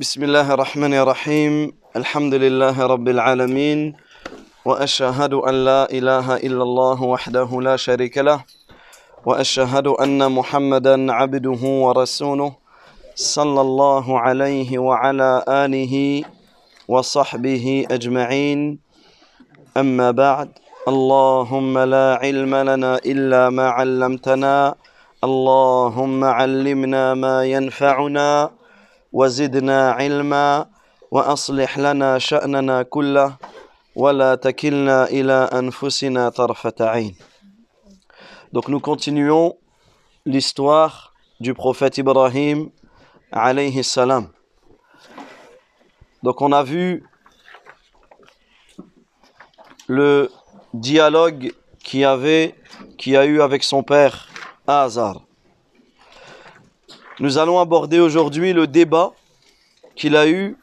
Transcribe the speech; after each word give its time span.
بسم 0.00 0.24
الله 0.24 0.54
الرحمن 0.54 0.94
الرحيم. 0.94 1.72
الحمد 1.96 2.34
لله 2.34 2.72
رب 2.72 3.08
العالمين. 3.08 4.00
وأشهد 4.64 5.34
أن 5.34 5.54
لا 5.64 5.92
إله 5.92 6.36
إلا 6.36 6.62
الله 6.62 7.02
وحده 7.02 7.60
لا 7.60 7.76
شريك 7.76 8.18
له. 8.18 8.40
وأشهد 9.28 9.86
أن 10.00 10.32
محمدا 10.32 11.12
عبده 11.12 11.62
ورسوله 11.84 12.52
صلى 13.14 13.60
الله 13.60 14.06
عليه 14.20 14.78
وعلى 14.78 15.44
آله 15.48 16.24
وصحبه 16.88 17.84
أجمعين. 17.90 18.78
أما 19.76 20.10
بعد 20.10 20.48
اللهم 20.88 21.78
لا 21.78 22.18
علم 22.24 22.54
لنا 22.56 23.04
إلا 23.04 23.50
ما 23.52 23.68
علمتنا. 23.68 24.74
اللهم 25.24 26.24
علمنا 26.24 27.14
ما 27.14 27.44
ينفعنا. 27.44 28.59
وزدنا 29.13 29.91
علما 29.91 30.65
واصلح 31.11 31.79
لنا 31.79 32.19
شاننا 32.19 32.83
كله 32.83 33.37
ولا 33.95 34.35
تكلنا 34.35 35.05
الى 35.05 35.49
انفسنا 35.53 36.29
طرفه 36.29 36.75
عين 36.79 37.15
Donc 38.53 38.69
nous 38.69 38.79
continuons 38.79 39.57
l'histoire 40.25 41.13
du 41.41 41.53
prophète 41.53 41.97
Ibrahim 41.97 42.69
alayhi 43.31 43.83
salam. 43.83 44.29
Donc 46.23 46.41
on 46.41 46.53
a 46.53 46.63
vu 46.63 47.03
le 49.87 50.31
dialogue 50.73 51.51
qu'il 51.83 52.05
avait 52.05 52.55
qui 52.97 53.17
a 53.17 53.25
eu 53.25 53.41
avec 53.41 53.63
son 53.63 53.83
père 53.83 54.27
Azar. 54.67 55.21
Nous 57.20 57.36
allons 57.36 57.60
aborder 57.60 58.00
aujourd'hui 58.00 58.54
le 58.54 58.66
débat 58.66 59.12
qu'il 59.94 60.16
a 60.16 60.26
eu 60.26 60.56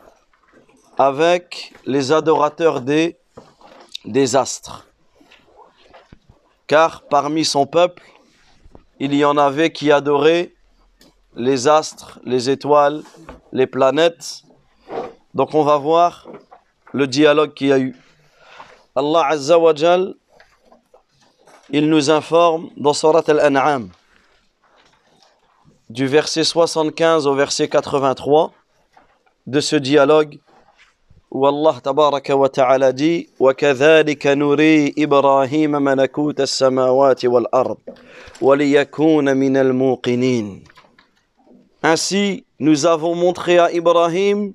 avec 0.97 1.71
les 1.85 2.11
adorateurs 2.11 2.81
des, 2.81 3.15
astres. 4.35 4.87
Car 6.65 7.03
parmi 7.03 7.45
son 7.45 7.67
peuple, 7.67 8.01
il 8.99 9.13
y 9.13 9.23
en 9.23 9.37
avait 9.37 9.71
qui 9.71 9.91
adoraient 9.91 10.55
les 11.35 11.67
astres, 11.67 12.19
les 12.23 12.49
étoiles, 12.49 13.03
les 13.51 13.67
planètes. 13.67 14.41
Donc 15.35 15.53
on 15.53 15.63
va 15.63 15.77
voir 15.77 16.27
le 16.91 17.05
dialogue 17.05 17.53
qu'il 17.53 17.67
y 17.67 17.71
a 17.71 17.77
eu. 17.77 17.95
Allah 18.95 19.27
Azza 19.27 19.59
wa 19.59 19.73
il 21.69 21.87
nous 21.87 22.09
informe 22.09 22.71
dans 22.77 22.93
Surat 22.93 23.23
Al-An'am, 23.27 23.91
du 25.90 26.06
verset 26.06 26.44
75 26.44 27.26
au 27.26 27.34
verset 27.34 27.68
83 27.68 28.52
de 29.46 29.60
ce 29.60 29.76
dialogue 29.76 30.38
où 31.30 31.46
Allah 31.46 31.80
tabaraka 31.82 32.36
wa 32.36 32.48
ta'ala 32.48 32.92
dit 32.92 33.28
وَكَذَلِكَ 33.40 34.26
نُرِي 34.26 34.94
إِبْرَاهِيمَ 34.98 35.70
مَلَكُوتَ 35.70 36.40
السَّمَاوَاتِ 36.40 37.24
وَالْأَرْضِ 37.24 37.78
وَلِيَكُونَ 38.40 39.34
مِنَ 39.36 39.56
الْمُوقِنِينَ 39.56 40.64
Ainsi, 41.82 42.44
nous 42.60 42.86
avons 42.86 43.14
montré 43.14 43.58
à 43.58 43.72
Ibrahim 43.72 44.52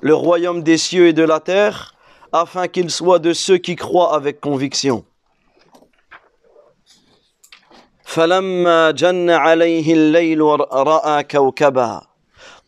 le 0.00 0.14
royaume 0.14 0.62
des 0.62 0.78
cieux 0.78 1.08
et 1.08 1.12
de 1.12 1.24
la 1.24 1.40
terre 1.40 1.94
afin 2.32 2.68
qu'il 2.68 2.88
soit 2.90 3.18
de 3.18 3.32
ceux 3.32 3.58
qui 3.58 3.76
croient 3.76 4.14
avec 4.14 4.40
conviction. 4.40 5.04
فلما 8.06 8.90
جن 8.90 9.30
عليه 9.30 9.92
الليل 9.92 10.40
راى 10.72 11.22
كوكبا 11.24 12.00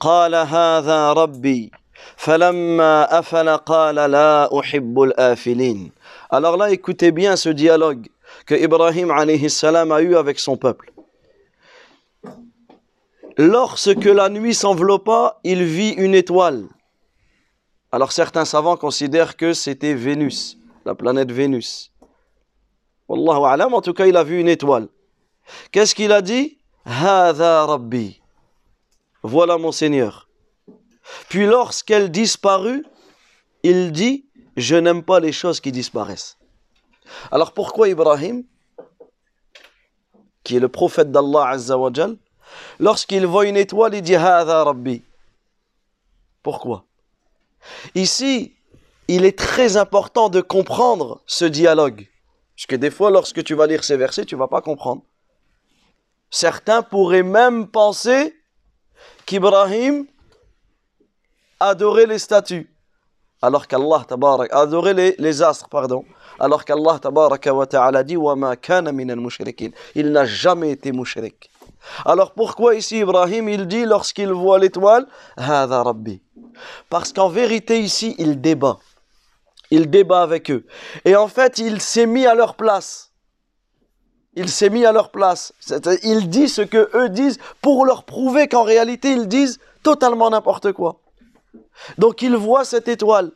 قال 0.00 0.34
هذا 0.34 1.12
ربي 1.12 1.70
فلما 2.16 3.18
افل 3.18 3.48
قال 3.56 3.94
لا 3.94 4.60
احب 4.60 5.02
الافلين 5.02 5.92
alors 6.30 6.56
là 6.56 6.70
écoutez 6.70 7.12
bien 7.12 7.36
ce 7.36 7.48
dialogue 7.48 8.08
que 8.46 8.54
Ibrahim 8.54 9.10
alayhi 9.10 9.50
salam 9.50 9.92
a 9.92 10.00
eu 10.02 10.16
avec 10.16 10.38
son 10.38 10.56
peuple 10.56 10.92
lorsque 13.36 14.04
la 14.04 14.28
nuit 14.28 14.54
s'enveloppa 14.54 15.38
il 15.44 15.64
vit 15.64 15.90
une 15.90 16.14
étoile 16.14 16.64
alors 17.92 18.12
certains 18.12 18.44
savants 18.44 18.76
considèrent 18.76 19.36
que 19.36 19.52
c'était 19.52 19.94
Vénus 19.94 20.58
la 20.84 20.94
planète 20.94 21.30
Vénus 21.32 21.92
Wallahu 23.08 23.44
alam 23.44 23.74
en 23.74 23.80
tout 23.80 23.92
cas 23.92 24.06
il 24.06 24.16
a 24.16 24.24
vu 24.24 24.40
une 24.40 24.48
étoile 24.48 24.88
Qu'est-ce 25.71 25.95
qu'il 25.95 26.11
a 26.11 26.21
dit? 26.21 26.57
Hada 26.85 27.65
Rabbi. 27.65 28.21
Voilà 29.23 29.57
mon 29.57 29.71
Seigneur. 29.71 30.29
Puis 31.27 31.45
lorsqu'elle 31.45 32.09
disparut, 32.11 32.85
il 33.63 33.91
dit 33.91 34.25
Je 34.57 34.75
n'aime 34.75 35.03
pas 35.03 35.19
les 35.19 35.31
choses 35.31 35.59
qui 35.59 35.71
disparaissent. 35.71 36.37
Alors 37.31 37.53
pourquoi 37.53 37.89
Ibrahim, 37.89 38.43
qui 40.43 40.55
est 40.55 40.59
le 40.59 40.69
prophète 40.69 41.11
d'Allah 41.11 41.49
Azzawajal, 41.49 42.17
lorsqu'il 42.79 43.25
voit 43.25 43.45
une 43.45 43.57
étoile, 43.57 43.95
il 43.95 44.01
dit 44.01 44.15
Hada 44.15 44.63
Rabbi 44.63 45.03
Pourquoi? 46.43 46.85
Ici, 47.95 48.55
il 49.07 49.25
est 49.25 49.37
très 49.37 49.75
important 49.77 50.29
de 50.29 50.39
comprendre 50.39 51.21
ce 51.25 51.45
dialogue. 51.45 52.07
Parce 52.55 52.67
que 52.67 52.75
des 52.75 52.91
fois, 52.91 53.09
lorsque 53.09 53.43
tu 53.43 53.55
vas 53.55 53.67
lire 53.67 53.83
ces 53.83 53.97
versets, 53.97 54.25
tu 54.25 54.35
ne 54.35 54.39
vas 54.39 54.47
pas 54.47 54.61
comprendre. 54.61 55.03
Certains 56.29 56.81
pourraient 56.81 57.23
même 57.23 57.67
penser 57.67 58.35
qu'Ibrahim 59.25 60.05
adorait 61.59 62.05
les 62.05 62.19
statues, 62.19 62.73
alors 63.41 63.67
qu'Allah 63.67 64.05
adorait 64.51 65.15
les, 65.17 65.41
astres, 65.41 65.69
pardon, 65.69 66.05
alors 66.39 66.65
qu'Allah 66.65 66.99
ta'ala 66.99 68.03
dit 68.03 68.17
Il 69.95 70.11
n'a 70.11 70.25
jamais 70.25 70.71
été 70.71 70.91
mushrik. 70.91 71.49
Alors 72.05 72.33
pourquoi 72.33 72.75
ici 72.75 72.99
Ibrahim 72.99 73.49
il 73.49 73.67
dit 73.67 73.85
lorsqu'il 73.85 74.31
voit 74.31 74.59
l'étoile 74.59 75.07
Hada 75.37 75.83
Parce 76.89 77.13
qu'en 77.13 77.29
vérité 77.29 77.79
ici 77.79 78.15
il 78.17 78.41
débat. 78.41 78.79
Il 79.71 79.89
débat 79.89 80.21
avec 80.21 80.51
eux. 80.51 80.65
Et 81.05 81.15
en 81.15 81.27
fait 81.27 81.57
il 81.57 81.81
s'est 81.81 82.05
mis 82.05 82.25
à 82.25 82.35
leur 82.35 82.55
place 82.55 83.08
il 84.35 84.49
s'est 84.49 84.69
mis 84.69 84.85
à 84.85 84.91
leur 84.91 85.11
place. 85.11 85.53
Il 86.03 86.29
dit 86.29 86.49
ce 86.49 86.61
que 86.61 86.89
eux 86.95 87.09
disent 87.09 87.39
pour 87.61 87.85
leur 87.85 88.03
prouver 88.03 88.47
qu'en 88.47 88.63
réalité 88.63 89.11
ils 89.11 89.27
disent 89.27 89.59
totalement 89.83 90.29
n'importe 90.29 90.71
quoi. 90.71 90.99
Donc 91.97 92.21
il 92.21 92.35
voit 92.35 92.65
cette 92.65 92.87
étoile. 92.87 93.31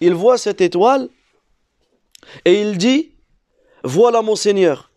Il 0.00 0.14
voit 0.14 0.38
cette 0.38 0.60
étoile 0.60 1.08
et 2.44 2.60
il 2.60 2.78
dit 2.78 3.12
Voilà 3.84 4.22
mon 4.22 4.36
Seigneur. 4.36 4.90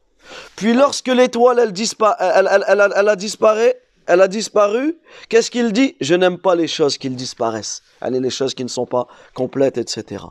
Puis 0.56 0.74
lorsque 0.74 1.07
l'étoile 1.09 1.59
elle, 1.59 2.50
elle, 2.68 2.91
elle, 2.95 3.09
a 3.09 3.16
disparu, 3.16 3.74
elle 4.06 4.22
a 4.22 4.28
disparu, 4.28 4.97
qu'est-ce 5.30 5.51
qu'il 5.51 5.74
dit? 5.74 5.95
Je 6.00 6.16
n'aime 6.16 6.38
pas 6.38 6.56
les 6.56 6.68
choses 6.68 6.97
qui 6.97 7.09
disparaissent. 7.09 7.81
Allez, 8.01 8.19
les 8.19 8.30
choses 8.30 8.53
qui 8.53 8.63
ne 8.63 8.69
sont 8.69 8.85
pas 8.85 9.07
complètes, 9.34 9.78
etc. 9.78 10.24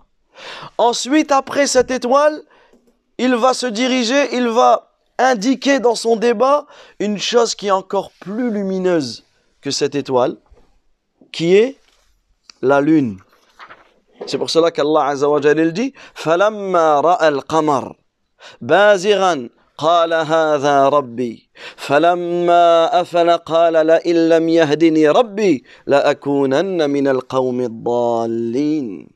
Ensuite, 0.79 1.31
après 1.31 1.67
cette 1.67 1.91
étoile, 1.91 2.43
il 3.22 3.36
va 3.36 3.54
se 3.54 3.66
diriger, 3.68 4.36
il 4.36 4.48
va 4.48 4.92
indiquer 5.18 5.80
dans 5.80 5.96
son 5.96 6.16
débat 6.16 6.66
une 7.00 7.18
chose 7.18 7.56
qui 7.56 7.68
est 7.68 7.72
encore 7.72 8.12
plus 8.20 8.52
lumineuse 8.52 9.26
que 9.62 9.72
cette 9.72 9.96
étoile, 9.96 10.38
qui 11.32 11.56
est 11.56 11.78
la 12.62 12.82
lune. 12.82 13.20
C'est 14.26 14.38
pour 14.38 14.50
cela 14.50 14.72
qu'Allah 14.72 15.08
Azza 15.08 15.30
wa 15.30 15.42
Jalla 15.42 15.70
dit 15.72 15.94
فَلَمَّا 16.16 17.02
رَأَى 17.02 17.28
الْقَمَرَ 17.28 17.96
بَازِغًا 18.62 19.50
قال 19.78 20.14
هذا 20.14 20.90
ربي 20.90 21.50
فلما 21.76 23.02
أفل 23.02 23.32
قال 23.32 23.88
لئن 23.88 24.30
لم 24.30 24.50
يهدني 24.50 25.10
ربي 25.10 25.64
لأكونن 25.88 26.90
من 26.90 27.08
القوم 27.08 27.62
الضالين 27.62 29.08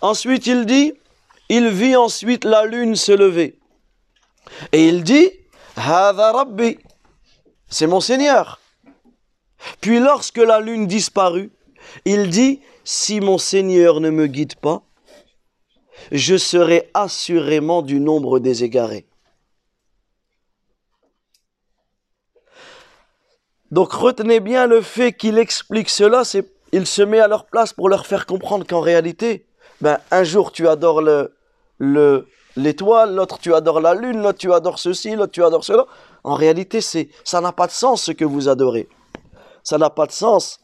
Ensuite 0.00 0.46
il 0.46 0.66
dit 0.66 0.94
il 1.49 1.69
vit 1.69 1.95
ensuite 1.95 2.43
la 2.43 2.65
lune 2.65 2.95
se 2.95 3.11
lever. 3.11 3.59
Et 4.71 4.87
il 4.87 5.03
dit, 5.03 5.31
Rabbi, 5.75 6.77
c'est 7.69 7.87
mon 7.87 7.99
Seigneur. 7.99 8.59
Puis 9.81 9.99
lorsque 9.99 10.37
la 10.37 10.59
lune 10.59 10.87
disparut, 10.87 11.51
il 12.05 12.29
dit, 12.29 12.61
si 12.83 13.19
mon 13.19 13.37
Seigneur 13.37 13.99
ne 13.99 14.09
me 14.09 14.27
guide 14.27 14.55
pas, 14.55 14.83
je 16.11 16.37
serai 16.37 16.89
assurément 16.93 17.81
du 17.81 17.99
nombre 17.99 18.39
des 18.39 18.63
égarés. 18.63 19.05
Donc 23.71 23.91
retenez 23.91 24.39
bien 24.39 24.65
le 24.65 24.81
fait 24.81 25.11
qu'il 25.11 25.37
explique 25.37 25.89
cela, 25.89 26.23
c'est 26.23 26.49
il 26.71 26.85
se 26.85 27.01
met 27.01 27.19
à 27.19 27.27
leur 27.27 27.45
place 27.45 27.73
pour 27.73 27.89
leur 27.89 28.05
faire 28.05 28.25
comprendre 28.25 28.65
qu'en 28.65 28.81
réalité, 28.81 29.45
ben, 29.81 29.99
un 30.11 30.23
jour 30.23 30.51
tu 30.51 30.67
adores 30.67 31.01
le, 31.01 31.36
le, 31.77 32.27
l'étoile, 32.55 33.15
l'autre 33.15 33.39
tu 33.39 33.53
adores 33.53 33.81
la 33.81 33.93
lune, 33.93 34.21
l'autre 34.21 34.39
tu 34.39 34.51
adores 34.53 34.79
ceci, 34.79 35.15
l'autre 35.15 35.31
tu 35.31 35.43
adores 35.43 35.63
cela. 35.63 35.85
En 36.23 36.35
réalité, 36.35 36.81
c'est, 36.81 37.09
ça 37.23 37.39
n'a 37.41 37.51
pas 37.51 37.67
de 37.67 37.71
sens 37.71 38.03
ce 38.03 38.11
que 38.11 38.25
vous 38.25 38.49
adorez. 38.49 38.89
Ça 39.63 39.77
n'a 39.77 39.89
pas 39.89 40.05
de 40.05 40.11
sens 40.11 40.59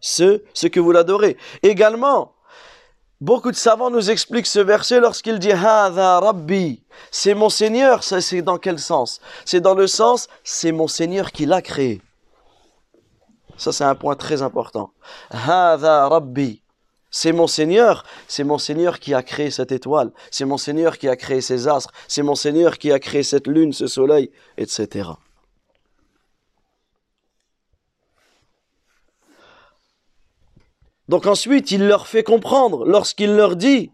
ce, 0.00 0.42
ce 0.54 0.66
que 0.66 0.80
vous 0.80 0.92
l'adorez. 0.92 1.36
Également, 1.62 2.34
beaucoup 3.20 3.50
de 3.50 3.56
savants 3.56 3.90
nous 3.90 4.10
expliquent 4.10 4.46
ce 4.46 4.60
verset 4.60 5.00
lorsqu'il 5.00 5.38
dit 5.38 5.52
Hada 5.52 6.20
Rabbi, 6.20 6.84
c'est 7.10 7.34
mon 7.34 7.48
Seigneur. 7.48 8.02
Ça, 8.04 8.20
c'est 8.20 8.42
dans 8.42 8.58
quel 8.58 8.78
sens? 8.78 9.20
C'est 9.44 9.60
dans 9.60 9.74
le 9.74 9.86
sens, 9.86 10.28
c'est 10.44 10.72
mon 10.72 10.88
Seigneur 10.88 11.32
qui 11.32 11.46
l'a 11.46 11.62
créé. 11.62 12.00
Ça, 13.56 13.72
c'est 13.72 13.84
un 13.84 13.94
point 13.94 14.16
très 14.16 14.42
important. 14.42 14.90
Hada 15.30 16.08
Rabbi. 16.08 16.62
C'est 17.18 17.32
mon 17.32 17.46
Seigneur, 17.46 18.04
c'est 18.28 18.44
mon 18.44 18.58
Seigneur 18.58 19.00
qui 19.00 19.14
a 19.14 19.22
créé 19.22 19.50
cette 19.50 19.72
étoile, 19.72 20.12
c'est 20.30 20.44
mon 20.44 20.58
Seigneur 20.58 20.98
qui 20.98 21.08
a 21.08 21.16
créé 21.16 21.40
ces 21.40 21.66
astres, 21.66 21.90
c'est 22.08 22.22
mon 22.22 22.34
Seigneur 22.34 22.76
qui 22.76 22.92
a 22.92 22.98
créé 22.98 23.22
cette 23.22 23.46
lune, 23.46 23.72
ce 23.72 23.86
soleil, 23.86 24.30
etc. 24.58 25.08
Donc 31.08 31.24
ensuite, 31.24 31.70
il 31.70 31.86
leur 31.86 32.06
fait 32.06 32.22
comprendre, 32.22 32.84
lorsqu'il 32.84 33.34
leur 33.34 33.56
dit, 33.56 33.90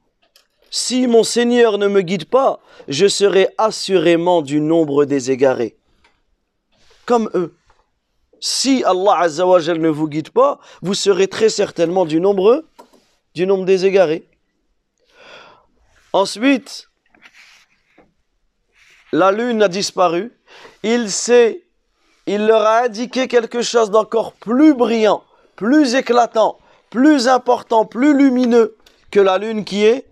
si 0.73 1.07
mon 1.07 1.23
Seigneur 1.23 1.79
ne 1.79 1.87
me 1.87 2.01
guide 2.01 2.25
pas, 2.25 2.59
je 2.89 3.07
serai 3.07 3.51
assurément 3.57 4.43
du 4.43 4.61
nombre 4.61 5.05
des 5.05 5.31
égarés. 5.31 5.77
Comme 7.07 7.31
eux. 7.35 7.55
Si 8.41 8.83
Allah 8.83 9.19
Azzawajal 9.21 9.79
ne 9.79 9.89
vous 9.89 10.09
guide 10.09 10.31
pas, 10.31 10.59
vous 10.81 10.95
serez 10.95 11.29
très 11.29 11.51
certainement 11.51 12.05
du 12.05 12.21
nombre, 12.21 12.65
du 13.35 13.47
nombre 13.47 13.65
des 13.65 13.87
égarés. 13.87 14.29
Ensuite, 16.13 16.89
la 19.13 19.33
lune 19.33 19.63
a 19.63 19.69
disparu. 19.69 20.33
Il 20.83 21.11
sait, 21.11 21.65
il 22.27 22.47
leur 22.47 22.63
a 22.63 22.83
indiqué 22.83 23.29
quelque 23.29 23.63
chose 23.63 23.91
d'encore 23.91 24.33
plus 24.35 24.75
brillant, 24.75 25.23
plus 25.57 25.95
éclatant, 25.95 26.59
plus 26.91 27.29
important, 27.29 27.85
plus 27.85 28.17
lumineux 28.17 28.77
que 29.11 29.21
la 29.21 29.39
lune 29.39 29.65
qui 29.65 29.85
est 29.85 30.12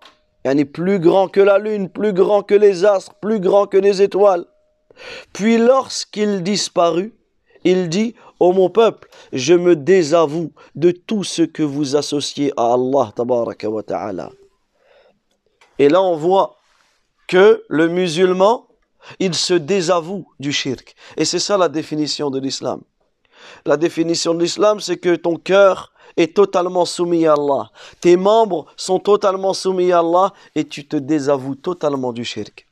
Il 0.45 0.59
est 0.59 0.65
plus 0.65 0.99
grand 0.99 1.27
que 1.27 1.39
la 1.39 1.59
lune, 1.59 1.89
plus 1.89 2.13
grand 2.13 2.41
que 2.41 2.55
les 2.55 2.85
astres, 2.85 3.13
plus 3.15 3.39
grand 3.39 3.67
que 3.67 3.77
les 3.77 4.01
étoiles. 4.01 4.45
Puis 5.33 5.57
lorsqu'il 5.57 6.43
disparut, 6.43 7.13
il 7.63 7.89
dit, 7.89 8.15
ô 8.39 8.51
mon 8.53 8.69
peuple, 8.69 9.07
je 9.33 9.53
me 9.53 9.75
désavoue 9.75 10.51
de 10.75 10.91
tout 10.91 11.23
ce 11.23 11.43
que 11.43 11.63
vous 11.63 11.95
associez 11.95 12.51
à 12.57 12.73
Allah 12.73 13.13
wa 13.17 13.83
ta'ala. 13.83 14.31
Et 15.79 15.89
là 15.89 16.01
on 16.01 16.15
voit 16.15 16.57
que 17.27 17.63
le 17.69 17.87
musulman, 17.87 18.67
il 19.19 19.33
se 19.33 19.53
désavoue 19.53 20.27
du 20.39 20.51
shirk. 20.51 20.95
Et 21.17 21.25
c'est 21.25 21.39
ça 21.39 21.57
la 21.57 21.69
définition 21.69 22.29
de 22.29 22.39
l'islam. 22.39 22.81
La 23.65 23.77
définition 23.77 24.33
de 24.33 24.41
l'islam, 24.41 24.79
c'est 24.79 24.97
que 24.97 25.15
ton 25.15 25.37
cœur 25.37 25.90
est 26.17 26.35
totalement 26.35 26.85
soumis 26.85 27.25
à 27.25 27.33
Allah. 27.33 27.71
Tes 27.99 28.17
membres 28.17 28.65
sont 28.75 28.99
totalement 28.99 29.53
soumis 29.53 29.91
à 29.91 29.99
Allah 29.99 30.33
et 30.55 30.65
tu 30.65 30.87
te 30.87 30.95
désavoues 30.95 31.55
totalement 31.55 32.13
du 32.13 32.25
shirk. 32.25 32.67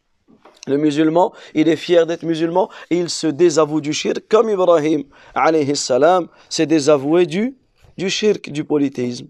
Le 0.67 0.77
musulman, 0.77 1.33
il 1.55 1.67
est 1.67 1.75
fier 1.75 2.05
d'être 2.05 2.23
musulman 2.23 2.69
et 2.89 2.99
il 2.99 3.09
se 3.09 3.27
désavoue 3.27 3.81
du 3.81 3.93
shirk 3.93 4.23
comme 4.29 4.49
Ibrahim 4.49 5.03
alayhi 5.33 5.75
salam 5.75 6.27
s'est 6.49 6.67
désavoué 6.67 7.25
du, 7.25 7.57
du 7.97 8.09
shirk, 8.09 8.49
du 8.49 8.63
polythéisme. 8.63 9.27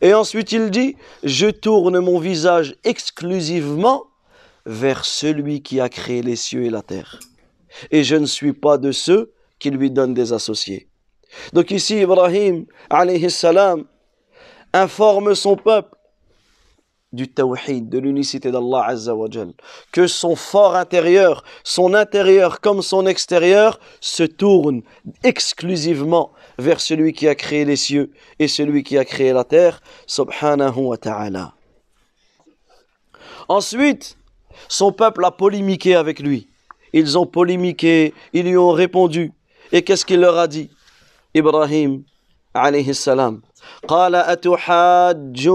Et 0.00 0.12
ensuite 0.14 0.52
il 0.52 0.70
dit, 0.70 0.96
je 1.22 1.46
tourne 1.46 2.00
mon 2.00 2.18
visage 2.18 2.76
exclusivement 2.84 4.04
vers 4.66 5.04
celui 5.04 5.62
qui 5.62 5.80
a 5.80 5.88
créé 5.88 6.22
les 6.22 6.36
cieux 6.36 6.64
et 6.64 6.70
la 6.70 6.82
terre. 6.82 7.18
Et 7.90 8.04
je 8.04 8.16
ne 8.16 8.26
suis 8.26 8.52
pas 8.52 8.76
de 8.76 8.92
ceux 8.92 9.32
qui 9.58 9.70
lui 9.70 9.90
donnent 9.90 10.14
des 10.14 10.32
associés. 10.32 10.87
Donc 11.52 11.70
ici, 11.70 12.00
Ibrahim, 12.00 12.66
alayhi 12.90 13.30
salam, 13.30 13.84
informe 14.72 15.34
son 15.34 15.56
peuple 15.56 15.98
du 17.12 17.26
tawhid, 17.28 17.88
de 17.88 17.98
l'unicité 17.98 18.50
d'Allah 18.50 18.84
Azza 18.86 19.14
wa 19.14 19.28
que 19.92 20.06
son 20.06 20.36
fort 20.36 20.76
intérieur, 20.76 21.42
son 21.64 21.94
intérieur 21.94 22.60
comme 22.60 22.82
son 22.82 23.06
extérieur, 23.06 23.80
se 24.00 24.24
tourne 24.24 24.82
exclusivement 25.24 26.32
vers 26.58 26.80
celui 26.80 27.12
qui 27.12 27.26
a 27.28 27.34
créé 27.34 27.64
les 27.64 27.76
cieux 27.76 28.12
et 28.38 28.48
celui 28.48 28.82
qui 28.82 28.98
a 28.98 29.04
créé 29.04 29.32
la 29.32 29.44
terre, 29.44 29.80
subhanahu 30.06 30.76
wa 30.76 30.98
ta'ala. 30.98 31.54
Ensuite, 33.48 34.18
son 34.68 34.92
peuple 34.92 35.24
a 35.24 35.30
polémiqué 35.30 35.94
avec 35.94 36.20
lui. 36.20 36.48
Ils 36.92 37.16
ont 37.16 37.26
polémiqué, 37.26 38.12
ils 38.34 38.44
lui 38.44 38.56
ont 38.56 38.72
répondu. 38.72 39.32
Et 39.72 39.82
qu'est-ce 39.82 40.04
qu'il 40.04 40.20
leur 40.20 40.38
a 40.38 40.46
dit? 40.46 40.70
إبراهيم 41.35 42.05
عليه 42.55 42.89
السلام 42.89 43.41
قال 43.87 44.15
أتحاجوني 44.15 45.53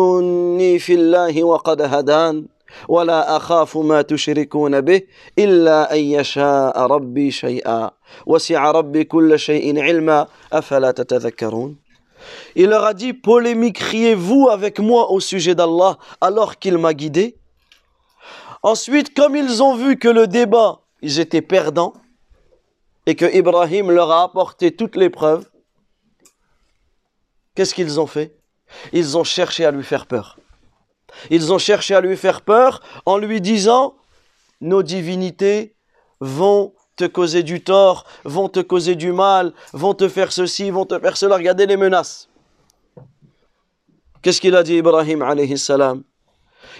في 0.78 0.94
الله 0.94 1.44
وقد 1.44 1.82
هدان 1.82 2.46
ولا 2.88 3.37
أخاف 3.37 3.76
ما 3.76 4.02
تشركون 4.02 4.81
به 4.81 5.02
إلا 5.38 5.94
أن 5.94 5.99
يشاء 5.99 6.81
ربي 6.81 7.31
شيئا 7.31 7.90
وسع 8.26 8.70
ربي 8.70 9.05
كل 9.05 9.38
شيء 9.38 9.81
علما 9.81 10.26
أفلا 10.52 10.90
تتذكرون 10.90 11.76
Il 12.56 12.70
leur 12.70 12.84
a 12.84 12.94
dit, 12.94 13.12
polémiqueriez-vous 13.12 14.49
avec 14.50 14.81
moi 14.81 15.12
au 15.12 15.20
sujet 15.20 15.55
d'Allah 15.55 15.99
alors 16.20 16.58
qu'il 16.58 16.76
m'a 16.76 16.93
guidé 16.93 17.37
Ensuite, 18.62 19.14
comme 19.14 19.37
ils 19.37 19.62
ont 19.62 19.76
vu 19.76 19.99
que 19.99 20.08
le 20.08 20.26
débat, 20.26 20.81
ils 21.00 21.20
étaient 21.20 21.43
perdants, 21.43 21.94
et 23.06 23.14
que 23.14 23.25
Ibrahim 23.25 23.90
leur 23.90 24.10
a 24.10 24.25
apporté 24.25 24.72
toutes 24.72 24.96
les 24.96 25.10
preuves, 25.10 25.49
Qu'est-ce 27.55 27.75
qu'ils 27.75 28.00
ont 28.00 28.07
fait? 28.07 28.35
Ils 28.91 29.17
ont 29.17 29.23
cherché 29.23 29.65
à 29.65 29.71
lui 29.71 29.83
faire 29.83 30.07
peur. 30.07 30.39
Ils 31.29 31.54
ont 31.54 31.59
cherché 31.59 31.94
à 31.94 32.01
lui 32.01 32.18
faire 32.18 32.42
peur 32.42 32.81
en 33.06 33.18
lui 33.18 33.42
disant 33.42 33.95
Nos 34.61 34.81
divinités 34.81 35.75
vont 36.19 36.73
te 36.95 37.06
causer 37.06 37.44
du 37.44 37.63
tort, 37.63 38.06
vont 38.23 38.49
te 38.49 38.59
causer 38.59 38.95
du 38.95 39.11
mal, 39.11 39.54
vont 39.73 39.94
te 39.94 40.07
faire 40.07 40.31
ceci, 40.31 40.71
vont 40.71 40.85
te 40.85 40.97
faire 40.99 41.18
cela. 41.18 41.35
Regardez 41.35 41.66
les 41.66 41.78
menaces. 41.78 42.30
Qu'est-ce 44.21 44.42
qu'il 44.42 44.56
a 44.56 44.63
dit 44.63 44.75
Ibrahim 44.75 45.21
alayhi 45.21 45.57
salam? 45.57 46.04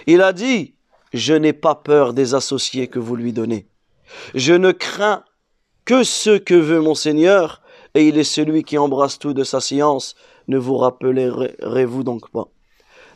Il 0.06 0.22
a 0.22 0.32
dit 0.32 0.74
Je 1.12 1.34
n'ai 1.34 1.52
pas 1.52 1.74
peur 1.74 2.14
des 2.14 2.34
associés 2.34 2.88
que 2.88 2.98
vous 2.98 3.16
lui 3.16 3.32
donnez. 3.32 3.68
Je 4.34 4.54
ne 4.54 4.72
crains 4.72 5.24
que 5.84 6.02
ce 6.02 6.38
que 6.38 6.54
veut 6.54 6.80
mon 6.80 6.94
Seigneur, 6.94 7.60
et 7.94 8.08
il 8.08 8.18
est 8.18 8.24
celui 8.24 8.64
qui 8.64 8.78
embrasse 8.78 9.18
tout 9.18 9.34
de 9.34 9.44
sa 9.44 9.60
science 9.60 10.14
ne 10.48 10.58
vous 10.58 10.76
rappellerez-vous 10.76 12.02
donc 12.02 12.30
pas 12.30 12.46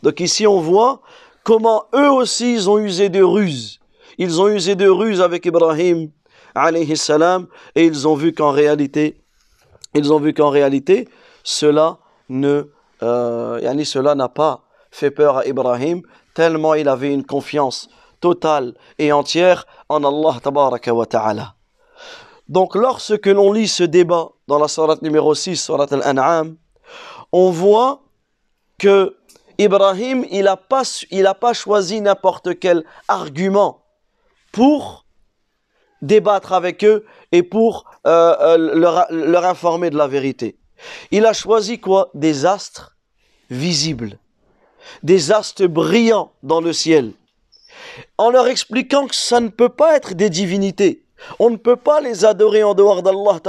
Donc 0.02 0.20
ici 0.20 0.46
on 0.46 0.60
voit 0.60 1.00
comment 1.44 1.84
eux 1.94 2.10
aussi 2.10 2.54
ils 2.54 2.70
ont 2.70 2.78
usé 2.78 3.08
de 3.08 3.22
ruses. 3.22 3.80
Ils 4.18 4.40
ont 4.40 4.48
usé 4.48 4.74
de 4.74 4.88
ruses 4.88 5.20
avec 5.20 5.46
Ibrahim 5.46 6.10
alayhi 6.54 6.96
salam 6.96 7.46
et 7.74 7.84
ils 7.84 8.08
ont 8.08 8.14
vu 8.14 8.32
qu'en 8.32 8.50
réalité 8.50 9.20
ils 9.94 10.12
ont 10.12 10.18
vu 10.18 10.34
qu'en 10.34 10.50
réalité 10.50 11.08
cela 11.42 11.98
ne 12.28 12.64
euh, 13.02 13.84
cela 13.84 14.14
n'a 14.14 14.28
pas 14.28 14.64
fait 14.90 15.10
peur 15.10 15.38
à 15.38 15.46
Ibrahim 15.46 16.02
tellement 16.34 16.74
il 16.74 16.88
avait 16.88 17.12
une 17.12 17.24
confiance 17.24 17.88
totale 18.20 18.74
et 18.98 19.12
entière 19.12 19.66
en 19.88 20.02
Allah 20.04 20.40
wa 20.92 21.06
ta'ala. 21.06 21.54
Donc 22.48 22.74
lorsque 22.74 23.26
l'on 23.26 23.52
lit 23.52 23.68
ce 23.68 23.84
débat 23.84 24.28
dans 24.46 24.58
la 24.58 24.68
sourate 24.68 25.02
numéro 25.02 25.34
6, 25.34 25.56
surat 25.56 25.86
al-An'am, 25.90 26.56
on 27.32 27.50
voit 27.50 28.02
que 28.78 29.16
Ibrahim, 29.58 30.24
il 30.30 30.44
n'a 30.44 30.56
pas, 30.56 31.52
choisi 31.52 32.00
n'importe 32.00 32.58
quel 32.60 32.84
argument 33.08 33.82
pour 34.52 35.04
débattre 36.00 36.52
avec 36.52 36.84
eux 36.84 37.04
et 37.32 37.42
pour 37.42 37.84
euh, 38.06 38.36
euh, 38.40 38.56
leur, 38.56 39.06
leur 39.10 39.44
informer 39.44 39.90
de 39.90 39.96
la 39.96 40.06
vérité. 40.06 40.56
Il 41.10 41.26
a 41.26 41.32
choisi 41.32 41.80
quoi? 41.80 42.10
Des 42.14 42.46
astres 42.46 42.96
visibles, 43.50 44.18
des 45.02 45.32
astres 45.32 45.66
brillants 45.66 46.30
dans 46.44 46.60
le 46.60 46.72
ciel, 46.72 47.12
en 48.16 48.30
leur 48.30 48.46
expliquant 48.46 49.08
que 49.08 49.14
ça 49.16 49.40
ne 49.40 49.48
peut 49.48 49.68
pas 49.68 49.96
être 49.96 50.14
des 50.14 50.30
divinités. 50.30 51.02
On 51.40 51.50
ne 51.50 51.56
peut 51.56 51.76
pas 51.76 52.00
les 52.00 52.24
adorer 52.24 52.62
en 52.62 52.74
dehors 52.74 53.02
d'Allah. 53.02 53.40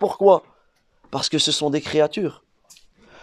Pourquoi? 0.00 0.42
Parce 1.10 1.28
que 1.28 1.36
ce 1.36 1.52
sont 1.52 1.68
des 1.68 1.82
créatures 1.82 2.42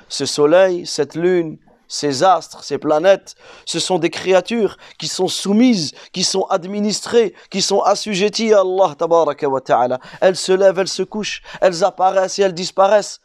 ce 0.09 0.25
soleil, 0.25 0.85
cette 0.85 1.15
lune, 1.15 1.57
ces 1.87 2.23
astres, 2.23 2.63
ces 2.63 2.77
planètes, 2.77 3.35
ce 3.65 3.79
sont 3.79 3.97
des 3.97 4.11
créatures 4.11 4.77
qui 4.99 5.07
sont 5.07 5.27
soumises, 5.27 5.91
qui 6.13 6.23
sont 6.23 6.43
administrées, 6.43 7.33
qui 7.49 7.61
sont 7.61 7.81
assujetties 7.81 8.53
à 8.53 8.61
Allah 8.61 8.93
tabaraka 8.95 9.49
wa 9.49 9.59
ta'ala. 9.59 9.99
Elles 10.21 10.35
se 10.35 10.51
lèvent, 10.51 10.79
elles 10.79 10.87
se 10.87 11.01
couchent, 11.03 11.41
elles 11.61 11.83
apparaissent 11.83 12.37
et 12.37 12.43
elles 12.43 12.53
disparaissent. 12.53 13.21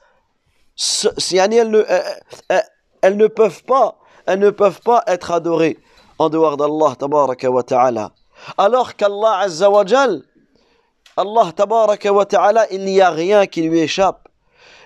Elles 1.33 1.71
ne, 1.71 1.85
elles 3.03 3.17
ne 3.17 3.27
peuvent 3.27 3.65
pas, 3.65 3.99
elles 4.27 4.39
ne 4.39 4.51
peuvent 4.51 4.81
pas 4.81 5.03
être 5.07 5.31
adorées 5.31 5.79
en 6.19 6.31
dehors 6.31 6.57
d'Allah 6.57 6.97
tabaraka 6.99 7.49
ta'ala. 7.67 8.13
Alors 8.57 8.97
qu'Allah 8.97 9.41
azza 9.41 9.69
Allah 11.17 11.53
tabaraka 11.55 12.13
wa 12.13 12.25
ta'ala, 12.25 12.67
il 12.73 12.85
n'y 12.85 13.01
a 13.01 13.11
rien 13.11 13.47
qui 13.47 13.63
lui 13.63 13.81
échappe. 13.81 14.24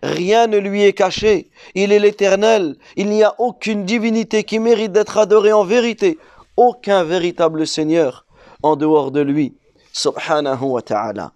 Rien 0.01 0.47
ne 0.47 0.57
lui 0.57 0.83
est 0.83 0.93
caché. 0.93 1.49
Il 1.75 1.91
est 1.91 1.99
l'éternel. 1.99 2.75
Il 2.95 3.09
n'y 3.09 3.23
a 3.23 3.33
aucune 3.39 3.85
divinité 3.85 4.43
qui 4.43 4.59
mérite 4.59 4.91
d'être 4.91 5.17
adorée 5.17 5.53
en 5.53 5.63
vérité. 5.63 6.17
Aucun 6.57 7.03
véritable 7.03 7.65
Seigneur 7.65 8.25
en 8.61 8.75
dehors 8.75 9.11
de 9.11 9.21
lui. 9.21 9.55
Subhanahu 9.93 10.63
wa 10.63 10.81
ta'ala. 10.81 11.31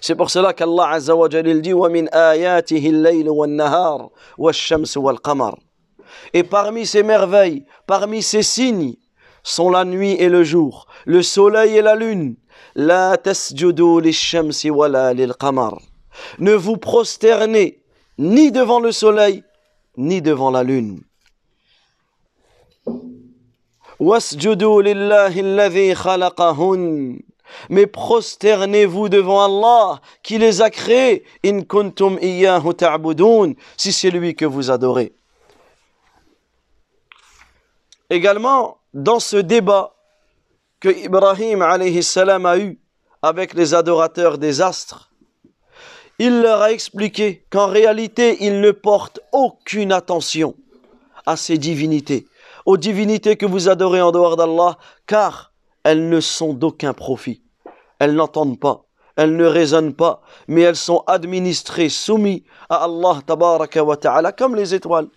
C'est 0.00 0.14
pour 0.14 0.30
cela 0.30 0.52
qu'Allah 0.52 0.90
Azza 0.90 1.14
wa 1.14 1.28
Jalil 1.28 1.60
dit 1.60 1.72
وَمِنْ 1.72 2.08
آيَاتِهِ 2.12 2.86
اللَّيْلُ 2.90 3.28
وَالنَّهَارُ 3.28 4.10
وَالشَّمْسُ 4.38 4.96
وَالْقَمَرُ 4.96 5.58
Et 6.32 6.42
parmi 6.42 6.86
ces 6.86 7.02
merveilles, 7.02 7.64
parmi 7.86 8.22
ces 8.22 8.42
signes, 8.42 8.94
sont 9.42 9.70
la 9.70 9.84
nuit 9.84 10.12
et 10.12 10.28
le 10.28 10.44
jour, 10.44 10.86
le 11.06 11.22
soleil 11.22 11.76
et 11.76 11.82
la 11.82 11.96
lune. 11.96 12.36
La 12.74 13.16
tasjudu 13.16 14.00
lish-shamsi 14.00 14.70
wala 14.70 15.12
lil-qamar. 15.12 15.78
ne 16.39 16.53
vous 16.53 16.77
prosternez 16.77 17.81
ni 18.17 18.51
devant 18.51 18.79
le 18.79 18.91
soleil, 18.91 19.43
ni 19.97 20.21
devant 20.21 20.51
la 20.51 20.63
lune. 20.63 21.01
Mais 27.69 27.87
prosternez-vous 27.87 29.09
devant 29.09 29.45
Allah 29.45 30.01
qui 30.23 30.37
les 30.37 30.61
a 30.61 30.69
créés. 30.69 31.23
In 31.45 31.61
kuntum 31.61 32.19
si 33.77 33.93
c'est 33.93 34.11
lui 34.11 34.35
que 34.35 34.45
vous 34.45 34.71
adorez. 34.71 35.13
Également, 38.09 38.77
dans 38.93 39.19
ce 39.19 39.37
débat 39.37 39.95
que 40.79 40.89
Ibrahim 40.89 41.61
a 41.61 42.57
eu 42.57 42.79
avec 43.21 43.53
les 43.53 43.73
adorateurs 43.73 44.37
des 44.37 44.61
astres, 44.61 45.11
il 46.19 46.41
leur 46.41 46.61
a 46.61 46.71
expliqué 46.71 47.45
qu'en 47.49 47.67
réalité, 47.67 48.37
ils 48.41 48.61
ne 48.61 48.71
portent 48.71 49.19
aucune 49.31 49.91
attention 49.91 50.55
à 51.25 51.35
ces 51.35 51.57
divinités, 51.57 52.27
aux 52.65 52.77
divinités 52.77 53.35
que 53.35 53.45
vous 53.45 53.67
adorez 53.67 54.01
en 54.01 54.11
dehors 54.11 54.37
d'Allah, 54.37 54.77
car 55.07 55.51
elles 55.83 56.07
ne 56.09 56.19
sont 56.21 56.53
d'aucun 56.53 56.93
profit. 56.93 57.41
Elles 57.99 58.15
n'entendent 58.15 58.59
pas, 58.59 58.85
elles 59.17 59.35
ne 59.35 59.45
raisonnent 59.45 59.93
pas, 59.93 60.21
mais 60.47 60.61
elles 60.61 60.75
sont 60.75 61.03
administrées, 61.07 61.89
soumises 61.89 62.43
à 62.69 62.85
Allah 62.85 63.19
ta'ala, 63.25 64.31
comme 64.31 64.55
les 64.55 64.73
étoiles. 64.73 65.07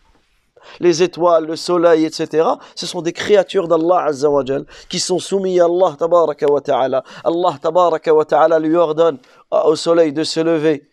Les 0.81 1.05
étoiles, 1.05 1.47
le 1.47 1.55
soleil, 1.55 2.05
etc. 2.05 2.47
Ce 2.75 2.85
sont 2.85 3.00
des 3.00 3.12
créatures 3.12 3.69
d'Allah 3.69 4.05
Azza 4.07 4.28
wa 4.28 4.43
qui 4.88 4.99
sont 4.99 5.21
soumises 5.21 5.61
à 5.61 5.67
Allah 5.67 5.97
ta'ala. 5.97 7.05
Allah 7.25 8.25
ta'ala 8.26 8.59
lui 8.59 8.75
ordonne 8.75 9.19
au 9.50 9.76
soleil 9.76 10.12
de 10.12 10.25
se 10.25 10.40
lever 10.40 10.88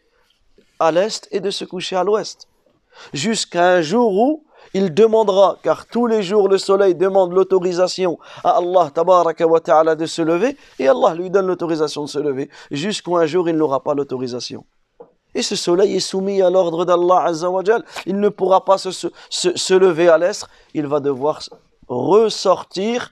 à 0.80 0.92
l'est 0.92 1.28
et 1.32 1.40
de 1.40 1.50
se 1.50 1.66
coucher 1.66 1.96
à 1.96 2.04
l'ouest. 2.04 2.48
Jusqu'à 3.14 3.74
un 3.74 3.82
jour 3.82 4.12
où 4.14 4.44
il 4.74 4.94
demandera, 4.94 5.58
car 5.64 5.86
tous 5.86 6.08
les 6.08 6.24
jours 6.24 6.50
le 6.50 6.58
soleil 6.58 6.96
demande 6.96 7.34
l'autorisation 7.34 8.18
à 8.44 8.58
Allah 8.58 8.92
wa 9.46 9.60
ta'ala 9.60 9.96
de 9.96 10.06
se 10.06 10.22
lever, 10.22 10.58
et 10.80 10.88
Allah 10.88 11.14
lui 11.14 11.30
donne 11.30 11.48
l'autorisation 11.48 12.04
de 12.04 12.10
se 12.10 12.20
lever, 12.20 12.50
jusqu'à 12.72 13.12
un 13.12 13.26
jour 13.26 13.48
il 13.48 13.56
n'aura 13.56 13.84
pas 13.84 13.94
l'autorisation. 13.94 14.66
Et 15.34 15.42
ce 15.42 15.56
soleil 15.56 15.96
est 15.96 16.00
soumis 16.00 16.42
à 16.42 16.50
l'ordre 16.50 16.86
d'Allah 16.86 17.26
Azzawajal. 17.26 17.84
Il 18.06 18.22
ne 18.22 18.30
pourra 18.30 18.64
pas 18.64 18.78
se, 18.78 18.92
se, 18.92 19.10
se 19.30 19.74
lever 19.74 20.08
à 20.08 20.18
l'est, 20.18 20.46
il 20.74 20.88
va 20.88 21.02
devoir 21.02 21.42
ressortir 21.88 23.12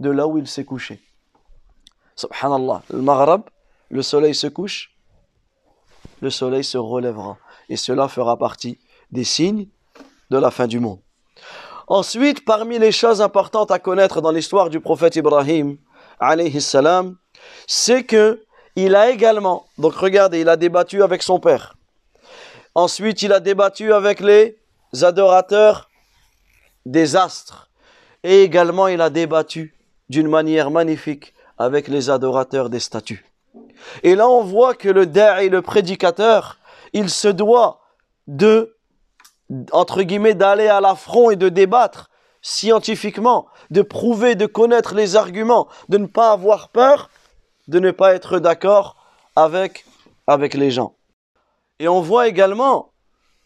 de 0.00 0.10
là 0.10 0.26
où 0.26 0.38
il 0.38 0.46
s'est 0.46 0.64
couché. 0.64 1.00
Subhanallah, 2.16 2.82
le 2.90 3.02
Maghreb, 3.02 3.42
le 3.90 4.02
soleil 4.02 4.34
se 4.34 4.46
couche, 4.46 4.97
le 6.20 6.30
soleil 6.30 6.64
se 6.64 6.78
relèvera. 6.78 7.38
Et 7.68 7.76
cela 7.76 8.08
fera 8.08 8.36
partie 8.36 8.78
des 9.10 9.24
signes 9.24 9.68
de 10.30 10.38
la 10.38 10.50
fin 10.50 10.66
du 10.66 10.80
monde. 10.80 11.00
Ensuite, 11.86 12.44
parmi 12.44 12.78
les 12.78 12.92
choses 12.92 13.22
importantes 13.22 13.70
à 13.70 13.78
connaître 13.78 14.20
dans 14.20 14.30
l'histoire 14.30 14.68
du 14.68 14.80
prophète 14.80 15.16
Ibrahim, 15.16 15.78
c'est 17.66 18.04
que 18.04 18.42
il 18.76 18.94
a 18.94 19.10
également, 19.10 19.66
donc 19.78 19.94
regardez, 19.94 20.40
il 20.40 20.48
a 20.48 20.56
débattu 20.56 21.02
avec 21.02 21.22
son 21.22 21.40
père. 21.40 21.74
Ensuite, 22.74 23.22
il 23.22 23.32
a 23.32 23.40
débattu 23.40 23.92
avec 23.92 24.20
les 24.20 24.56
adorateurs 25.02 25.88
des 26.86 27.16
astres. 27.16 27.70
Et 28.22 28.42
également, 28.42 28.86
il 28.86 29.00
a 29.00 29.10
débattu 29.10 29.74
d'une 30.08 30.28
manière 30.28 30.70
magnifique 30.70 31.34
avec 31.56 31.88
les 31.88 32.08
adorateurs 32.10 32.70
des 32.70 32.80
statues. 32.80 33.27
Et 34.02 34.14
là, 34.14 34.28
on 34.28 34.42
voit 34.42 34.74
que 34.74 34.88
le 34.88 35.06
da'i, 35.06 35.48
le 35.48 35.62
prédicateur, 35.62 36.58
il 36.92 37.10
se 37.10 37.28
doit 37.28 37.80
de, 38.26 38.76
entre 39.72 40.02
guillemets, 40.02 40.34
d'aller 40.34 40.68
à 40.68 40.80
l'affront 40.80 41.30
et 41.30 41.36
de 41.36 41.48
débattre 41.48 42.10
scientifiquement, 42.42 43.46
de 43.70 43.82
prouver, 43.82 44.34
de 44.34 44.46
connaître 44.46 44.94
les 44.94 45.16
arguments, 45.16 45.68
de 45.88 45.98
ne 45.98 46.06
pas 46.06 46.32
avoir 46.32 46.68
peur, 46.68 47.10
de 47.66 47.78
ne 47.80 47.90
pas 47.90 48.14
être 48.14 48.38
d'accord 48.38 48.96
avec, 49.36 49.84
les 50.54 50.70
gens. 50.70 50.94
Et 51.78 51.88
on 51.88 52.00
voit 52.00 52.28
également 52.28 52.92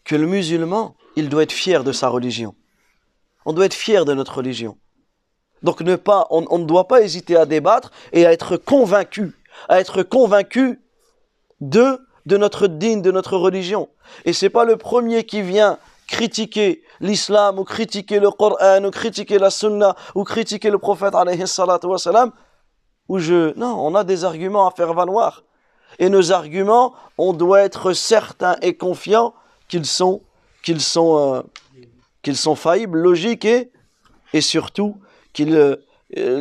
que 0.05 0.15
le 0.15 0.27
musulman, 0.27 0.95
il 1.15 1.29
doit 1.29 1.43
être 1.43 1.51
fier 1.51 1.83
de 1.83 1.91
sa 1.91 2.09
religion. 2.09 2.55
On 3.45 3.53
doit 3.53 3.65
être 3.65 3.73
fier 3.73 4.05
de 4.05 4.13
notre 4.13 4.37
religion. 4.37 4.77
Donc 5.61 5.81
ne 5.81 5.95
pas, 5.95 6.27
on 6.29 6.59
ne 6.59 6.65
doit 6.65 6.87
pas 6.87 7.01
hésiter 7.01 7.37
à 7.37 7.45
débattre 7.45 7.91
et 8.11 8.25
à 8.25 8.31
être 8.33 8.57
convaincu 8.57 9.33
à 9.69 9.79
être 9.79 10.03
convaincu 10.03 10.81
de, 11.61 11.99
de 12.25 12.37
notre 12.37 12.67
digne, 12.67 13.01
de 13.01 13.11
notre 13.11 13.37
religion. 13.37 13.89
Et 14.25 14.33
c'est 14.33 14.49
pas 14.49 14.65
le 14.65 14.77
premier 14.77 15.23
qui 15.23 15.41
vient 15.41 15.77
critiquer 16.07 16.83
l'islam 16.99 17.59
ou 17.59 17.63
critiquer 17.63 18.19
le 18.19 18.29
Coran 18.31 18.83
ou 18.83 18.91
critiquer 18.91 19.39
la 19.39 19.49
sunna 19.49 19.95
ou 20.15 20.23
critiquer 20.23 20.69
le 20.69 20.77
prophète 20.77 21.15
alayhi 21.15 21.43
où 23.09 23.19
je, 23.19 23.57
non, 23.57 23.75
on 23.85 23.95
a 23.95 24.03
des 24.03 24.23
arguments 24.23 24.67
à 24.67 24.71
faire 24.71 24.93
valoir. 24.93 25.43
Et 25.99 26.09
nos 26.09 26.31
arguments, 26.31 26.93
on 27.17 27.33
doit 27.33 27.61
être 27.61 27.93
certain 27.93 28.55
et 28.61 28.75
confiant 28.75 29.33
qu'ils 29.67 29.85
sont, 29.85 30.21
qu'ils 30.63 30.81
sont, 30.81 31.35
euh, 31.35 31.41
qu'ils 32.21 32.37
sont 32.37 32.55
faillibles, 32.55 32.99
logiques 32.99 33.45
et, 33.45 33.71
et 34.33 34.41
surtout 34.41 34.97
qu'ils, 35.33 35.55
euh, 35.55 35.75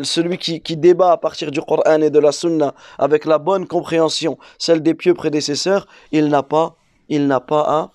celui 0.02 0.38
qui, 0.38 0.76
débat 0.76 1.12
à 1.12 1.16
partir 1.16 1.50
du 1.50 1.60
Coran 1.60 2.00
et 2.00 2.10
de 2.10 2.18
la 2.18 2.32
Sunna 2.32 2.74
avec 2.98 3.24
la 3.24 3.38
bonne 3.38 3.66
compréhension, 3.66 4.38
celle 4.58 4.82
des 4.82 4.94
pieux 4.94 5.14
prédécesseurs, 5.14 5.86
il 6.10 6.28
n'a 6.28 6.42
pas, 6.42 6.76
il 7.08 7.26
n'a 7.26 7.40
pas 7.40 7.60
à, 7.60 7.90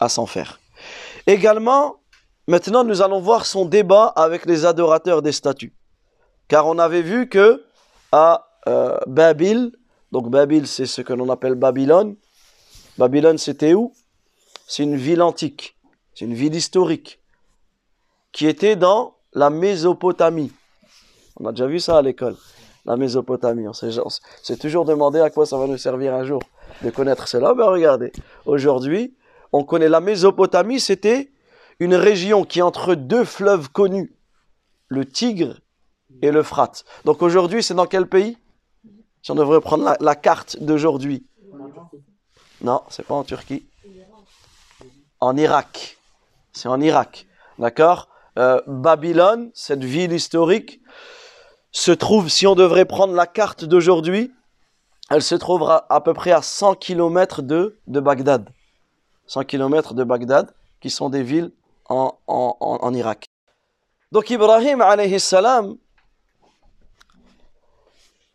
à 0.00 0.08
s'en 0.08 0.26
faire. 0.26 0.60
Également, 1.26 1.96
maintenant 2.48 2.84
nous 2.84 3.02
allons 3.02 3.20
voir 3.20 3.46
son 3.46 3.64
débat 3.64 4.06
avec 4.16 4.46
les 4.46 4.66
adorateurs 4.66 5.22
des 5.22 5.32
statues. 5.32 5.74
Car 6.48 6.66
on 6.66 6.78
avait 6.78 7.02
vu 7.02 7.28
que 7.28 7.64
à 8.10 8.46
euh, 8.68 8.98
donc 10.12 10.28
Babil 10.28 10.66
c'est 10.66 10.86
ce 10.86 11.00
que 11.00 11.12
l'on 11.12 11.30
appelle 11.30 11.54
Babylone, 11.54 12.16
Babylone 12.98 13.38
c'était 13.38 13.74
où? 13.74 13.92
C'est 14.66 14.82
une 14.82 14.96
ville 14.96 15.22
antique, 15.22 15.76
c'est 16.14 16.24
une 16.24 16.34
ville 16.34 16.54
historique 16.54 17.20
qui 18.32 18.46
était 18.46 18.76
dans 18.76 19.16
la 19.32 19.50
Mésopotamie. 19.50 20.52
On 21.36 21.46
a 21.46 21.52
déjà 21.52 21.66
vu 21.66 21.80
ça 21.80 21.98
à 21.98 22.02
l'école, 22.02 22.36
la 22.84 22.96
Mésopotamie. 22.96 23.66
On 23.68 23.72
s'est 23.72 24.56
toujours 24.56 24.84
demandé 24.84 25.20
à 25.20 25.30
quoi 25.30 25.46
ça 25.46 25.56
va 25.56 25.66
nous 25.66 25.78
servir 25.78 26.14
un 26.14 26.24
jour 26.24 26.42
de 26.82 26.90
connaître 26.90 27.28
cela. 27.28 27.54
Mais 27.54 27.64
regardez, 27.64 28.12
aujourd'hui, 28.46 29.14
on 29.52 29.64
connaît 29.64 29.88
la 29.88 30.00
Mésopotamie, 30.00 30.80
c'était 30.80 31.30
une 31.78 31.94
région 31.94 32.44
qui 32.44 32.60
est 32.60 32.62
entre 32.62 32.94
deux 32.94 33.24
fleuves 33.24 33.70
connus, 33.70 34.14
le 34.88 35.04
Tigre 35.04 35.60
et 36.20 36.30
l'Euphrate. 36.30 36.84
Donc 37.04 37.22
aujourd'hui, 37.22 37.62
c'est 37.62 37.74
dans 37.74 37.86
quel 37.86 38.06
pays? 38.06 38.36
Si 39.22 39.30
on 39.30 39.34
devrait 39.34 39.60
prendre 39.60 39.96
la, 40.00 40.16
carte 40.16 40.60
d'aujourd'hui. 40.60 41.26
Non, 42.60 42.82
c'est 42.88 43.06
pas 43.06 43.14
en 43.14 43.24
Turquie. 43.24 43.64
En 45.20 45.36
Irak. 45.36 45.98
C'est 46.52 46.68
en 46.68 46.80
Irak. 46.80 47.26
D'accord? 47.58 48.08
Euh, 48.38 48.60
Babylone, 48.66 49.50
cette 49.54 49.84
ville 49.84 50.12
historique, 50.12 50.81
se 51.72 51.90
trouve, 51.90 52.28
si 52.28 52.46
on 52.46 52.54
devrait 52.54 52.84
prendre 52.84 53.14
la 53.14 53.26
carte 53.26 53.64
d'aujourd'hui, 53.64 54.32
elle 55.10 55.22
se 55.22 55.34
trouvera 55.34 55.86
à 55.88 56.00
peu 56.00 56.14
près 56.14 56.32
à 56.32 56.42
100 56.42 56.76
km 56.76 57.42
de, 57.42 57.78
de 57.86 58.00
Bagdad. 58.00 58.48
100 59.26 59.44
km 59.44 59.94
de 59.94 60.04
Bagdad, 60.04 60.54
qui 60.80 60.90
sont 60.90 61.08
des 61.08 61.22
villes 61.22 61.50
en 61.88 62.94
Irak. 62.94 63.26
Donc 64.12 64.28
Ibrahim 64.28 64.82
alayhi 64.82 65.18
salam, 65.18 65.76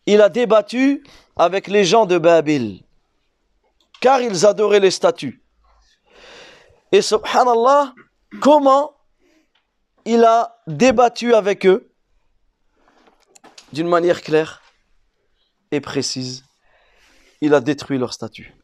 il 0.08 0.22
a 0.22 0.30
débattu 0.30 1.04
avec 1.36 1.68
les 1.68 1.84
gens 1.84 2.06
de 2.06 2.18
Babil, 2.18 2.84
car 4.02 4.22
ils 4.22 4.46
adoraient 4.46 4.80
les 4.80 4.92
statues. 4.92 5.44
Et 6.92 7.02
subhanallah, 7.02 7.94
comment 8.42 8.94
il 10.06 10.24
a 10.24 10.58
débattu 10.66 11.34
avec 11.36 11.66
eux? 11.66 11.92
D'une 13.78 13.88
manière 13.88 14.24
claire 14.24 14.64
et 15.70 15.82
précise. 15.82 16.44
Il 17.42 17.54
a 17.54 17.60
détruit 17.60 18.00
leur 18.00 18.12
statut. 18.12 18.56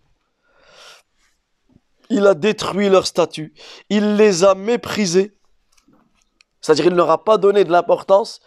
Il 2.10 2.26
a 2.26 2.34
détruit 2.34 2.90
leur 2.90 3.06
statut. 3.06 3.54
Il 3.90 4.16
les 4.16 4.44
a 4.44 4.56
méprisés. 4.56 5.38
C'est-à-dire 6.62 6.86
il 6.86 6.94
ne 6.94 6.98
leur 6.98 7.12
a 7.12 7.24
pas 7.24 7.38
donné 7.38 7.64
de 7.64 7.72
l'importance. 7.72 8.42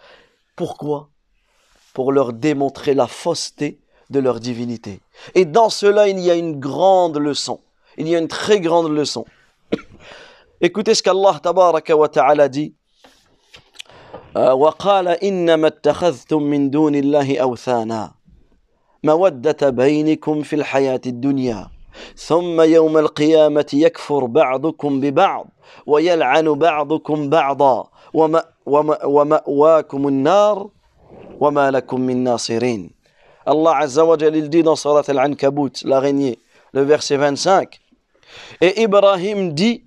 Pourquoi? 0.56 1.10
Pour 1.94 2.10
leur 2.10 2.32
démontrer 2.32 2.94
la 2.94 3.06
fausseté 3.06 3.80
de 4.10 4.18
leur 4.18 4.40
divinité. 4.40 5.00
Et 5.36 5.44
dans 5.44 5.70
cela, 5.70 6.08
il 6.08 6.18
y 6.18 6.32
a 6.32 6.34
une 6.34 6.58
grande 6.58 7.18
leçon. 7.18 7.60
Il 7.96 8.08
y 8.08 8.16
a 8.16 8.18
une 8.18 8.28
très 8.28 8.58
grande 8.58 8.90
leçon. 8.90 9.24
Écoutez 10.60 10.96
ce 10.96 11.02
qu'Allah 11.04 11.40
ta'ala 11.40 12.48
dit 12.48 12.74
وقال 14.36 15.08
إنما 15.08 15.66
اتخذتم 15.66 16.42
من 16.42 16.70
دون 16.70 16.94
الله 16.94 17.38
أوثانا 17.38 18.10
مودة 19.04 19.70
بينكم 19.70 20.42
في 20.42 20.56
الحياة 20.56 21.00
الدنيا 21.06 21.68
ثم 22.16 22.60
يوم 22.60 22.98
القيامة 22.98 23.66
يكفر 23.72 24.24
بعضكم 24.24 25.00
ببعض 25.00 25.46
ويلعن 25.86 26.52
بعضكم 26.52 27.30
بعضا 27.30 27.88
وما 28.14 28.44
وما 28.66 29.04
ومأواكم 29.04 30.08
النار 30.08 30.68
وما 31.40 31.70
لكم 31.70 32.00
من 32.00 32.24
ناصرين 32.24 32.90
الله 33.48 33.74
عز 33.74 33.98
وجل 33.98 34.34
il 34.36 34.50
dit 34.50 34.62
dans 34.62 34.76
Surat 34.76 35.04
Al-Ankabut, 35.08 35.70
l'araignée, 35.84 36.38
le 36.72 36.82
verset 36.82 37.16
25. 37.16 37.78
Et 38.60 38.82
Ibrahim 38.82 39.52
dit 39.52 39.85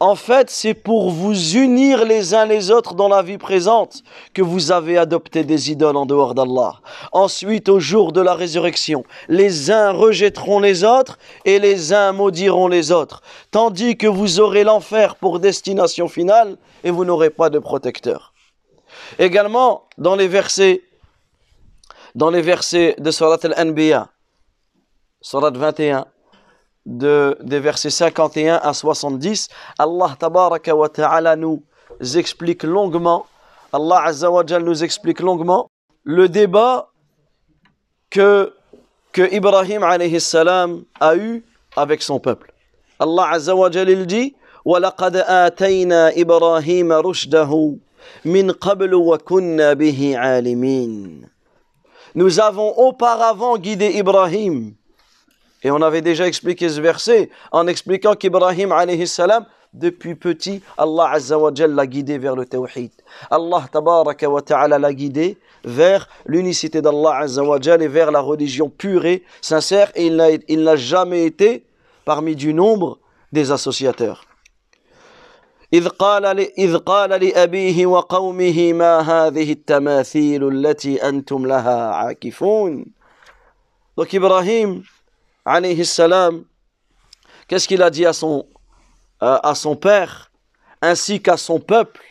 En 0.00 0.14
fait, 0.14 0.50
c'est 0.50 0.74
pour 0.74 1.10
vous 1.10 1.56
unir 1.56 2.04
les 2.04 2.34
uns 2.34 2.44
les 2.44 2.70
autres 2.70 2.94
dans 2.94 3.08
la 3.08 3.22
vie 3.22 3.38
présente 3.38 4.02
que 4.32 4.42
vous 4.42 4.72
avez 4.72 4.98
adopté 4.98 5.44
des 5.44 5.70
idoles 5.70 5.96
en 5.96 6.06
dehors 6.06 6.34
d'Allah. 6.34 6.80
Ensuite, 7.12 7.68
au 7.68 7.80
jour 7.80 8.12
de 8.12 8.20
la 8.20 8.34
résurrection, 8.34 9.04
les 9.28 9.70
uns 9.70 9.92
rejetteront 9.92 10.60
les 10.60 10.84
autres 10.84 11.18
et 11.44 11.58
les 11.58 11.92
uns 11.92 12.12
maudiront 12.12 12.68
les 12.68 12.92
autres, 12.92 13.22
tandis 13.50 13.96
que 13.96 14.06
vous 14.06 14.40
aurez 14.40 14.64
l'enfer 14.64 15.16
pour 15.16 15.40
destination 15.40 16.08
finale 16.08 16.56
et 16.82 16.90
vous 16.90 17.04
n'aurez 17.04 17.30
pas 17.30 17.50
de 17.50 17.58
protecteur. 17.58 18.32
Également, 19.18 19.84
dans 19.98 20.16
les 20.16 20.28
versets, 20.28 20.82
dans 22.14 22.30
les 22.30 22.42
versets 22.42 22.94
de 22.98 23.10
Surat 23.10 23.38
al-Anbiya, 23.42 24.08
Surat 25.20 25.50
21, 25.50 26.06
de, 26.85 27.37
des 27.41 27.59
versets 27.59 27.89
51 27.89 28.55
à 28.55 28.73
70, 28.73 29.49
Allah 29.77 30.15
tabaraka 30.17 30.75
wa 30.75 30.89
ta'ala 30.89 31.35
nous 31.35 31.63
explique 32.15 32.63
longuement, 32.63 33.25
Allah 33.71 34.03
azza 34.05 34.31
wa 34.31 34.43
nous 34.43 34.83
explique 34.83 35.19
longuement 35.19 35.69
le 36.03 36.27
débat 36.27 36.89
que, 38.09 38.53
que 39.11 39.33
Ibrahim 39.33 39.83
alayhi 39.83 40.19
salam 40.19 40.83
a 40.99 41.15
eu 41.15 41.43
avec 41.75 42.01
son 42.01 42.19
peuple. 42.19 42.51
Allah 42.99 43.29
azza 43.31 43.55
wa 43.55 43.69
il 43.69 44.05
dit 44.05 44.35
وَلَقَدْ 44.65 45.15
آتَيْنَا 45.15 46.09
إِبْرَاهِيمَ 46.21 46.91
رُشْدَهُ 46.91 47.51
مِنْ 48.25 48.51
قَبْلُ 48.51 48.93
وَكُنَّا 48.93 49.73
بِهِ 49.73 50.17
عَالِمِينَ 50.17 51.29
Nous 52.15 52.39
avons 52.39 52.77
auparavant 52.77 53.57
guidé 53.57 53.97
Ibrahim 53.97 54.73
et 55.63 55.71
on 55.71 55.81
avait 55.81 56.01
déjà 56.01 56.25
expliqué 56.27 56.69
ce 56.69 56.79
verset 56.79 57.29
en 57.51 57.67
expliquant 57.67 58.15
qu'Ibrahim 58.15 58.71
alayhi 58.71 59.07
salam, 59.07 59.45
depuis 59.73 60.15
petit, 60.15 60.61
Allah 60.77 61.11
azza 61.11 61.37
wa 61.37 61.51
l'a 61.51 61.85
guidé 61.85 62.17
vers 62.17 62.35
le 62.35 62.45
tawhid. 62.45 62.91
Allah 63.29 63.65
tabaraka 63.71 64.29
wa 64.29 64.41
ta'ala 64.41 64.79
l'a 64.79 64.93
guidé 64.93 65.37
vers 65.63 66.07
l'unicité 66.25 66.81
d'Allah 66.81 67.17
azza 67.17 67.43
wa 67.43 67.59
et 67.59 67.87
vers 67.87 68.11
la 68.11 68.21
religion 68.21 68.69
pure 68.69 69.05
et 69.05 69.23
sincère 69.41 69.91
et 69.95 70.07
il 70.07 70.63
n'a 70.63 70.75
jamais 70.75 71.25
été 71.25 71.65
parmi 72.05 72.35
du 72.35 72.53
nombre 72.53 72.99
des 73.31 73.51
associateurs. 73.51 74.25
إذ 75.71 75.87
قال 75.87 76.25
إذ 76.57 76.77
قال 76.77 77.09
لأبيه 77.09 77.85
وقومه 77.85 78.73
ما 78.73 78.99
هذه 78.99 79.51
التماثيل 79.51 80.47
التي 80.47 81.09
أنتم 81.09 81.45
لها 81.45 81.91
عاكفون. 81.93 82.85
Donc 83.95 84.13
Ibrahim 84.13 84.81
alayhi 85.44 85.84
salam, 85.84 86.44
qu'est-ce 87.48 87.68
qu'il 87.68 87.82
a 87.82 87.90
dit 87.90 88.06
à 88.06 88.12
son, 88.12 88.46
père 89.76 90.30
ainsi 90.82 91.20
qu'à 91.20 91.36
son 91.36 91.60
peuple? 91.60 92.02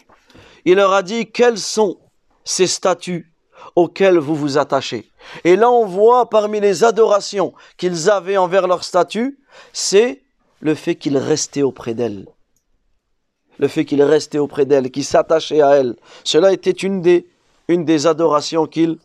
Il 0.65 0.75
leur 0.75 0.93
a 0.93 1.03
dit 1.03 1.31
quels 1.31 1.57
sont 1.57 1.97
ces 2.43 2.67
statuts 2.67 3.31
auxquels 3.75 4.17
vous 4.17 4.35
vous 4.35 4.57
attachez? 4.57 5.11
Et 5.43 5.55
là, 5.55 5.69
on 5.69 5.85
voit 5.85 6.29
parmi 6.29 6.59
les 6.59 6.83
adorations 6.83 7.53
qu'ils 7.77 8.09
avaient 8.09 8.37
envers 8.37 8.67
leurs 8.67 8.83
statuts, 8.83 9.39
c'est 9.71 10.21
le 10.59 10.75
fait 10.75 10.95
qu'ils 10.95 11.17
restaient 11.17 11.63
auprès 11.63 11.93
d'elle. 11.93 12.27
Le 13.59 13.67
fait 13.67 13.85
qu'ils 13.85 14.03
restaient 14.03 14.39
auprès 14.39 14.65
d'elle, 14.65 14.89
qu'ils 14.89 15.05
s'attachaient 15.05 15.61
à 15.61 15.75
elle. 15.75 15.95
Cela 16.23 16.53
était 16.53 16.71
une 16.71 17.01
des, 17.01 18.07
adorations 18.07 18.65
qu'ils 18.65 18.99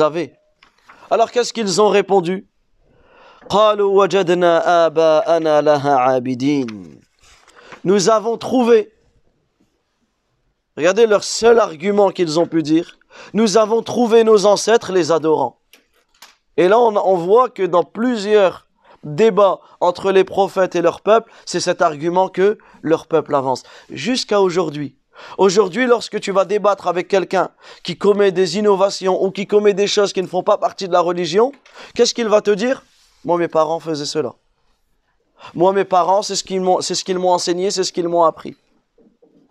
avaient. 0.00 0.34
Alors 1.10 1.30
qu'est-ce 1.30 1.52
qu'ils 1.52 1.80
ont 1.80 1.88
répondu? 1.88 2.46
Nous 7.84 8.08
avons 8.08 8.36
trouvé, 8.36 8.92
regardez 10.76 11.06
leur 11.06 11.22
seul 11.22 11.60
argument 11.60 12.10
qu'ils 12.10 12.40
ont 12.40 12.46
pu 12.46 12.64
dire, 12.64 12.98
nous 13.34 13.56
avons 13.56 13.82
trouvé 13.82 14.24
nos 14.24 14.46
ancêtres 14.46 14.92
les 14.92 15.12
adorants. 15.12 15.60
Et 16.56 16.66
là, 16.66 16.80
on, 16.80 16.96
on 16.96 17.16
voit 17.16 17.48
que 17.48 17.62
dans 17.62 17.84
plusieurs 17.84 18.66
débats 19.04 19.60
entre 19.80 20.10
les 20.10 20.24
prophètes 20.24 20.74
et 20.74 20.82
leur 20.82 21.00
peuple, 21.00 21.30
c'est 21.44 21.60
cet 21.60 21.82
argument 21.82 22.28
que 22.28 22.58
leur 22.82 23.06
peuple 23.06 23.34
avance. 23.36 23.62
Jusqu'à 23.90 24.40
aujourd'hui. 24.40 24.96
Aujourd'hui, 25.38 25.86
lorsque 25.86 26.18
tu 26.18 26.32
vas 26.32 26.44
débattre 26.44 26.88
avec 26.88 27.06
quelqu'un 27.06 27.50
qui 27.84 27.96
commet 27.96 28.32
des 28.32 28.58
innovations 28.58 29.22
ou 29.22 29.30
qui 29.30 29.46
commet 29.46 29.72
des 29.72 29.86
choses 29.86 30.12
qui 30.12 30.20
ne 30.20 30.26
font 30.26 30.42
pas 30.42 30.58
partie 30.58 30.88
de 30.88 30.92
la 30.92 31.00
religion, 31.00 31.52
qu'est-ce 31.94 32.12
qu'il 32.12 32.28
va 32.28 32.42
te 32.42 32.50
dire? 32.50 32.82
Moi, 33.26 33.38
mes 33.38 33.48
parents 33.48 33.80
faisaient 33.80 34.06
cela. 34.06 34.36
Moi, 35.52 35.72
mes 35.72 35.84
parents, 35.84 36.22
c'est 36.22 36.36
ce 36.36 36.44
qu'ils 36.44 36.60
m'ont, 36.60 37.32
enseigné, 37.32 37.72
c'est 37.72 37.82
ce 37.82 37.92
qu'ils 37.92 38.06
m'ont 38.06 38.22
appris. 38.22 38.56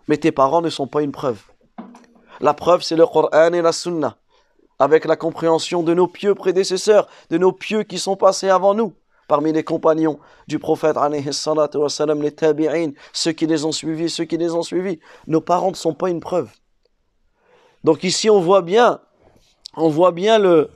Mais 0.08 0.16
tes 0.16 0.32
parents 0.32 0.62
ne 0.62 0.70
sont 0.70 0.86
pas 0.86 1.02
une 1.02 1.12
preuve. 1.12 1.42
La 2.40 2.54
preuve, 2.54 2.82
c'est 2.82 2.96
le 2.96 3.06
Coran 3.06 3.52
et 3.52 3.60
la 3.60 3.72
Sunna, 3.72 4.16
avec 4.78 5.04
la 5.04 5.14
compréhension 5.14 5.82
de 5.82 5.92
nos 5.92 6.06
pieux 6.06 6.34
prédécesseurs, 6.34 7.06
de 7.28 7.36
nos 7.36 7.52
pieux 7.52 7.82
qui 7.82 7.98
sont 7.98 8.16
passés 8.16 8.48
avant 8.48 8.72
nous, 8.72 8.94
parmi 9.28 9.52
les 9.52 9.62
compagnons 9.62 10.18
du 10.48 10.58
prophète, 10.58 10.96
les 11.10 12.32
tabi'in, 12.32 12.92
ceux 13.12 13.32
qui 13.32 13.46
les 13.46 13.66
ont 13.66 13.72
suivis, 13.72 14.08
ceux 14.08 14.24
qui 14.24 14.38
les 14.38 14.54
ont 14.54 14.62
suivis. 14.62 15.00
Nos 15.26 15.42
parents 15.42 15.70
ne 15.70 15.76
sont 15.76 15.92
pas 15.92 16.08
une 16.08 16.20
preuve. 16.20 16.48
Donc 17.84 18.04
ici, 18.04 18.30
on 18.30 18.40
voit 18.40 18.62
bien, 18.62 19.00
on 19.76 19.90
voit 19.90 20.12
bien 20.12 20.38
le, 20.38 20.70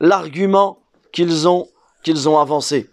l'argument 0.00 0.78
qu'ils 1.12 1.48
ont, 1.48 1.68
ont 2.26 2.38
avancé. 2.38 2.88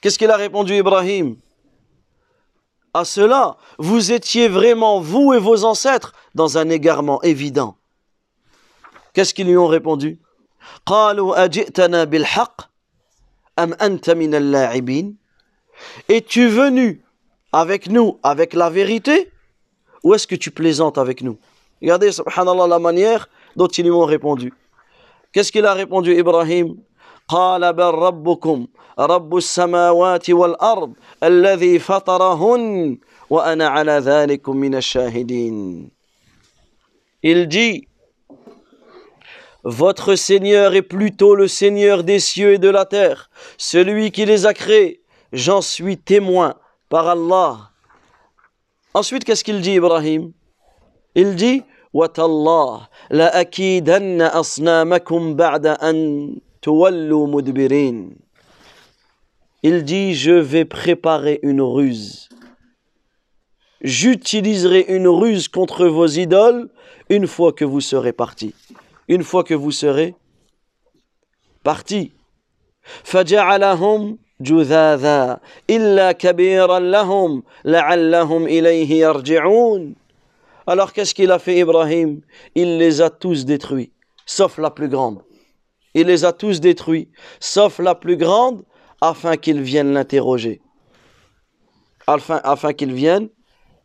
Qu'est-ce 0.00 0.16
qu'il 0.18 0.30
a 0.30 0.36
répondu 0.36 0.74
Ibrahim? 0.74 1.36
À 2.94 3.04
cela, 3.04 3.56
vous 3.78 4.12
étiez 4.12 4.48
vraiment, 4.48 5.00
vous 5.00 5.34
et 5.34 5.38
vos 5.38 5.64
ancêtres, 5.64 6.12
dans 6.34 6.56
un 6.56 6.70
égarement 6.70 7.20
évident. 7.22 7.76
Qu'est-ce 9.12 9.34
qu'ils 9.34 9.48
lui 9.48 9.56
ont 9.56 9.66
répondu? 9.66 10.20
es-tu 16.09 16.47
venu 16.47 17.01
avec 17.51 17.89
nous, 17.89 18.19
avec 18.23 18.53
la 18.53 18.69
vérité, 18.69 19.31
ou 20.03 20.13
est-ce 20.13 20.27
que 20.27 20.35
tu 20.35 20.51
plaisantes 20.51 20.97
avec 20.97 21.21
nous 21.21 21.37
Regardez, 21.81 22.11
subhanallah, 22.11 22.67
la 22.67 22.79
manière 22.79 23.29
dont 23.55 23.67
ils 23.67 23.83
lui 23.83 23.91
ont 23.91 24.05
répondu. 24.05 24.53
Qu'est-ce 25.31 25.51
qu'il 25.51 25.65
a 25.65 25.73
répondu, 25.73 26.15
Ibrahim 26.17 26.77
قال 27.27 27.73
بل 27.73 27.83
ربكم 27.83 28.67
رب 28.99 29.37
السماوات 29.37 30.29
والأرض 30.29 30.93
الذي 31.23 31.79
فطرهن 31.79 32.97
وأنا 33.29 33.67
على 33.67 33.91
ذلك 33.91 34.49
من 34.49 34.75
الشاهدين 34.75 35.89
Il 37.23 37.47
dit 37.47 37.87
Votre 39.63 40.15
Seigneur 40.15 40.75
est 40.75 40.81
plutôt 40.81 41.35
le 41.35 41.47
Seigneur 41.47 42.03
des 42.03 42.19
cieux 42.19 42.53
et 42.53 42.57
de 42.57 42.67
la 42.67 42.83
terre, 42.83 43.29
celui 43.57 44.11
qui 44.11 44.25
les 44.25 44.45
a 44.45 44.53
créés. 44.53 44.96
J'en 45.31 45.61
suis 45.61 45.97
témoin 45.97 46.55
par 46.89 47.07
Allah. 47.07 47.71
Ensuite, 48.93 49.23
qu'est-ce 49.23 49.43
qu'il 49.43 49.61
dit, 49.61 49.73
Ibrahim 49.73 50.31
Il 51.15 51.35
dit 51.35 51.63
وتالله 51.93 52.87
لأكيدن 53.11 54.21
أصنامكم 54.21 55.35
بعد 55.35 55.67
أن 55.67 56.29
تولوا 56.61 57.27
مدبرين 57.27 58.23
Il 59.65 59.83
dit, 59.85 60.13
je 60.13 60.31
vais 60.31 60.65
préparer 60.65 61.39
une 61.41 61.61
ruse. 61.61 62.27
J'utiliserai 63.81 64.85
une 64.89 65.07
ruse 65.07 65.47
contre 65.47 65.85
vos 65.87 66.05
idoles 66.05 66.69
une 67.09 67.27
fois 67.27 67.53
que 67.53 67.63
vous 67.63 67.79
serez 67.79 68.11
partis. 68.11 68.53
Une 69.07 69.23
fois 69.23 69.45
que 69.45 69.53
vous 69.53 69.71
serez 69.71 70.15
partis. 71.63 72.11
فجعلهم 73.03 74.17
جذاذا 74.40 75.40
إلا 75.70 76.12
كبيرا 76.12 76.78
لهم 76.78 77.42
لعلهم 77.64 78.46
إليه 78.46 78.90
يرجعون 79.00 79.94
Alors 80.66 80.92
qu'est-ce 80.92 81.14
qu'il 81.14 81.32
a 81.32 81.38
fait 81.38 81.56
Ibrahim 81.58 82.20
Il 82.54 82.76
les 82.76 83.00
a 83.00 83.08
tous 83.08 83.46
détruits, 83.46 83.90
sauf 84.26 84.58
la 84.58 84.70
plus 84.70 84.88
grande. 84.88 85.22
Il 85.94 86.08
les 86.08 86.26
a 86.26 86.32
tous 86.32 86.60
détruits, 86.60 87.08
sauf 87.40 87.78
la 87.78 87.94
plus 87.94 88.18
grande, 88.18 88.62
afin 89.00 89.38
qu'ils 89.38 89.62
viennent 89.62 89.94
l'interroger. 89.94 90.60
Afin, 92.06 92.40
afin 92.44 92.74
qu'ils 92.74 92.92
viennent 92.92 93.30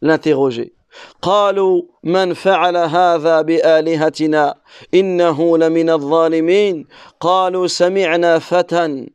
l'interroger. 0.02 0.74
قالوا 1.22 1.82
من 2.04 2.34
فعل 2.34 2.78
هذا 2.78 3.42
بآلهتنا 3.42 4.56
إنه 4.94 5.58
لمن 5.58 5.90
الظالمين 5.90 6.88
قالوا 7.20 7.68
سمعنا 7.68 8.40
فتى 8.40 9.08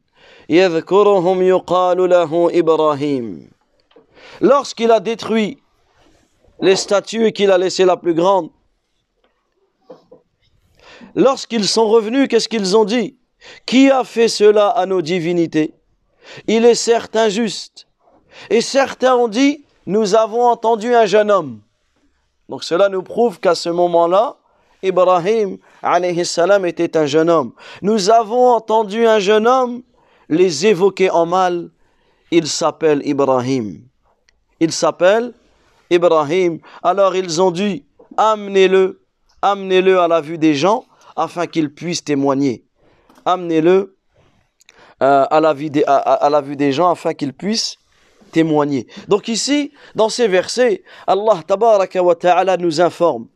Lorsqu'il 4.40 4.90
a 4.90 5.00
détruit 5.00 5.58
les 6.60 6.76
statues 6.76 7.32
qu'il 7.32 7.50
a 7.50 7.58
laissé 7.58 7.84
la 7.84 7.98
plus 7.98 8.14
grande, 8.14 8.50
lorsqu'ils 11.14 11.68
sont 11.68 11.86
revenus, 11.86 12.28
qu'est-ce 12.28 12.48
qu'ils 12.48 12.76
ont 12.76 12.86
dit? 12.86 13.18
Qui 13.66 13.90
a 13.90 14.04
fait 14.04 14.28
cela 14.28 14.68
à 14.68 14.86
nos 14.86 15.02
divinités? 15.02 15.74
Il 16.46 16.64
est 16.64 16.74
certain 16.74 17.28
juste. 17.28 17.86
Et 18.48 18.62
certains 18.62 19.16
ont 19.16 19.28
dit, 19.28 19.64
nous 19.86 20.14
avons 20.14 20.46
entendu 20.46 20.94
un 20.94 21.04
jeune 21.06 21.30
homme. 21.30 21.60
Donc 22.48 22.64
cela 22.64 22.88
nous 22.88 23.02
prouve 23.02 23.38
qu'à 23.38 23.54
ce 23.54 23.68
moment-là, 23.68 24.38
Ibrahim 24.82 25.58
était 26.64 26.96
un 26.96 27.06
jeune 27.06 27.28
homme. 27.28 27.52
Nous 27.82 28.10
avons 28.10 28.48
entendu 28.48 29.06
un 29.06 29.18
jeune 29.18 29.46
homme 29.46 29.82
les 30.28 30.66
évoquer 30.66 31.10
en 31.10 31.26
mal. 31.26 31.70
Il 32.30 32.46
s'appelle 32.46 33.00
Ibrahim. 33.04 33.80
Il 34.60 34.72
s'appelle 34.72 35.32
Ibrahim. 35.90 36.60
Alors 36.82 37.16
ils 37.16 37.40
ont 37.40 37.50
dit, 37.50 37.84
amenez-le, 38.16 39.00
amenez-le 39.42 40.00
à 40.00 40.08
la 40.08 40.20
vue 40.20 40.38
des 40.38 40.54
gens 40.54 40.84
afin 41.16 41.46
qu'il 41.46 41.72
puisse 41.74 42.04
témoigner. 42.04 42.64
Amenez-le 43.24 43.96
euh, 45.02 45.26
à, 45.30 45.40
la 45.40 45.52
vue 45.52 45.70
des, 46.56 46.72
gens 46.72 46.90
afin 46.90 47.14
qu'il 47.14 47.32
puisse 47.32 47.76
témoigner. 48.32 48.86
Donc 49.06 49.28
ici, 49.28 49.72
dans 49.94 50.08
ces 50.08 50.26
versets, 50.26 50.82
Allah 51.06 51.40
ta'ala 51.46 52.56
nous 52.56 52.80
informe 52.80 53.28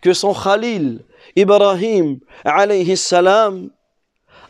que 0.00 0.12
son 0.12 0.34
Khalil, 0.34 1.04
Ibrahim, 1.36 2.18
alayhi 2.44 2.96
salam, 2.96 3.70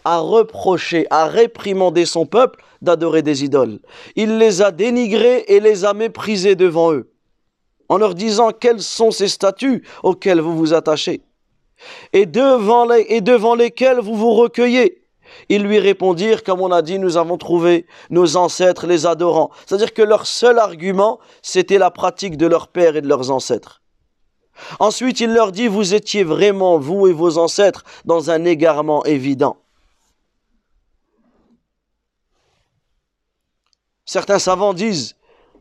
a 0.04 0.18
reproché, 0.18 1.06
a 1.10 1.26
réprimandé 1.26 2.04
son 2.04 2.26
peuple 2.26 2.62
d'adorer 2.82 3.22
des 3.22 3.44
idoles. 3.44 3.80
Il 4.16 4.38
les 4.38 4.62
a 4.62 4.70
dénigrés 4.70 5.44
et 5.48 5.60
les 5.60 5.84
a 5.84 5.94
méprisés 5.94 6.54
devant 6.54 6.92
eux 6.92 7.10
en 7.88 7.98
leur 7.98 8.14
disant 8.14 8.50
quels 8.50 8.80
sont 8.80 9.10
ces 9.10 9.28
statuts 9.28 9.84
auxquels 10.02 10.40
vous 10.40 10.56
vous 10.56 10.74
attachez 10.74 11.22
et 12.12 12.26
devant, 12.26 12.86
les, 12.86 13.06
et 13.08 13.20
devant 13.20 13.54
lesquels 13.54 13.98
vous 13.98 14.14
vous 14.14 14.32
recueillez. 14.32 15.02
Ils 15.48 15.62
lui 15.62 15.78
répondirent, 15.78 16.44
comme 16.44 16.60
on 16.60 16.70
a 16.70 16.82
dit, 16.82 16.98
nous 16.98 17.16
avons 17.16 17.36
trouvé 17.36 17.86
nos 18.10 18.36
ancêtres 18.36 18.86
les 18.86 19.06
adorants. 19.06 19.50
C'est-à-dire 19.66 19.92
que 19.92 20.02
leur 20.02 20.26
seul 20.26 20.58
argument, 20.58 21.18
c'était 21.42 21.78
la 21.78 21.90
pratique 21.90 22.36
de 22.36 22.46
leurs 22.46 22.68
pères 22.68 22.96
et 22.96 23.00
de 23.00 23.08
leurs 23.08 23.30
ancêtres. 23.30 23.82
Ensuite, 24.78 25.20
il 25.20 25.34
leur 25.34 25.50
dit, 25.50 25.66
vous 25.66 25.94
étiez 25.94 26.22
vraiment, 26.22 26.78
vous 26.78 27.08
et 27.08 27.12
vos 27.12 27.38
ancêtres, 27.38 27.84
dans 28.04 28.30
un 28.30 28.44
égarement 28.44 29.04
évident. 29.04 29.56
Certains 34.04 34.38
savants 34.38 34.74
disent, 34.74 35.16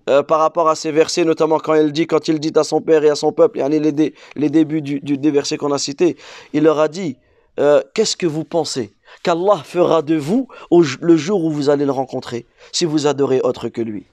euh, 0.10 0.22
par 0.22 0.40
rapport 0.40 0.68
à 0.70 0.76
ces 0.76 0.92
versets, 0.92 1.24
notamment 1.24 1.60
quand 1.60 1.76
il 1.76 1.92
dit, 1.92 2.08
quand 2.08 2.28
il 2.28 2.40
dit 2.40 2.52
à 2.56 2.64
son 2.64 2.82
père 2.82 3.04
et 3.04 3.10
à 3.10 3.16
son 3.16 3.32
peuple, 3.32 3.60
et 3.60 3.80
les, 3.80 4.14
les 4.36 4.50
débuts 4.50 4.82
du, 4.82 5.00
des 5.00 5.32
versets 5.32 5.58
qu'on 5.58 5.72
a 5.72 5.78
cités, 5.78 6.18
il 6.52 6.64
leur 6.64 6.80
a 6.80 6.90
dit, 6.90 7.16
euh, 7.60 7.82
qu'est-ce 7.94 8.18
que 8.18 8.28
vous 8.28 8.44
pensez 8.44 8.94
qu'Allah 9.22 9.62
fera 9.64 10.02
de 10.02 10.16
vous 10.16 10.48
le 10.72 11.16
jour 11.16 11.46
où 11.46 11.52
vous 11.52 11.70
allez 11.70 11.86
le 11.86 11.92
rencontrer, 11.92 12.46
si 12.72 12.84
vous 12.84 13.08
adorez 13.08 13.40
autre 13.42 13.70
que 13.70 13.82
lui? 13.82 14.06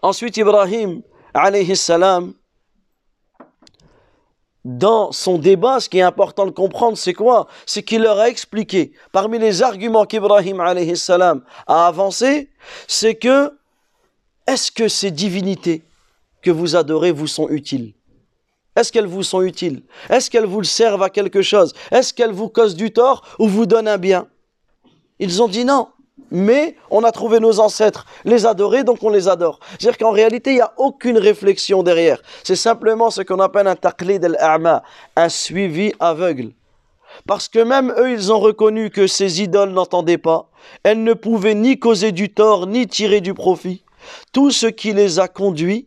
Ensuite, 0.00 0.36
Ibrahim, 0.36 1.02
alayhi 1.34 1.76
salam, 1.76 2.32
dans 4.68 5.12
son 5.12 5.38
débat, 5.38 5.80
ce 5.80 5.88
qui 5.88 5.96
est 5.96 6.02
important 6.02 6.44
de 6.44 6.50
comprendre, 6.50 6.98
c'est 6.98 7.14
quoi? 7.14 7.48
C'est 7.64 7.82
qu'il 7.82 8.02
leur 8.02 8.18
a 8.18 8.28
expliqué, 8.28 8.92
parmi 9.12 9.38
les 9.38 9.62
arguments 9.62 10.04
qu'Ibrahim 10.04 10.60
a 10.60 11.86
avancé, 11.86 12.50
c'est 12.86 13.14
que 13.14 13.56
est-ce 14.46 14.70
que 14.70 14.88
ces 14.88 15.10
divinités 15.10 15.82
que 16.42 16.50
vous 16.50 16.76
adorez 16.76 17.12
vous 17.12 17.26
sont 17.26 17.48
utiles? 17.48 17.94
Est-ce 18.76 18.92
qu'elles 18.92 19.06
vous 19.06 19.22
sont 19.22 19.40
utiles? 19.40 19.84
Est-ce 20.10 20.30
qu'elles 20.30 20.44
vous 20.44 20.62
servent 20.64 21.02
à 21.02 21.08
quelque 21.08 21.40
chose? 21.40 21.72
Est-ce 21.90 22.12
qu'elles 22.12 22.32
vous 22.32 22.50
causent 22.50 22.76
du 22.76 22.92
tort 22.92 23.22
ou 23.38 23.48
vous 23.48 23.64
donnent 23.64 23.88
un 23.88 23.96
bien? 23.96 24.28
Ils 25.18 25.42
ont 25.42 25.48
dit 25.48 25.64
non. 25.64 25.88
Mais 26.30 26.76
on 26.90 27.04
a 27.04 27.12
trouvé 27.12 27.40
nos 27.40 27.58
ancêtres 27.60 28.04
les 28.24 28.44
adorer, 28.44 28.84
donc 28.84 29.02
on 29.02 29.08
les 29.08 29.28
adore. 29.28 29.60
C'est-à-dire 29.78 29.98
qu'en 29.98 30.10
réalité, 30.10 30.50
il 30.50 30.56
n'y 30.56 30.60
a 30.60 30.74
aucune 30.76 31.18
réflexion 31.18 31.82
derrière. 31.82 32.20
C'est 32.44 32.56
simplement 32.56 33.10
ce 33.10 33.22
qu'on 33.22 33.40
appelle 33.40 33.66
un 33.66 33.76
taqlid 33.76 34.24
al-a'ma, 34.24 34.82
un 35.16 35.28
suivi 35.28 35.92
aveugle. 36.00 36.52
Parce 37.26 37.48
que 37.48 37.58
même 37.58 37.94
eux, 37.98 38.12
ils 38.12 38.32
ont 38.32 38.38
reconnu 38.38 38.90
que 38.90 39.06
ces 39.06 39.42
idoles 39.42 39.70
n'entendaient 39.70 40.18
pas. 40.18 40.50
Elles 40.82 41.02
ne 41.02 41.14
pouvaient 41.14 41.54
ni 41.54 41.78
causer 41.78 42.12
du 42.12 42.32
tort, 42.32 42.66
ni 42.66 42.86
tirer 42.86 43.20
du 43.20 43.32
profit. 43.34 43.82
Tout 44.32 44.50
ce 44.50 44.66
qui 44.66 44.92
les 44.92 45.18
a 45.18 45.28
conduits 45.28 45.86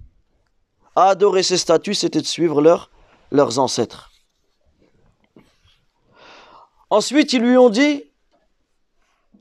à 0.96 1.10
adorer 1.10 1.44
ces 1.44 1.58
statues, 1.58 1.94
c'était 1.94 2.22
de 2.22 2.26
suivre 2.26 2.62
leurs 3.32 3.60
ancêtres. 3.60 4.12
Ensuite, 6.90 7.32
ils 7.32 7.42
lui 7.42 7.58
ont 7.58 7.70
dit, 7.70 8.04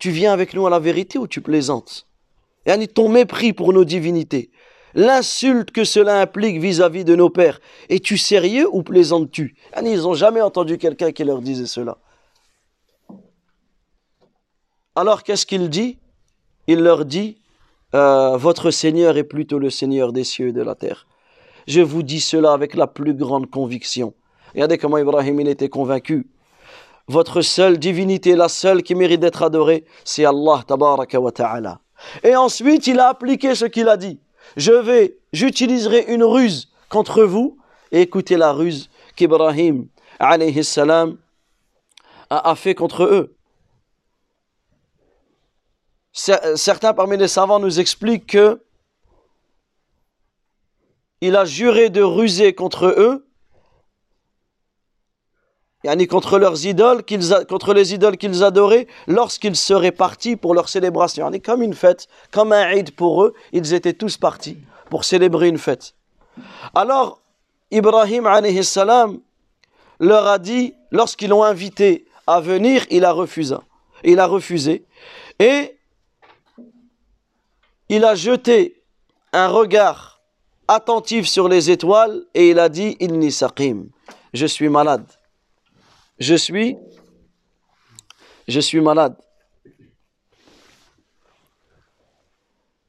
tu 0.01 0.11
viens 0.11 0.33
avec 0.33 0.55
nous 0.55 0.67
à 0.67 0.71
la 0.71 0.81
vérité 0.81 1.19
ou 1.19 1.29
tu 1.29 1.41
plaisantes? 1.41 2.07
Ton 2.95 3.09
mépris 3.09 3.53
pour 3.53 3.73
nos 3.73 3.85
divinités, 3.85 4.51
l'insulte 4.95 5.71
que 5.71 5.85
cela 5.85 6.21
implique 6.21 6.61
vis-à-vis 6.61 7.05
de 7.05 7.15
nos 7.15 7.31
pères, 7.31 7.61
es-tu 7.89 8.19
sérieux 8.19 8.69
ou 8.73 8.83
plaisantes-tu? 8.83 9.55
Ils 9.83 10.03
n'ont 10.03 10.15
jamais 10.15 10.41
entendu 10.41 10.79
quelqu'un 10.79 11.13
qui 11.13 11.25
leur 11.25 11.41
disait 11.41 11.67
cela. 11.67 11.99
Alors 14.97 15.23
qu'est-ce 15.23 15.47
qu'il 15.47 15.69
dit? 15.71 15.99
Il 16.67 16.81
leur 16.81 17.05
dit, 17.05 17.39
euh, 17.95 18.37
votre 18.37 18.71
Seigneur 18.71 19.17
est 19.17 19.25
plutôt 19.25 19.59
le 19.59 19.71
Seigneur 19.71 20.13
des 20.13 20.25
cieux 20.25 20.49
et 20.49 20.53
de 20.53 20.63
la 20.63 20.75
terre. 20.75 21.07
Je 21.67 21.81
vous 21.81 22.03
dis 22.03 22.21
cela 22.21 22.53
avec 22.53 22.75
la 22.75 22.87
plus 22.87 23.15
grande 23.15 23.49
conviction. 23.51 24.15
Regardez 24.55 24.79
comment 24.79 24.99
Ibrahim 24.99 25.41
était 25.41 25.69
convaincu. 25.69 26.29
Votre 27.11 27.43
seule 27.43 27.77
divinité, 27.77 28.37
la 28.37 28.49
seule 28.49 28.85
qui 28.85 28.95
mérite 28.95 29.19
d'être 29.19 29.43
adorée, 29.43 29.85
c'est 30.05 30.25
Allah 30.25 30.63
tabaraka 30.65 31.21
wa 31.21 31.33
ta'ala. 31.33 31.81
Et 32.23 32.37
ensuite, 32.37 32.87
il 32.87 33.01
a 33.01 33.09
appliqué 33.09 33.57
ce 33.57 33.65
qu'il 33.65 33.89
a 33.89 33.97
dit. 33.97 34.21
Je 34.57 34.71
vais, 34.71 35.19
j'utiliserai 35.33 36.05
une 36.07 36.23
ruse 36.23 36.71
contre 36.89 37.25
vous. 37.25 37.59
Et 37.91 38.03
écoutez 38.03 38.37
la 38.37 38.53
ruse 38.53 38.91
qu'Ibrahim, 39.17 39.89
a 40.21 40.39
fait 42.55 42.77
contre 42.77 43.03
eux. 43.03 43.35
Certains 46.13 46.95
parmi 46.95 47.17
les 47.17 47.27
savants 47.27 47.59
nous 47.59 47.81
expliquent 47.81 48.29
que 48.29 48.63
il 51.21 51.35
a 51.35 51.45
juré 51.45 51.91
de 51.91 52.03
ruser 52.03 52.55
contre 52.55 52.87
eux, 52.87 53.27
yani 55.85 56.07
contre 56.07 56.39
leurs 56.39 56.67
idoles, 56.67 57.03
contre 57.49 57.75
les 57.75 57.95
idoles 57.95 58.17
qu'ils 58.17 58.45
adoraient, 58.45 58.87
lorsqu'ils 59.07 59.57
seraient 59.57 59.93
partis 59.93 60.37
pour 60.37 60.55
leur 60.55 60.69
célébration. 60.69 61.25
Yani 61.25 61.41
comme 61.41 61.63
une 61.63 61.75
fête, 61.75 62.09
comme 62.31 62.53
un 62.53 62.71
Eid 62.71 62.93
pour 62.93 63.25
eux, 63.25 63.35
ils 63.53 63.73
étaient 63.75 63.95
tous 63.95 64.17
partis 64.17 64.59
pour 64.89 65.05
célébrer 65.05 65.49
une 65.49 65.59
fête. 65.59 65.95
Alors, 66.75 67.21
Ibrahim 67.71 68.29
leur 70.01 70.27
a 70.27 70.39
dit, 70.39 70.75
lorsqu'ils 70.91 71.29
l'ont 71.29 71.45
invité 71.45 72.07
à 72.27 72.41
venir, 72.41 72.85
il 72.91 73.05
a 73.05 73.13
refusé. 73.13 73.57
Il 74.03 74.19
a 74.19 74.27
refusé. 74.27 74.85
Et 75.39 75.77
il 77.89 78.05
a 78.05 78.15
jeté 78.15 78.83
un 79.33 79.49
regard 79.49 80.21
attentif 80.69 81.27
sur 81.27 81.49
les 81.49 81.71
étoiles 81.71 82.25
et 82.35 82.51
il 82.51 82.59
a 82.59 82.69
dit 82.69 82.97
Inni 83.01 83.33
saqim. 83.33 83.87
Je 84.33 84.47
suis 84.47 84.69
malade. 84.69 85.07
Je 86.21 86.35
suis 86.35 86.77
je 88.51 88.61
suis 88.61 88.81
malade. 88.81 89.17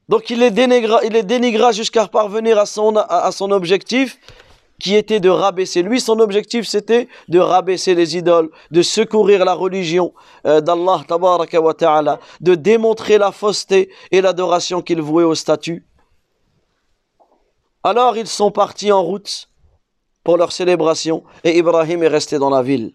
Donc 0.10 0.30
il 0.30 0.39
les 0.39 0.52
dénigra, 0.52 1.72
jusqu'à 1.72 2.08
parvenir 2.08 2.60
à 2.60 2.65
son, 2.65 3.52
objectif 3.52 4.20
qui 4.78 4.96
était 4.96 5.22
de 5.22 5.30
rabaisser. 5.30 5.84
Lui, 5.84 6.02
son 6.02 6.20
objectif, 6.20 6.67
c'était 6.67 7.08
de 7.30 7.39
rabaisser 7.39 7.96
les 7.96 8.17
idoles, 8.17 8.50
de 8.72 8.82
secourir 8.82 9.46
la 9.46 9.54
religion 9.54 10.13
euh, 10.46 10.60
d'Allah, 10.60 11.06
de 12.41 12.56
démontrer 12.56 13.17
la 13.17 13.32
fausseté 13.32 13.89
et 14.12 14.20
l'adoration 14.20 14.82
qu'il 14.82 15.02
vouait 15.02 15.24
au 15.24 15.36
statut. 15.36 15.86
Alors 17.84 18.17
ils 18.17 18.28
sont 18.28 18.52
partis 18.52 18.91
en 18.91 19.02
route 19.02 19.48
pour 20.24 20.38
leur 20.38 20.52
célébration 20.52 21.24
et 21.44 21.58
Ibrahim 21.58 22.04
est 22.04 22.08
resté 22.08 22.38
dans 22.38 22.50
la 22.50 22.62
ville. 22.62 22.94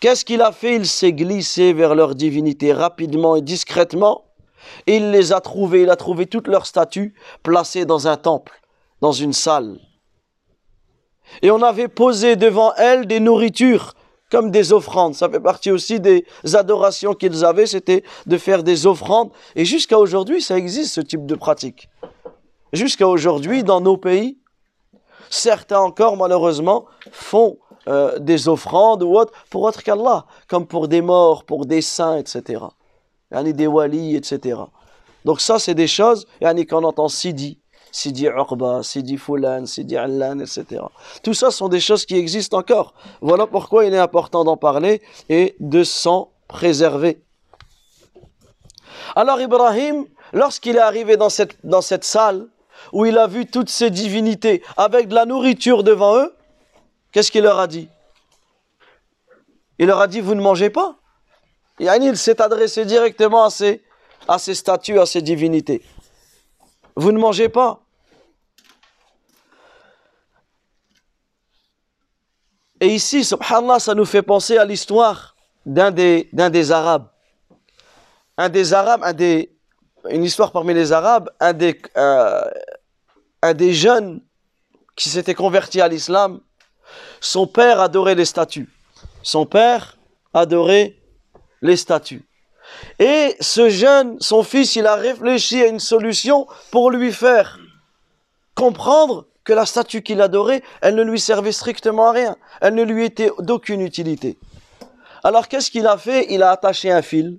Qu'est-ce 0.00 0.24
qu'il 0.24 0.42
a 0.42 0.52
fait? 0.52 0.76
Il 0.76 0.86
s'est 0.86 1.12
glissé 1.12 1.72
vers 1.72 1.94
leur 1.94 2.14
divinité 2.14 2.72
rapidement 2.72 3.36
et 3.36 3.42
discrètement. 3.42 4.24
Il 4.86 5.10
les 5.10 5.32
a 5.32 5.40
trouvés, 5.40 5.82
il 5.82 5.90
a 5.90 5.96
trouvé 5.96 6.26
toutes 6.26 6.48
leurs 6.48 6.66
statues 6.66 7.14
placées 7.42 7.84
dans 7.84 8.08
un 8.08 8.16
temple, 8.16 8.60
dans 9.00 9.12
une 9.12 9.32
salle. 9.32 9.78
Et 11.42 11.50
on 11.50 11.62
avait 11.62 11.88
posé 11.88 12.36
devant 12.36 12.74
elles 12.74 13.06
des 13.06 13.20
nourritures 13.20 13.94
comme 14.30 14.50
des 14.50 14.72
offrandes. 14.72 15.14
Ça 15.14 15.28
fait 15.28 15.40
partie 15.40 15.70
aussi 15.70 16.00
des 16.00 16.24
adorations 16.54 17.14
qu'ils 17.14 17.44
avaient, 17.44 17.66
c'était 17.66 18.04
de 18.26 18.38
faire 18.38 18.62
des 18.62 18.86
offrandes. 18.86 19.30
Et 19.54 19.64
jusqu'à 19.64 19.98
aujourd'hui, 19.98 20.42
ça 20.42 20.56
existe 20.56 20.94
ce 20.94 21.00
type 21.00 21.26
de 21.26 21.34
pratique. 21.34 21.88
Jusqu'à 22.72 23.06
aujourd'hui, 23.06 23.62
dans 23.62 23.80
nos 23.80 23.96
pays, 23.96 24.38
certains 25.30 25.78
encore, 25.78 26.16
malheureusement, 26.16 26.86
font 27.12 27.58
euh, 27.88 28.18
des 28.18 28.48
offrandes 28.48 29.02
ou 29.02 29.16
autres 29.16 29.32
pour 29.50 29.62
autre 29.62 29.82
qu'Allah, 29.82 30.26
comme 30.48 30.66
pour 30.66 30.88
des 30.88 31.02
morts, 31.02 31.44
pour 31.44 31.66
des 31.66 31.82
saints, 31.82 32.16
etc. 32.16 32.62
Yani 33.30 33.52
des 33.52 33.66
walis, 33.66 34.16
etc. 34.16 34.58
Donc 35.24 35.40
ça, 35.40 35.58
c'est 35.58 35.74
des 35.74 35.86
choses 35.86 36.26
yani, 36.40 36.66
qu'on 36.66 36.84
entend 36.84 37.08
Sidi, 37.08 37.58
Sidi 37.92 38.26
Urba, 38.26 38.82
Sidi 38.82 39.16
Fulan, 39.16 39.66
Sidi 39.66 39.96
Allan, 39.96 40.40
etc. 40.40 40.82
Tout 41.22 41.34
ça 41.34 41.50
sont 41.50 41.68
des 41.68 41.80
choses 41.80 42.04
qui 42.06 42.16
existent 42.16 42.58
encore. 42.58 42.94
Voilà 43.20 43.46
pourquoi 43.46 43.84
il 43.84 43.94
est 43.94 43.98
important 43.98 44.44
d'en 44.44 44.56
parler 44.56 45.00
et 45.28 45.54
de 45.60 45.84
s'en 45.84 46.30
préserver. 46.48 47.22
Alors 49.16 49.40
Ibrahim, 49.40 50.06
lorsqu'il 50.32 50.76
est 50.76 50.80
arrivé 50.80 51.16
dans 51.16 51.28
cette, 51.28 51.56
dans 51.64 51.82
cette 51.82 52.04
salle, 52.04 52.48
où 52.92 53.06
il 53.06 53.16
a 53.18 53.26
vu 53.26 53.46
toutes 53.46 53.70
ces 53.70 53.90
divinités 53.90 54.62
avec 54.76 55.08
de 55.08 55.14
la 55.14 55.24
nourriture 55.24 55.84
devant 55.84 56.16
eux, 56.16 56.34
Qu'est-ce 57.14 57.30
qu'il 57.30 57.44
leur 57.44 57.60
a 57.60 57.68
dit? 57.68 57.88
Il 59.78 59.86
leur 59.86 60.00
a 60.00 60.08
dit, 60.08 60.20
vous 60.20 60.34
ne 60.34 60.42
mangez 60.42 60.68
pas? 60.68 60.96
Et 61.78 61.84
il 61.84 62.18
s'est 62.18 62.42
adressé 62.42 62.84
directement 62.84 63.44
à 63.44 63.50
ces, 63.50 63.84
à 64.26 64.36
ces 64.36 64.52
statues, 64.52 64.98
à 64.98 65.06
ces 65.06 65.22
divinités. 65.22 65.84
Vous 66.96 67.12
ne 67.12 67.18
mangez 67.20 67.48
pas? 67.48 67.80
Et 72.80 72.88
ici, 72.88 73.22
subhanallah, 73.22 73.78
ça 73.78 73.94
nous 73.94 74.04
fait 74.04 74.22
penser 74.22 74.58
à 74.58 74.64
l'histoire 74.64 75.36
d'un 75.64 75.92
des, 75.92 76.28
d'un 76.32 76.50
des 76.50 76.72
Arabes. 76.72 77.08
Un 78.36 78.48
des 78.48 78.74
Arabes, 78.74 79.04
un 79.04 79.12
des, 79.12 79.56
une 80.10 80.24
histoire 80.24 80.50
parmi 80.50 80.74
les 80.74 80.90
Arabes, 80.90 81.30
un 81.38 81.52
des, 81.52 81.80
euh, 81.96 82.50
un 83.40 83.54
des 83.54 83.72
jeunes 83.72 84.20
qui 84.96 85.10
s'était 85.10 85.34
converti 85.34 85.80
à 85.80 85.86
l'islam, 85.86 86.40
son 87.20 87.46
père 87.46 87.80
adorait 87.80 88.14
les 88.14 88.24
statues. 88.24 88.68
Son 89.22 89.46
père 89.46 89.96
adorait 90.32 90.96
les 91.62 91.76
statues. 91.76 92.24
Et 92.98 93.36
ce 93.40 93.68
jeune, 93.68 94.16
son 94.20 94.42
fils, 94.42 94.76
il 94.76 94.86
a 94.86 94.94
réfléchi 94.94 95.62
à 95.62 95.66
une 95.66 95.80
solution 95.80 96.46
pour 96.70 96.90
lui 96.90 97.12
faire 97.12 97.58
comprendre 98.54 99.26
que 99.44 99.52
la 99.52 99.66
statue 99.66 100.02
qu'il 100.02 100.22
adorait, 100.22 100.62
elle 100.80 100.94
ne 100.94 101.02
lui 101.02 101.20
servait 101.20 101.52
strictement 101.52 102.08
à 102.08 102.12
rien. 102.12 102.36
Elle 102.60 102.74
ne 102.74 102.82
lui 102.82 103.04
était 103.04 103.30
d'aucune 103.38 103.82
utilité. 103.82 104.38
Alors 105.22 105.48
qu'est-ce 105.48 105.70
qu'il 105.70 105.86
a 105.86 105.98
fait? 105.98 106.26
Il 106.30 106.42
a 106.42 106.50
attaché 106.50 106.90
un 106.90 107.02
fil. 107.02 107.38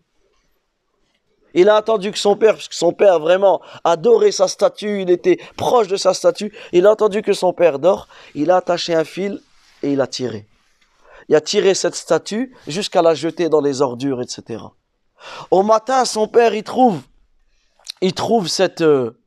Il 1.55 1.69
a 1.69 1.77
attendu 1.77 2.11
que 2.11 2.19
son 2.19 2.35
père, 2.35 2.53
parce 2.53 2.67
que 2.67 2.75
son 2.75 2.91
père 2.91 3.19
vraiment 3.19 3.61
adorait 3.83 4.31
sa 4.31 4.47
statue, 4.47 5.01
il 5.01 5.09
était 5.09 5.39
proche 5.55 5.87
de 5.87 5.95
sa 5.95 6.13
statue, 6.13 6.53
il 6.73 6.85
a 6.85 6.91
attendu 6.91 7.21
que 7.21 7.33
son 7.33 7.53
père 7.53 7.79
dort, 7.79 8.07
il 8.35 8.51
a 8.51 8.57
attaché 8.57 8.93
un 8.93 9.05
fil 9.05 9.41
et 9.81 9.93
il 9.93 10.01
a 10.01 10.07
tiré. 10.07 10.45
Il 11.29 11.35
a 11.35 11.41
tiré 11.41 11.73
cette 11.73 11.95
statue 11.95 12.53
jusqu'à 12.67 13.01
la 13.01 13.15
jeter 13.15 13.49
dans 13.49 13.61
les 13.61 13.81
ordures, 13.81 14.21
etc. 14.21 14.63
Au 15.49 15.63
matin, 15.63 16.05
son 16.05 16.27
père, 16.27 16.53
il 16.53 16.63
trouve, 16.63 17.01
il 18.01 18.13
trouve 18.13 18.47
cette, 18.47 18.81
euh, 18.81 19.17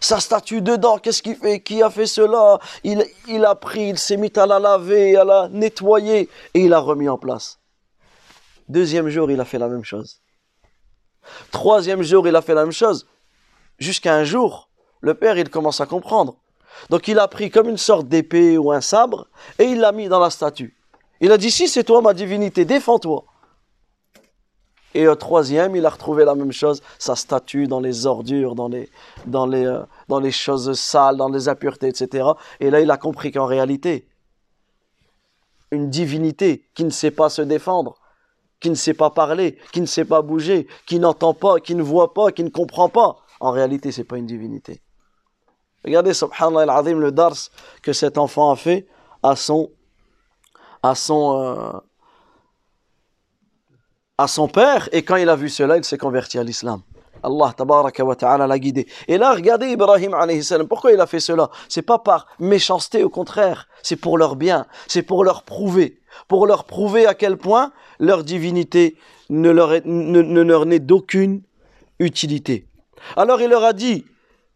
sa 0.00 0.18
statue 0.20 0.62
dedans. 0.62 0.98
Qu'est-ce 0.98 1.22
qu'il 1.22 1.36
fait? 1.36 1.60
Qui 1.60 1.82
a 1.82 1.88
fait 1.88 2.06
cela? 2.06 2.58
Il, 2.82 3.06
il 3.28 3.44
a 3.44 3.54
pris, 3.54 3.88
il 3.90 3.98
s'est 3.98 4.16
mis 4.16 4.32
à 4.36 4.44
la 4.44 4.58
laver, 4.58 5.16
à 5.16 5.24
la 5.24 5.48
nettoyer 5.48 6.28
et 6.52 6.60
il 6.60 6.74
a 6.74 6.80
remis 6.80 7.08
en 7.08 7.16
place. 7.16 7.60
Deuxième 8.68 9.08
jour, 9.08 9.30
il 9.30 9.40
a 9.40 9.44
fait 9.44 9.58
la 9.58 9.68
même 9.68 9.84
chose. 9.84 10.20
Troisième 11.50 12.02
jour, 12.02 12.26
il 12.28 12.36
a 12.36 12.42
fait 12.42 12.54
la 12.54 12.62
même 12.62 12.72
chose. 12.72 13.06
Jusqu'à 13.78 14.14
un 14.14 14.24
jour, 14.24 14.68
le 15.00 15.14
père, 15.14 15.38
il 15.38 15.48
commence 15.48 15.80
à 15.80 15.86
comprendre. 15.86 16.36
Donc 16.88 17.08
il 17.08 17.18
a 17.18 17.28
pris 17.28 17.50
comme 17.50 17.68
une 17.68 17.76
sorte 17.76 18.08
d'épée 18.08 18.56
ou 18.56 18.72
un 18.72 18.80
sabre 18.80 19.26
et 19.58 19.64
il 19.64 19.80
l'a 19.80 19.92
mis 19.92 20.08
dans 20.08 20.20
la 20.20 20.30
statue. 20.30 20.76
Il 21.20 21.32
a 21.32 21.36
dit, 21.36 21.50
si 21.50 21.68
c'est 21.68 21.84
toi 21.84 22.00
ma 22.00 22.14
divinité, 22.14 22.64
défends-toi. 22.64 23.24
Et 24.94 25.06
au 25.06 25.14
troisième, 25.14 25.76
il 25.76 25.86
a 25.86 25.90
retrouvé 25.90 26.24
la 26.24 26.34
même 26.34 26.52
chose, 26.52 26.82
sa 26.98 27.14
statue 27.14 27.68
dans 27.68 27.78
les 27.78 28.06
ordures, 28.06 28.54
dans 28.54 28.68
les, 28.68 28.88
dans 29.26 29.46
les, 29.46 29.64
euh, 29.64 29.82
dans 30.08 30.18
les 30.18 30.32
choses 30.32 30.72
sales, 30.72 31.16
dans 31.16 31.28
les 31.28 31.48
impuretés, 31.48 31.88
etc. 31.88 32.30
Et 32.58 32.70
là, 32.70 32.80
il 32.80 32.90
a 32.90 32.96
compris 32.96 33.30
qu'en 33.30 33.46
réalité, 33.46 34.08
une 35.70 35.90
divinité 35.90 36.68
qui 36.74 36.82
ne 36.84 36.90
sait 36.90 37.12
pas 37.12 37.28
se 37.28 37.42
défendre, 37.42 37.99
qui 38.60 38.70
ne 38.70 38.74
sait 38.74 38.94
pas 38.94 39.10
parler, 39.10 39.58
qui 39.72 39.80
ne 39.80 39.86
sait 39.86 40.04
pas 40.04 40.22
bouger, 40.22 40.66
qui 40.86 40.98
n'entend 40.98 41.34
pas, 41.34 41.58
qui 41.60 41.74
ne 41.74 41.82
voit 41.82 42.12
pas, 42.12 42.30
qui 42.30 42.44
ne 42.44 42.50
comprend 42.50 42.88
pas, 42.88 43.16
en 43.40 43.50
réalité, 43.50 43.90
c'est 43.90 44.04
pas 44.04 44.18
une 44.18 44.26
divinité. 44.26 44.82
Regardez, 45.84 46.12
subhanallah 46.12 46.74
al 46.74 46.92
le 46.92 47.10
dars 47.10 47.36
que 47.82 47.92
cet 47.92 48.18
enfant 48.18 48.50
a 48.50 48.56
fait 48.56 48.86
à 49.22 49.34
son, 49.34 49.70
à 50.82 50.94
son, 50.94 51.40
euh, 51.40 51.72
à 54.18 54.28
son 54.28 54.46
père. 54.46 54.90
Et 54.92 55.02
quand 55.02 55.16
il 55.16 55.28
a 55.30 55.36
vu 55.36 55.48
cela, 55.48 55.78
il 55.78 55.84
s'est 55.84 55.98
converti 55.98 56.38
à 56.38 56.44
l'islam. 56.44 56.82
Allah 57.22 57.52
ta'ala 57.56 58.46
l'a 58.46 58.58
guidé. 58.58 58.86
Et 59.08 59.18
là, 59.18 59.34
regardez 59.34 59.68
Ibrahim 59.68 60.14
alayhi. 60.14 60.48
Pourquoi 60.68 60.92
il 60.92 61.00
a 61.00 61.06
fait 61.06 61.20
cela? 61.20 61.50
C'est 61.68 61.82
pas 61.82 61.98
par 61.98 62.26
méchanceté, 62.38 63.04
au 63.04 63.10
contraire. 63.10 63.68
C'est 63.82 63.96
pour 63.96 64.18
leur 64.18 64.36
bien. 64.36 64.66
C'est 64.86 65.02
pour 65.02 65.24
leur 65.24 65.42
prouver. 65.42 66.00
Pour 66.28 66.46
leur 66.46 66.64
prouver 66.64 67.06
à 67.06 67.14
quel 67.14 67.36
point 67.36 67.72
leur 67.98 68.24
divinité 68.24 68.96
ne 69.28 69.50
leur, 69.50 69.72
leur 69.84 70.66
n'est 70.66 70.80
d'aucune 70.80 71.42
utilité. 71.98 72.66
Alors 73.16 73.40
il 73.40 73.48
leur 73.48 73.64
a 73.64 73.72
dit, 73.72 74.04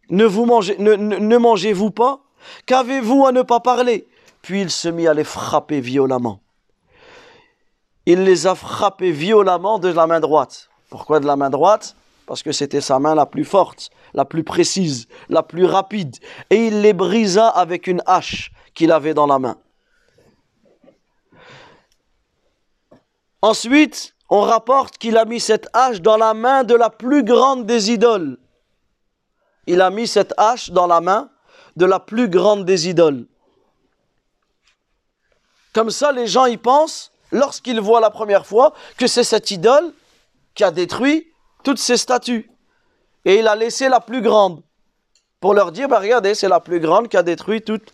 ne, 0.09 1.37
mangez-vous 1.37 1.91
pas? 1.91 2.19
Qu'avez-vous 2.65 3.25
à 3.25 3.31
ne 3.31 3.41
pas 3.41 3.59
parler? 3.59 4.07
Puis 4.41 4.61
il 4.61 4.69
se 4.69 4.87
mit 4.89 5.07
à 5.07 5.13
les 5.13 5.23
frapper 5.23 5.79
violemment. 5.79 6.41
Il 8.05 8.23
les 8.23 8.45
a 8.45 8.53
frappés 8.53 9.11
violemment 9.11 9.79
de 9.79 9.87
la 9.87 10.05
main 10.05 10.19
droite. 10.19 10.69
Pourquoi 10.89 11.19
de 11.19 11.25
la 11.25 11.35
main 11.35 11.49
droite? 11.49 11.95
Parce 12.25 12.43
que 12.43 12.51
c'était 12.51 12.81
sa 12.81 12.99
main 12.99 13.15
la 13.15 13.25
plus 13.25 13.45
forte, 13.45 13.89
la 14.13 14.25
plus 14.25 14.43
précise, 14.43 15.07
la 15.29 15.43
plus 15.43 15.65
rapide. 15.65 16.15
Et 16.49 16.67
il 16.67 16.81
les 16.81 16.93
brisa 16.93 17.47
avec 17.47 17.87
une 17.87 18.01
hache 18.05 18.51
qu'il 18.73 18.91
avait 18.91 19.13
dans 19.13 19.27
la 19.27 19.39
main. 19.39 19.57
Ensuite, 23.41 24.15
on 24.29 24.41
rapporte 24.41 24.97
qu'il 24.97 25.17
a 25.17 25.25
mis 25.25 25.39
cette 25.39 25.67
hache 25.73 26.01
dans 26.01 26.17
la 26.17 26.33
main 26.33 26.63
de 26.63 26.73
la 26.73 26.89
plus 26.89 27.23
grande 27.23 27.65
des 27.65 27.91
idoles 27.91 28.39
il 29.67 29.81
a 29.81 29.89
mis 29.89 30.07
cette 30.07 30.33
hache 30.37 30.71
dans 30.71 30.87
la 30.87 31.01
main 31.01 31.29
de 31.75 31.85
la 31.85 31.99
plus 31.99 32.29
grande 32.29 32.65
des 32.65 32.87
idoles. 32.87 33.25
Comme 35.73 35.89
ça, 35.89 36.11
les 36.11 36.27
gens 36.27 36.45
y 36.45 36.57
pensent, 36.57 37.11
lorsqu'ils 37.31 37.81
voient 37.81 37.99
la 37.99 38.09
première 38.09 38.45
fois, 38.45 38.73
que 38.97 39.07
c'est 39.07 39.23
cette 39.23 39.51
idole 39.51 39.93
qui 40.53 40.63
a 40.63 40.71
détruit 40.71 41.27
toutes 41.65 41.79
ces 41.79 41.97
statues. 41.97 42.49
Et 43.25 43.39
il 43.39 43.47
a 43.47 43.55
laissé 43.55 43.89
la 43.89 43.99
plus 43.99 44.21
grande 44.21 44.61
pour 45.41 45.53
leur 45.53 45.73
dire, 45.73 45.89
bah, 45.89 45.99
regardez, 45.99 46.35
c'est 46.35 46.47
la 46.47 46.61
plus 46.61 46.79
grande 46.79 47.09
qui 47.09 47.17
a 47.17 47.23
détruit 47.23 47.61
toutes 47.61 47.91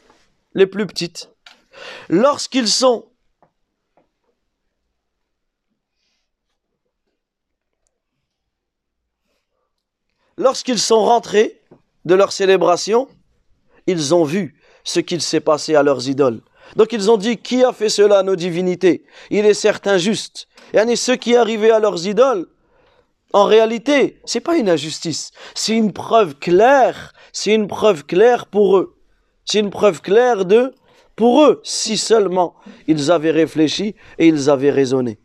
les 0.53 0.67
plus 0.67 0.85
petites. 0.85 1.31
Lorsqu'ils 2.09 2.67
sont 2.67 3.07
Lorsqu'ils 10.37 10.79
sont 10.79 11.03
rentrés 11.03 11.61
de 12.05 12.15
leur 12.15 12.31
célébration, 12.31 13.07
ils 13.85 14.15
ont 14.15 14.23
vu 14.23 14.59
ce 14.83 14.99
qu'il 14.99 15.21
s'est 15.21 15.39
passé 15.39 15.75
à 15.75 15.83
leurs 15.83 16.07
idoles. 16.09 16.41
Donc 16.75 16.93
ils 16.93 17.11
ont 17.11 17.17
dit, 17.17 17.37
qui 17.37 17.63
a 17.63 17.71
fait 17.73 17.89
cela 17.89 18.19
à 18.19 18.23
nos 18.23 18.35
divinités? 18.35 19.05
Il 19.29 19.45
est 19.45 19.53
certain 19.53 19.97
juste. 19.99 20.47
Et 20.73 20.77
yani, 20.77 20.97
ce 20.97 21.11
qui 21.11 21.33
est 21.33 21.37
arrivé 21.37 21.69
à 21.69 21.79
leurs 21.79 22.07
idoles, 22.07 22.47
en 23.33 23.45
réalité, 23.45 24.19
c'est 24.25 24.39
pas 24.41 24.57
une 24.57 24.69
injustice, 24.69 25.31
c'est 25.55 25.75
une 25.75 25.93
preuve 25.93 26.35
claire, 26.35 27.13
c'est 27.31 27.53
une 27.53 27.67
preuve 27.67 28.05
claire 28.05 28.45
pour 28.45 28.77
eux. 28.77 28.97
C'est 29.45 29.59
une 29.59 29.69
preuve 29.69 30.01
claire 30.01 30.45
de 30.45 30.73
pour 31.15 31.43
eux, 31.43 31.61
si 31.63 31.97
seulement 31.97 32.55
ils 32.87 33.11
avaient 33.11 33.31
réfléchi 33.31 33.95
et 34.17 34.27
ils 34.27 34.49
avaient 34.49 34.71
raisonné. 34.71 35.19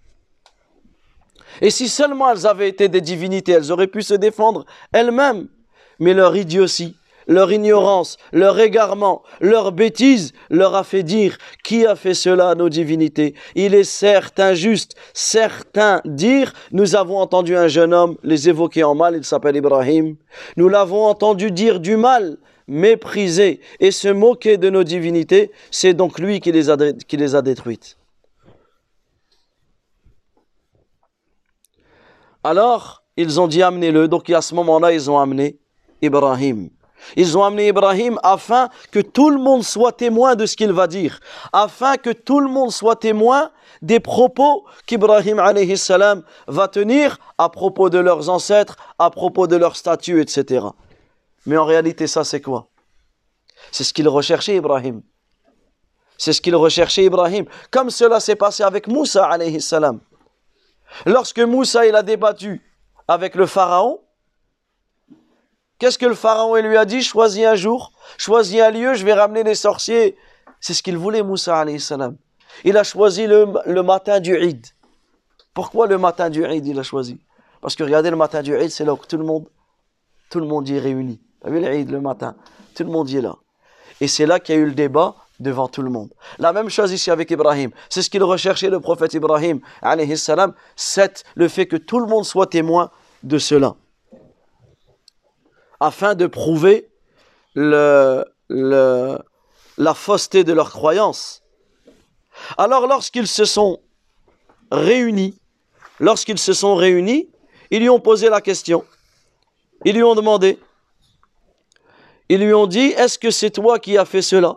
Et 1.61 1.71
si 1.71 1.88
seulement 1.88 2.31
elles 2.31 2.47
avaient 2.47 2.69
été 2.69 2.88
des 2.88 3.01
divinités, 3.01 3.53
elles 3.53 3.73
auraient 3.73 3.87
pu 3.87 4.03
se 4.03 4.14
défendre 4.14 4.66
elles-mêmes. 4.92 5.49
Mais 5.99 6.12
leur 6.12 6.37
idiotie, 6.37 6.97
leur 7.27 7.53
ignorance, 7.53 8.17
leur 8.33 8.59
égarement, 8.59 9.23
leur 9.41 9.73
bêtise 9.73 10.33
leur 10.51 10.75
a 10.75 10.85
fait 10.85 11.03
dire 11.03 11.39
qui 11.65 11.87
a 11.87 11.97
fait 11.97 12.15
cela 12.15 12.51
à 12.51 12.55
nos 12.55 12.69
divinités? 12.69 13.35
Il 13.55 13.75
est 13.75 13.85
certes 13.85 14.41
injuste, 14.41 14.95
certains 15.15 16.01
dire 16.05 16.53
nous 16.73 16.97
avons 16.97 17.19
entendu 17.19 17.57
un 17.57 17.69
jeune 17.69 17.95
homme 17.95 18.17
les 18.23 18.49
évoquer 18.49 18.85
en 18.85 18.95
mal, 18.95 19.17
il 19.17 19.25
s'appelle 19.25 19.57
Ibrahim. 19.57 20.17
Nous 20.57 20.69
l'avons 20.69 21.05
entendu 21.07 21.51
dire 21.51 21.81
du 21.81 21.97
mal, 21.97 22.39
mépriser 22.69 23.61
et 23.81 23.91
se 23.91 24.09
moquer 24.09 24.57
de 24.59 24.71
nos 24.71 24.85
divinités, 24.85 25.53
c'est 25.71 25.95
donc 25.95 26.19
lui 26.19 26.41
qui 26.41 26.53
les 26.53 26.71
a, 26.71 26.77
qui 27.07 27.17
les 27.17 27.35
a 27.35 27.43
détruites. 27.43 27.97
Alors, 32.43 33.03
ils 33.17 33.41
ont 33.41 33.49
dit 33.49 33.62
amenez-le. 33.62 34.07
Donc 34.07 34.31
à 34.31 34.41
ce 34.41 34.55
moment-là, 34.55 34.93
ils 34.93 35.11
ont 35.11 35.19
amené 35.19 35.59
Ibrahim. 36.01 36.71
Ils 37.17 37.37
ont 37.39 37.45
amené 37.45 37.69
Ibrahim 37.69 38.19
afin 38.23 38.69
que 38.91 39.01
tout 39.01 39.31
le 39.31 39.39
monde 39.39 39.63
soit 39.63 39.93
témoin 39.93 40.35
de 40.35 40.47
ce 40.47 40.57
qu'il 40.57 40.73
va 40.73 40.87
dire, 40.87 41.21
afin 41.53 41.97
que 41.97 42.11
tout 42.11 42.41
le 42.41 42.49
monde 42.49 42.73
soit 42.73 42.97
témoin 42.97 43.51
des 43.83 44.01
propos 44.01 44.65
qu'Ibrahim 44.87 45.43
va 46.49 46.69
tenir 46.69 47.19
à 47.39 47.49
propos 47.49 47.91
de 47.91 47.99
leurs 47.99 48.29
ancêtres, 48.29 48.77
à 48.99 49.11
propos 49.11 49.47
de 49.47 49.57
leur 49.57 49.77
statut, 49.77 50.21
etc. 50.21 50.67
Mais 51.45 51.57
en 51.57 51.65
réalité, 51.65 52.07
ça 52.07 52.25
c'est 52.25 52.41
quoi? 52.41 52.69
C'est 53.71 53.85
ce 53.85 53.93
qu'il 53.93 54.09
recherchait 54.09 54.57
Ibrahim. 54.57 55.03
C'est 56.19 56.33
ce 56.33 56.41
qu'il 56.41 56.57
recherchait 56.57 57.05
Ibrahim. 57.05 57.45
Comme 57.71 57.91
cela 57.91 58.21
s'est 58.21 58.37
passé 58.37 58.63
avec 58.63 58.89
Moussa. 58.89 59.31
Lorsque 61.05 61.41
Moussa 61.41 61.87
il 61.87 61.95
a 61.95 62.03
débattu 62.03 62.63
avec 63.07 63.35
le 63.35 63.47
pharaon, 63.47 64.01
Qu'est-ce 65.79 65.99
que 65.99 66.07
le 66.07 66.15
pharaon 66.15 66.57
lui 66.57 66.77
a 66.77 66.87
dit? 66.87 67.03
Choisis 67.03 67.45
un 67.45 67.55
jour, 67.55 67.93
choisis 68.17 68.61
un 68.61 68.71
lieu, 68.71 68.95
je 68.95 69.05
vais 69.05 69.12
ramener 69.12 69.45
les 69.45 69.55
sorciers. 69.55 70.17
C'est 70.61 70.73
ce 70.73 70.83
qu'il 70.83 70.97
voulait, 70.97 71.23
Moussa 71.23 71.65
salam. 71.79 72.17
Il 72.65 72.79
a 72.79 72.85
choisi 72.85 73.27
le, 73.27 73.83
matin 73.83 74.21
du 74.21 74.35
Eid. 74.35 74.67
Pourquoi 75.53 75.87
le 75.87 75.99
matin 75.99 76.31
du 76.31 76.45
Eid 76.45 76.67
il 76.67 76.79
a 76.79 76.83
choisi? 76.83 77.21
Parce 77.61 77.77
que 77.77 77.85
regardez, 77.85 78.11
le 78.11 78.17
matin 78.17 78.43
du 78.43 78.55
Eid, 78.55 78.71
c'est 78.71 78.87
là 78.87 78.95
où 78.95 78.97
tout 78.97 79.19
le 79.19 79.25
monde, 79.25 79.49
tout 80.31 80.41
le 80.41 80.47
monde 80.47 80.67
y 80.67 80.77
est 80.77 80.81
réuni. 80.81 81.21
Vous 81.45 81.53
vu 81.53 81.61
l'Eid 81.61 81.91
le 81.91 82.01
matin? 82.01 82.37
Tout 82.75 82.85
le 82.85 82.91
monde 82.91 83.11
y 83.11 83.19
est 83.19 83.23
là. 83.23 83.37
Et 84.01 84.09
c'est 84.09 84.25
là 84.25 84.41
qu'il 84.41 84.55
y 84.55 84.59
a 84.59 84.61
eu 84.62 84.67
le 84.67 84.75
débat 84.75 85.15
devant 85.41 85.69
tout 85.69 85.83
le 85.83 85.91
monde. 85.91 86.09
La 86.39 86.55
même 86.55 86.71
chose 86.71 86.91
ici 86.93 87.11
avec 87.11 87.31
Ibrahim. 87.31 87.71
C'est 87.91 88.01
ce 88.01 88.09
qu'il 88.09 88.23
recherchait 88.25 88.71
le 88.71 88.81
prophète 88.81 89.12
Ibrahim, 89.12 89.61
c'est 90.75 91.25
le 91.35 91.49
fait 91.49 91.67
que 91.67 91.77
tout 91.77 92.01
le 92.01 92.07
monde 92.07 92.25
soit 92.25 92.47
témoin 92.47 92.91
de 93.23 93.37
cela 93.37 93.77
afin 95.81 96.15
de 96.15 96.27
prouver 96.27 96.89
la 97.55 98.25
fausseté 99.95 100.45
de 100.45 100.53
leur 100.53 100.71
croyance. 100.71 101.43
Alors 102.59 102.87
lorsqu'ils 102.87 103.29
se 103.29 103.45
sont 103.45 103.81
réunis, 104.71 105.39
lorsqu'ils 106.01 106.39
se 106.39 106.53
sont 106.53 106.75
réunis, 106.75 107.29
ils 107.71 107.81
lui 107.81 107.89
ont 107.89 108.01
posé 108.01 108.29
la 108.29 108.41
question. 108.41 108.85
Ils 109.85 109.95
lui 109.95 110.03
ont 110.03 110.15
demandé. 110.15 110.59
Ils 112.29 112.41
lui 112.41 112.53
ont 112.55 112.67
dit, 112.67 112.89
est-ce 112.97 113.19
que 113.19 113.31
c'est 113.31 113.51
toi 113.51 113.79
qui 113.79 113.97
as 113.97 114.05
fait 114.05 114.23
cela? 114.23 114.57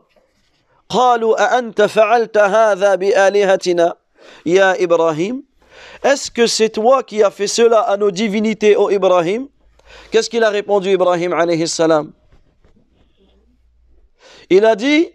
Est-ce 6.03 6.31
que 6.31 6.47
c'est 6.47 6.69
toi 6.69 7.03
qui 7.03 7.21
as 7.23 7.29
fait 7.31 7.47
cela 7.47 7.81
à 7.81 7.95
nos 7.97 8.09
divinités, 8.11 8.75
ô 8.75 8.89
Ibrahim? 8.89 9.47
Qu'est-ce 10.11 10.29
qu'il 10.29 10.43
a 10.43 10.49
répondu 10.49 10.91
Ibrahim 10.91 11.33
alayhi 11.33 11.65
Il 14.49 14.65
a 14.65 14.75
dit 14.75 15.09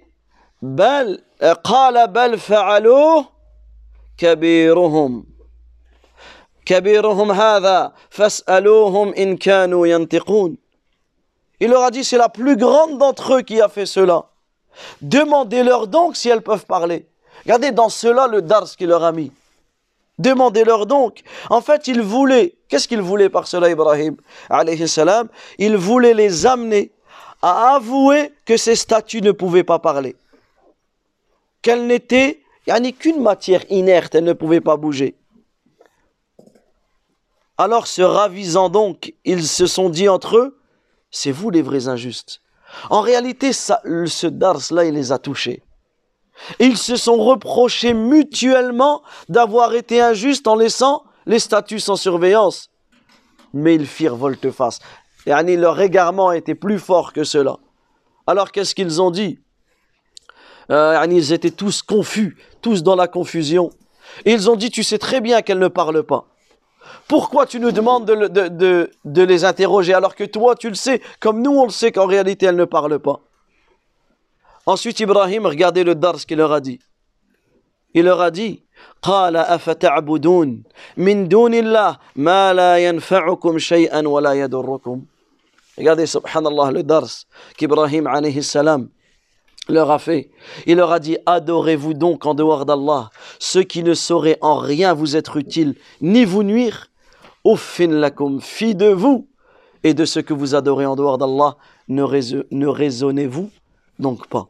bal 0.63 1.21
qala 1.41 2.07
bal 2.07 2.39
fa'aluh 2.39 3.25
kabiruhum 4.17 5.25
kabiruhum 6.65 7.31
hadha 7.31 7.93
fas'aluhum 8.11 9.13
in 9.17 9.37
kanu 9.37 9.87
yantiqun 9.87 10.55
Il 11.61 11.71
leur 11.71 11.83
a 11.85 11.91
dit 11.91 12.05
c'est 12.05 12.19
la 12.19 12.29
plus 12.29 12.57
grande 12.57 12.99
d'entre 12.99 13.35
eux 13.35 13.43
qui 13.43 13.61
a 13.61 13.69
fait 13.69 13.87
cela. 13.87 14.27
Demandez-leur 15.01 15.87
donc 15.87 16.17
si 16.17 16.29
elles 16.29 16.43
peuvent 16.43 16.67
parler. 16.67 17.07
Regardez 17.45 17.73
dans 17.73 17.89
cela 17.89 18.27
le 18.27 18.43
dars 18.43 18.69
qu'il 18.77 18.89
leur 18.89 19.05
a 19.05 19.13
mis. 19.13 19.31
Demandez-leur 20.19 20.87
donc. 20.87 21.23
En 21.51 21.61
fait, 21.61 21.89
il 21.89 22.01
voulait, 22.01 22.55
qu'est-ce 22.69 22.87
qu'il 22.87 23.01
voulait 23.01 23.29
par 23.29 23.47
cela, 23.49 23.69
Ibrahim 23.69 24.17
salam? 24.87 25.29
Il 25.59 25.77
voulait 25.77 26.15
les 26.15 26.47
amener 26.47 26.93
à 27.43 27.75
avouer 27.75 28.33
que 28.45 28.57
ces 28.57 28.77
statues 28.77 29.23
ne 29.23 29.33
pouvaient 29.33 29.65
pas 29.65 29.79
parler. 29.79 30.17
Qu'elles 31.63 31.87
n'étaient, 31.87 32.41
a 32.69 32.81
qu'une 32.93 33.21
matière 33.21 33.65
inerte, 33.71 34.15
elles 34.15 34.25
ne 34.25 34.33
pouvaient 34.33 34.61
pas 34.61 34.77
bouger. 34.77 35.17
Alors, 37.59 37.87
se 37.87 38.03
ravisant 38.03 38.69
donc, 38.69 39.15
ils 39.25 39.47
se 39.47 39.67
sont 39.67 39.89
dit 39.89 40.09
entre 40.09 40.37
eux, 40.37 40.59
c'est 41.11 41.33
vous 41.33 41.51
les 41.51 41.63
vrais 41.63 41.89
injustes. 41.89 42.41
En 42.91 43.01
réalité, 43.01 43.53
ce 43.53 44.27
dars-là, 44.27 44.85
il 44.85 44.95
les 44.95 45.13
a 45.13 45.19
touchés. 45.19 45.63
Ils 46.59 46.77
se 46.77 46.97
sont 46.97 47.17
reprochés 47.17 47.95
mutuellement 47.95 49.03
d'avoir 49.29 49.75
été 49.75 50.01
injustes 50.01 50.47
en 50.47 50.57
laissant 50.57 51.05
les 51.27 51.39
statues 51.39 51.81
sans 51.81 51.97
surveillance. 51.97 52.71
Mais 53.53 53.75
ils 53.75 53.87
firent 53.87 54.17
volte-face. 54.17 54.81
Et 55.27 55.57
leur 55.57 55.81
égarement 55.81 56.33
était 56.33 56.55
plus 56.55 56.79
fort 56.79 57.13
que 57.13 57.25
cela. 57.25 57.57
Alors 58.27 58.53
qu'est-ce 58.53 58.75
qu'ils 58.75 59.01
ont 59.01 59.11
dit? 59.11 59.39
Euh, 60.71 61.07
Ils 61.11 61.33
étaient 61.33 61.51
tous 61.51 61.83
confus, 61.83 62.37
tous 62.61 62.83
dans 62.83 62.97
la 62.97 63.09
confusion. 63.09 63.71
Ils 64.27 64.51
ont 64.51 64.57
dit, 64.57 64.71
tu 64.71 64.83
sais 64.83 64.99
très 64.99 65.21
bien 65.21 65.43
qu'elles 65.43 65.59
ne 65.59 65.69
parlent 65.69 66.03
pas. 66.03 66.27
Pourquoi 67.09 67.47
tu 67.47 67.61
nous 67.61 67.73
demandes 67.73 68.05
de, 68.05 68.91
de 69.05 69.23
les 69.23 69.45
interroger 69.45 69.95
alors 69.95 70.15
que 70.15 70.25
toi 70.25 70.55
tu 70.55 70.69
le 70.69 70.75
sais, 70.75 71.01
comme 71.21 71.41
nous 71.41 71.53
on 71.53 71.65
le 71.65 71.71
sait 71.71 71.93
qu'en 71.93 72.07
réalité 72.07 72.47
elles 72.47 72.57
ne 72.57 72.67
parlent 72.67 72.99
pas? 72.99 73.21
Ensuite, 74.66 75.00
Ibrahim, 75.00 75.46
regardez 75.46 75.84
le 75.84 75.96
dar 75.96 76.20
ce 76.20 76.26
qu'il 76.26 76.38
leur 76.38 76.52
a 76.52 76.60
dit. 76.60 76.80
Il 77.94 78.06
leur 78.06 78.22
a 78.22 78.32
dit 78.32 78.64
قال 79.02 79.36
أفتعبدون 79.36 80.64
من 80.98 81.28
دون 81.28 81.54
الله 81.54 81.98
ما 82.16 82.54
لا 82.54 82.78
ينفعكم 82.78 83.58
شيئا 83.58 84.08
ولا 84.08 84.34
يضركم 84.34 85.02
Regardez, 85.78 86.08
subhanallah, 86.08 86.72
le 86.72 86.84
dars 86.84 87.26
qu'Ibrahim 87.58 88.06
alayhi 88.06 88.44
salam 88.44 88.90
leur 89.70 89.92
a 89.92 90.00
fait. 90.00 90.30
Il 90.66 90.76
leur 90.76 90.92
a 90.92 91.00
dit 91.00 91.18
Adorez-vous 91.26 91.94
donc 91.94 92.26
en 92.26 92.34
dehors 92.34 92.66
d'Allah 92.66 93.10
ceux 93.40 93.64
qui 93.64 93.82
ne 93.82 93.94
sauraient 93.94 94.38
en 94.42 94.58
rien 94.58 94.94
vous 94.94 95.16
être 95.16 95.38
utiles 95.38 95.76
ni 96.02 96.26
vous 96.26 96.44
nuire. 96.44 96.88
Uffin 97.46 97.88
lakum, 97.88 98.42
fi 98.42 98.76
de 98.76 98.88
vous 98.88 99.30
et 99.84 99.94
de 99.94 100.04
ce 100.04 100.20
que 100.20 100.34
vous 100.34 100.54
adorez 100.54 100.86
en 100.86 100.98
dehors 100.98 101.18
d'Allah, 101.18 101.56
ne 101.88 102.68
raisonnez-vous 102.68 103.50
donc 104.00 104.28
pas. 104.28 104.50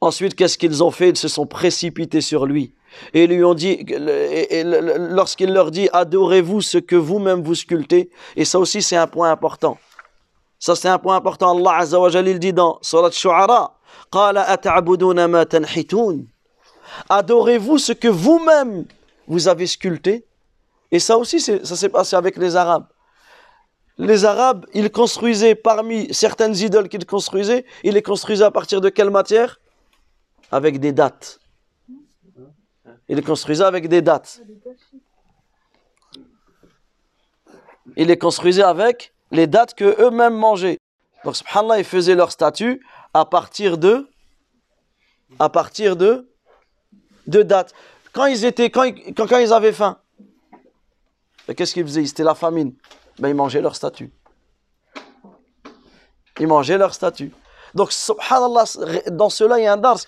Ensuite, 0.00 0.34
qu'est-ce 0.34 0.58
qu'ils 0.58 0.84
ont 0.84 0.90
fait? 0.90 1.10
Ils 1.10 1.16
se 1.16 1.28
sont 1.28 1.46
précipités 1.46 2.20
sur 2.20 2.46
lui. 2.46 2.74
Et 3.14 3.26
lui 3.26 3.42
ont 3.44 3.54
dit, 3.54 3.84
lorsqu'il 3.88 5.52
leur 5.52 5.70
dit, 5.70 5.88
adorez-vous 5.92 6.60
ce 6.60 6.78
que 6.78 6.96
vous-même 6.96 7.42
vous 7.42 7.54
sculptez. 7.54 8.10
Et 8.36 8.44
ça 8.44 8.58
aussi, 8.58 8.82
c'est 8.82 8.96
un 8.96 9.06
point 9.06 9.30
important. 9.30 9.78
Ça, 10.58 10.74
c'est 10.76 10.88
un 10.88 10.98
point 10.98 11.16
important. 11.16 11.56
Allah 11.56 11.78
Azza 11.78 12.00
wa 12.00 12.10
dit 12.10 12.52
dans 12.52 12.78
Surat 12.82 13.10
Shu'ara, 13.10 13.78
Adorez-vous 17.08 17.78
ce 17.78 17.92
que 17.92 18.08
vous-même 18.08 18.84
vous 19.26 19.48
avez 19.48 19.66
sculpté. 19.66 20.26
Et 20.92 20.98
ça 20.98 21.18
aussi, 21.18 21.40
ça 21.40 21.76
s'est 21.76 21.88
passé 21.88 22.16
avec 22.16 22.36
les 22.36 22.56
Arabes. 22.56 22.86
Les 23.98 24.24
Arabes, 24.24 24.66
ils 24.74 24.90
construisaient 24.90 25.54
parmi 25.54 26.12
certaines 26.12 26.54
idoles 26.54 26.88
qu'ils 26.88 27.06
construisaient, 27.06 27.64
ils 27.82 27.94
les 27.94 28.02
construisaient 28.02 28.44
à 28.44 28.50
partir 28.50 28.80
de 28.80 28.88
quelle 28.90 29.10
matière? 29.10 29.58
Avec 30.50 30.80
des 30.80 30.92
dates. 30.92 31.40
Il 33.08 33.22
construisait 33.22 33.64
avec 33.64 33.88
des 33.88 34.02
dates. 34.02 34.40
Ils 37.96 38.08
les 38.08 38.18
construisaient 38.18 38.62
avec 38.62 39.12
les 39.30 39.46
dates 39.46 39.74
que 39.74 40.02
eux-mêmes 40.02 40.34
mangeaient. 40.36 40.78
Donc, 41.24 41.36
subhanallah, 41.36 41.78
ils 41.78 41.84
faisaient 41.84 42.14
leur 42.14 42.30
statut 42.30 42.84
à 43.14 43.24
partir 43.24 43.78
de, 43.78 44.08
à 45.38 45.48
partir 45.48 45.96
de, 45.96 46.28
de 47.26 47.42
dates. 47.42 47.74
Quand 48.12 48.26
ils 48.26 48.44
étaient, 48.44 48.70
quand, 48.70 48.92
avaient 49.52 49.72
faim, 49.72 49.98
qu'est-ce 51.56 51.74
qu'ils 51.74 51.84
faisaient? 51.84 52.06
C'était 52.06 52.24
la 52.24 52.34
famine. 52.34 52.74
Ben, 53.18 53.28
ils 53.28 53.34
mangeaient 53.34 53.62
leur 53.62 53.76
statut. 53.76 54.10
Ils 56.38 56.46
mangeaient 56.46 56.78
leur 56.78 56.92
statut. 56.92 57.32
Donc, 57.76 57.92
subhanallah, 57.92 58.64
dans 59.10 59.30
cela, 59.30 59.58
il 59.58 59.64
y 59.64 59.66
a 59.66 59.74
un 59.74 59.76
dars. 59.76 60.00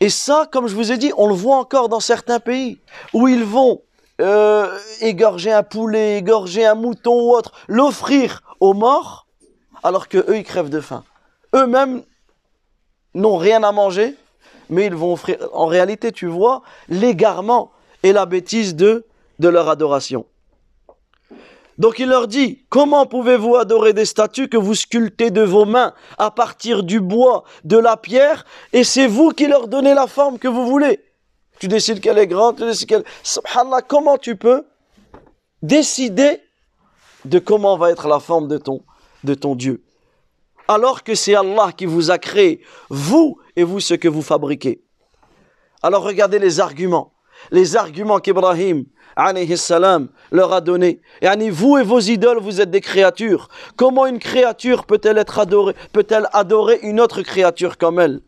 Et 0.00 0.08
ça, 0.08 0.48
comme 0.50 0.66
je 0.66 0.74
vous 0.74 0.90
ai 0.90 0.96
dit, 0.98 1.12
on 1.16 1.28
le 1.28 1.34
voit 1.34 1.56
encore 1.56 1.88
dans 1.88 2.00
certains 2.00 2.40
pays 2.40 2.80
où 3.12 3.28
ils 3.28 3.44
vont 3.44 3.82
euh, 4.20 4.78
égorger 5.00 5.52
un 5.52 5.62
poulet, 5.62 6.16
égorger 6.16 6.64
un 6.64 6.74
mouton 6.74 7.12
ou 7.12 7.34
autre, 7.34 7.52
l'offrir 7.68 8.42
aux 8.60 8.72
morts, 8.72 9.26
alors 9.82 10.08
que 10.08 10.18
eux 10.18 10.38
ils 10.38 10.44
crèvent 10.44 10.70
de 10.70 10.80
faim. 10.80 11.04
Eux-mêmes 11.54 12.02
n'ont 13.14 13.36
rien 13.36 13.62
à 13.62 13.72
manger, 13.72 14.16
mais 14.70 14.86
ils 14.86 14.94
vont 14.94 15.12
offrir. 15.12 15.36
En 15.52 15.66
réalité, 15.66 16.12
tu 16.12 16.26
vois 16.26 16.62
l'égarement 16.88 17.70
et 18.02 18.12
la 18.12 18.24
bêtise 18.24 18.74
de, 18.74 19.04
de 19.38 19.48
leur 19.48 19.68
adoration. 19.68 20.24
Donc 21.78 21.98
il 21.98 22.08
leur 22.08 22.26
dit, 22.26 22.64
comment 22.70 23.04
pouvez-vous 23.04 23.56
adorer 23.56 23.92
des 23.92 24.06
statues 24.06 24.48
que 24.48 24.56
vous 24.56 24.74
sculptez 24.74 25.30
de 25.30 25.42
vos 25.42 25.66
mains 25.66 25.92
à 26.16 26.30
partir 26.30 26.82
du 26.82 27.00
bois, 27.00 27.44
de 27.64 27.76
la 27.76 27.96
pierre, 27.96 28.46
et 28.72 28.82
c'est 28.82 29.06
vous 29.06 29.30
qui 29.30 29.46
leur 29.46 29.68
donnez 29.68 29.92
la 29.92 30.06
forme 30.06 30.38
que 30.38 30.48
vous 30.48 30.66
voulez? 30.66 31.00
Tu 31.58 31.68
décides 31.68 32.00
qu'elle 32.00 32.18
est 32.18 32.26
grande, 32.26 32.56
tu 32.56 32.64
décides 32.64 32.88
qu'elle... 32.88 33.04
Subhanallah, 33.22 33.82
comment 33.82 34.16
tu 34.16 34.36
peux 34.36 34.64
décider 35.62 36.40
de 37.24 37.38
comment 37.38 37.76
va 37.76 37.90
être 37.90 38.08
la 38.08 38.20
forme 38.20 38.48
de 38.48 38.56
ton, 38.56 38.82
de 39.24 39.34
ton 39.34 39.54
Dieu? 39.54 39.82
Alors 40.68 41.04
que 41.04 41.14
c'est 41.14 41.34
Allah 41.34 41.72
qui 41.76 41.86
vous 41.86 42.10
a 42.10 42.18
créé, 42.18 42.62
vous 42.88 43.38
et 43.54 43.64
vous 43.64 43.80
ce 43.80 43.94
que 43.94 44.08
vous 44.08 44.22
fabriquez. 44.22 44.82
Alors 45.82 46.02
regardez 46.02 46.38
les 46.38 46.58
arguments. 46.60 47.12
Les 47.50 47.76
arguments 47.76 48.18
qu'Ibrahim 48.18 48.86
leur 50.30 50.52
a 50.52 50.60
donné. 50.60 51.00
Et 51.22 51.50
vous 51.50 51.78
et 51.78 51.82
vos 51.82 52.00
idoles, 52.00 52.38
vous 52.38 52.60
êtes 52.60 52.70
des 52.70 52.80
créatures. 52.80 53.48
Comment 53.76 54.06
une 54.06 54.18
créature 54.18 54.84
peut-elle 54.84 55.18
être 55.18 55.38
adorée, 55.38 55.74
peut-elle 55.92 56.28
adorer 56.32 56.78
une 56.82 57.00
autre 57.00 57.22
créature 57.22 57.78
comme 57.78 57.98
elle? 57.98 58.20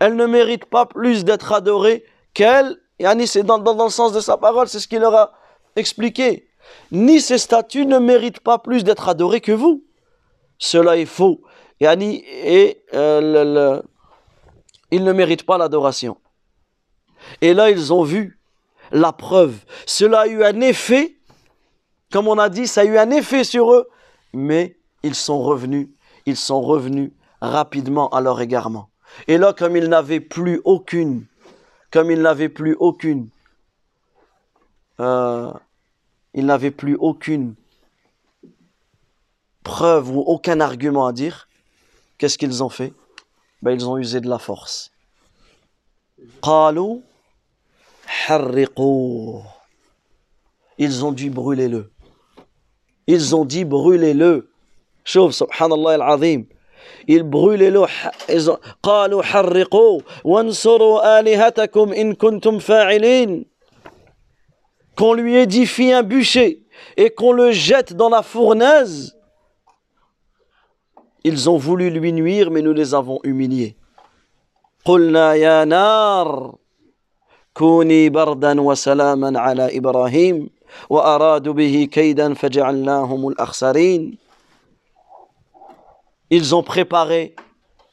Elle 0.00 0.16
ne 0.16 0.26
mérite 0.26 0.64
pas 0.64 0.86
plus 0.86 1.24
d'être 1.24 1.52
adorée 1.52 2.04
qu'elle. 2.34 2.78
Yani 2.98 3.26
c'est 3.26 3.42
dans, 3.42 3.58
dans, 3.58 3.84
le 3.84 3.90
sens 3.90 4.12
de 4.12 4.20
sa 4.20 4.36
parole, 4.36 4.68
c'est 4.68 4.80
ce 4.80 4.88
qu'il 4.88 5.00
leur 5.00 5.14
a 5.14 5.32
expliqué. 5.76 6.48
Ni 6.90 7.20
ces 7.20 7.38
statues 7.38 7.86
ne 7.86 7.98
méritent 7.98 8.40
pas 8.40 8.58
plus 8.58 8.84
d'être 8.84 9.08
adorées 9.08 9.40
que 9.40 9.52
vous. 9.52 9.84
Cela 10.58 10.96
est 10.96 11.06
faux. 11.06 11.40
Yani, 11.80 12.22
et 12.26 12.84
euh, 12.94 13.82
ils 14.92 15.02
ne 15.02 15.12
méritent 15.12 15.44
pas 15.44 15.58
l'adoration. 15.58 16.16
Et 17.40 17.54
là, 17.54 17.70
ils 17.70 17.92
ont 17.92 18.04
vu 18.04 18.38
la 18.92 19.12
preuve. 19.12 19.64
Cela 19.86 20.20
a 20.20 20.26
eu 20.28 20.44
un 20.44 20.60
effet, 20.60 21.16
comme 22.12 22.28
on 22.28 22.38
a 22.38 22.48
dit, 22.48 22.66
ça 22.66 22.82
a 22.82 22.84
eu 22.84 22.98
un 22.98 23.10
effet 23.10 23.42
sur 23.42 23.72
eux, 23.72 23.88
mais 24.32 24.76
ils 25.02 25.14
sont 25.14 25.42
revenus, 25.42 25.88
ils 26.26 26.36
sont 26.36 26.60
revenus 26.60 27.10
rapidement 27.40 28.08
à 28.10 28.20
leur 28.20 28.40
égarement. 28.40 28.90
Et 29.26 29.38
là, 29.38 29.52
comme 29.52 29.76
ils 29.76 29.88
n'avaient 29.88 30.20
plus 30.20 30.60
aucune, 30.64 31.26
comme 31.90 32.10
ils 32.10 32.20
n'avaient 32.20 32.48
plus 32.48 32.76
aucune, 32.78 33.28
euh, 35.00 35.52
ils 36.34 36.46
n'avaient 36.46 36.70
plus 36.70 36.96
aucune 36.96 37.54
preuve 39.62 40.10
ou 40.10 40.20
aucun 40.20 40.60
argument 40.60 41.06
à 41.06 41.12
dire, 41.12 41.48
qu'est-ce 42.18 42.38
qu'ils 42.38 42.62
ont 42.62 42.68
fait? 42.68 42.92
Ben, 43.62 43.72
Ils 43.72 43.88
ont 43.88 43.96
usé 43.98 44.20
de 44.20 44.28
la 44.28 44.38
force. 44.38 44.90
Ils 50.79 51.05
ont 51.05 51.11
dit 51.11 51.29
brûlez-le. 51.29 51.91
Ils 53.07 53.35
ont 53.35 53.45
dit 53.45 53.65
brûlez-le. 53.65 54.47
شوف 55.07 55.33
سبحان 55.35 55.71
الله 55.71 55.95
العظيم 55.95 56.47
ils 57.07 57.23
brûlaient 57.23 57.71
le 57.71 57.85
ils 58.29 58.49
ont 58.51 58.59
قالوا 58.83 59.23
حرقوا 59.23 60.01
وانصروا 60.23 61.19
آلهتكم 61.19 61.93
إن 61.93 62.13
كنتم 62.13 62.59
فاعلين 62.59 63.45
qu'on 64.97 65.13
lui 65.13 65.35
édifie 65.35 65.93
un 65.93 66.03
bûcher 66.03 66.61
et 66.97 67.09
qu'on 67.11 67.31
le 67.31 67.51
jette 67.51 67.93
dans 67.93 68.09
la 68.09 68.21
fournaise 68.21 69.15
ils 71.23 71.49
ont 71.49 71.57
voulu 71.57 71.89
lui 71.89 72.11
nuire 72.11 72.51
mais 72.51 72.61
nous 72.61 72.73
les 72.73 72.93
avons 72.93 73.19
humiliés 73.23 73.75
قلنا 74.85 75.33
يا 75.35 75.65
نار 75.65 76.57
كوني 77.53 78.09
بردا 78.09 78.61
وسلاما 78.61 79.39
على 79.39 79.77
إبراهيم 79.77 80.49
وأرادوا 80.89 81.53
به 81.53 81.87
كيدا 81.91 82.33
فجعلناهم 82.33 83.27
الأخسرين 83.27 84.17
Ils 86.29 86.53
ont 86.53 86.63
préparé, 86.63 87.35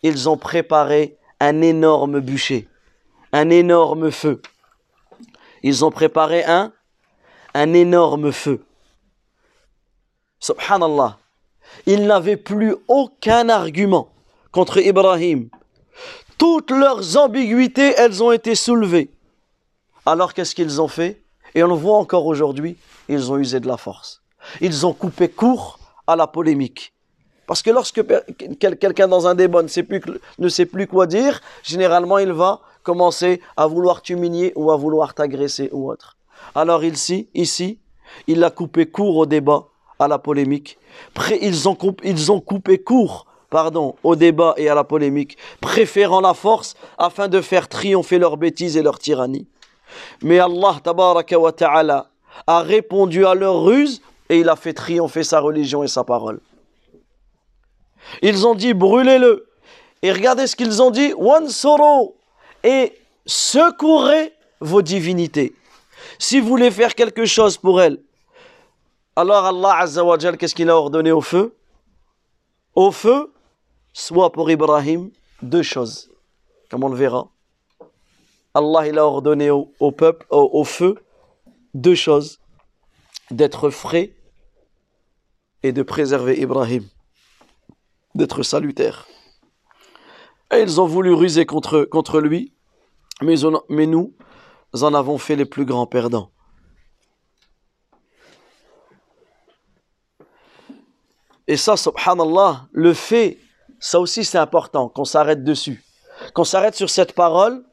ils 0.02 0.28
ont 0.28 0.36
préparé 0.36 1.16
un 1.38 1.62
énorme 1.62 2.18
bûcher, 2.20 2.68
un 3.32 3.48
énorme 3.48 4.10
feu. 4.10 4.42
Ils 5.62 5.84
ont 5.84 5.92
préparé 5.92 6.44
un, 6.44 6.72
un 7.54 7.72
énorme 7.72 8.32
feu. 8.32 8.64
Subhanallah. 10.40 11.16
Ils 11.86 12.06
n'avaient 12.06 12.36
plus 12.36 12.74
aucun 12.88 13.48
argument 13.48 14.08
contre 14.52 14.78
Ibrahim. 14.78 15.48
Toutes 16.36 16.70
leurs 16.70 17.16
ambiguïtés, 17.16 17.94
elles 17.96 18.22
ont 18.22 18.32
été 18.32 18.54
soulevées. 18.54 19.10
Alors 20.05 20.33
qu'est-ce 20.33 20.55
qu'ils 20.55 20.81
ont 20.81 20.87
fait? 20.87 21.21
Et 21.55 21.63
on 21.63 21.67
le 21.67 21.73
voit 21.73 21.97
encore 21.97 22.25
aujourd'hui, 22.25 22.77
ils 23.07 23.31
ont 23.31 23.37
usé 23.37 23.59
de 23.59 23.67
la 23.67 23.77
force. 23.77 24.21
Ils 24.61 24.85
ont 24.85 24.93
coupé 24.93 25.29
court 25.29 25.79
à 26.07 26.15
la 26.15 26.27
polémique. 26.27 26.93
Parce 27.47 27.61
que 27.63 27.71
lorsque 27.71 28.03
quelqu'un 28.59 29.07
dans 29.07 29.27
un 29.27 29.33
débat 29.33 29.63
ne 29.63 29.67
sait, 29.67 29.83
plus, 29.83 30.01
ne 30.37 30.49
sait 30.49 30.65
plus 30.65 30.85
quoi 30.85 31.07
dire, 31.07 31.41
généralement 31.63 32.19
il 32.19 32.31
va 32.31 32.61
commencer 32.83 33.41
à 33.57 33.65
vouloir 33.65 34.01
t'humilier 34.01 34.53
ou 34.55 34.71
à 34.71 34.77
vouloir 34.77 35.13
t'agresser 35.15 35.69
ou 35.71 35.89
autre. 35.91 36.17
Alors 36.53 36.83
ici, 36.83 37.27
ici, 37.33 37.79
il 38.27 38.43
a 38.43 38.51
coupé 38.51 38.85
court 38.85 39.17
au 39.17 39.25
débat, 39.25 39.65
à 39.97 40.07
la 40.07 40.19
polémique. 40.19 40.77
Ils 41.41 41.67
ont, 41.67 41.77
ils 42.03 42.31
ont 42.31 42.39
coupé 42.39 42.77
court 42.77 43.25
pardon, 43.49 43.95
au 44.03 44.15
débat 44.15 44.53
et 44.57 44.69
à 44.69 44.75
la 44.75 44.83
polémique, 44.83 45.37
préférant 45.59 46.21
la 46.21 46.33
force 46.33 46.75
afin 46.97 47.27
de 47.27 47.41
faire 47.41 47.67
triompher 47.67 48.19
leurs 48.19 48.37
bêtises 48.37 48.77
et 48.77 48.83
leur 48.83 48.99
tyrannie. 48.99 49.47
Mais 50.21 50.39
Allah 50.39 50.79
a 52.47 52.61
répondu 52.61 53.25
à 53.25 53.33
leur 53.33 53.63
ruse 53.63 54.01
et 54.29 54.39
il 54.39 54.49
a 54.49 54.55
fait 54.55 54.73
triompher 54.73 55.23
sa 55.23 55.39
religion 55.39 55.83
et 55.83 55.87
sa 55.87 56.03
parole. 56.03 56.39
Ils 58.21 58.45
ont 58.45 58.55
dit 58.55 58.73
brûlez-le. 58.73 59.47
Et 60.01 60.11
regardez 60.11 60.47
ce 60.47 60.55
qu'ils 60.55 60.81
ont 60.81 60.91
dit 60.91 61.13
Wansoro 61.13 62.15
et 62.63 62.93
secourez 63.25 64.33
vos 64.61 64.81
divinités. 64.81 65.53
Si 66.17 66.39
vous 66.39 66.47
voulez 66.47 66.71
faire 66.71 66.95
quelque 66.95 67.25
chose 67.25 67.57
pour 67.57 67.81
elles, 67.81 68.01
alors 69.15 69.45
Allah 69.45 69.79
Azza 69.79 70.03
wa 70.03 70.17
qu'est-ce 70.17 70.55
qu'il 70.55 70.69
a 70.69 70.77
ordonné 70.77 71.11
au 71.11 71.21
feu? 71.21 71.55
Au 72.75 72.91
feu, 72.91 73.33
soit 73.91 74.31
pour 74.31 74.49
Ibrahim, 74.49 75.11
deux 75.41 75.63
choses, 75.63 76.09
comme 76.69 76.83
on 76.83 76.89
le 76.89 76.95
verra. 76.95 77.27
Allah 78.53 78.99
a 78.99 79.05
ordonné 79.05 79.51
au, 79.51 79.91
peuple, 79.91 80.25
au, 80.29 80.63
feu, 80.63 80.95
deux 81.73 81.95
choses 81.95 82.39
d'être 83.31 83.69
frais 83.69 84.15
et 85.61 85.71
de 85.71 85.83
préserver 85.83 86.39
Ibrahim, 86.39 86.83
d'être 88.15 88.43
salutaire. 88.43 89.07
Et 90.51 90.61
ils 90.61 90.81
ont 90.81 90.87
voulu 90.87 91.13
ruser 91.13 91.45
contre, 91.45 91.83
contre 91.83 92.19
lui, 92.19 92.53
mais, 93.21 93.35
mais 93.69 93.85
nous 93.85 94.13
en 94.73 94.93
avons 94.93 95.17
fait 95.17 95.35
les 95.35 95.45
plus 95.45 95.65
grands 95.65 95.85
perdants. 95.85 96.31
Et 101.47 101.57
ça, 101.57 101.77
subhanallah, 101.77 102.67
le 102.71 102.93
fait, 102.93 103.37
ça 103.79 103.99
aussi 103.99 104.23
c'est 104.23 104.37
important, 104.37 104.87
qu'on 104.89 105.05
s'arrête 105.05 105.43
dessus. 105.43 105.83
Qu'on 106.33 106.43
s'arrête 106.43 106.75
sur 106.75 106.89
cette 106.89 107.13
parole 107.13 107.63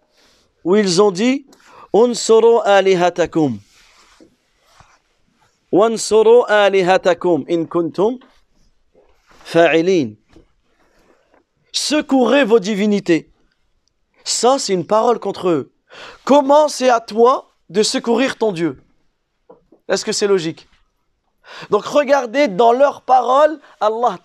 où 0.66 0.74
ils 0.74 1.00
ont 1.00 1.12
dit 1.12 1.46
Unsuru 1.94 2.58
alihatakum. 2.64 3.58
Wansuru 5.70 6.42
alihatakum 6.48 7.44
in 7.48 7.66
kuntum 7.66 8.18
fa'ilin. 9.44 10.14
Secourez 11.72 12.44
vos 12.44 12.58
divinités. 12.58 13.30
Ça, 14.24 14.58
c'est 14.58 14.72
une 14.72 14.86
parole 14.86 15.20
contre 15.20 15.50
eux. 15.50 15.72
Comment 16.24 16.66
c'est 16.66 16.90
à 16.90 16.98
toi 16.98 17.48
de 17.70 17.84
secourir 17.84 18.36
ton 18.36 18.50
Dieu? 18.50 18.82
Est-ce 19.88 20.04
que 20.04 20.10
c'est 20.10 20.26
logique? 20.26 20.66
Donc 21.70 21.84
regardez, 21.84 22.48
dans 22.48 22.72
leurs 22.72 23.02
paroles, 23.02 23.60
Allah 23.80 24.18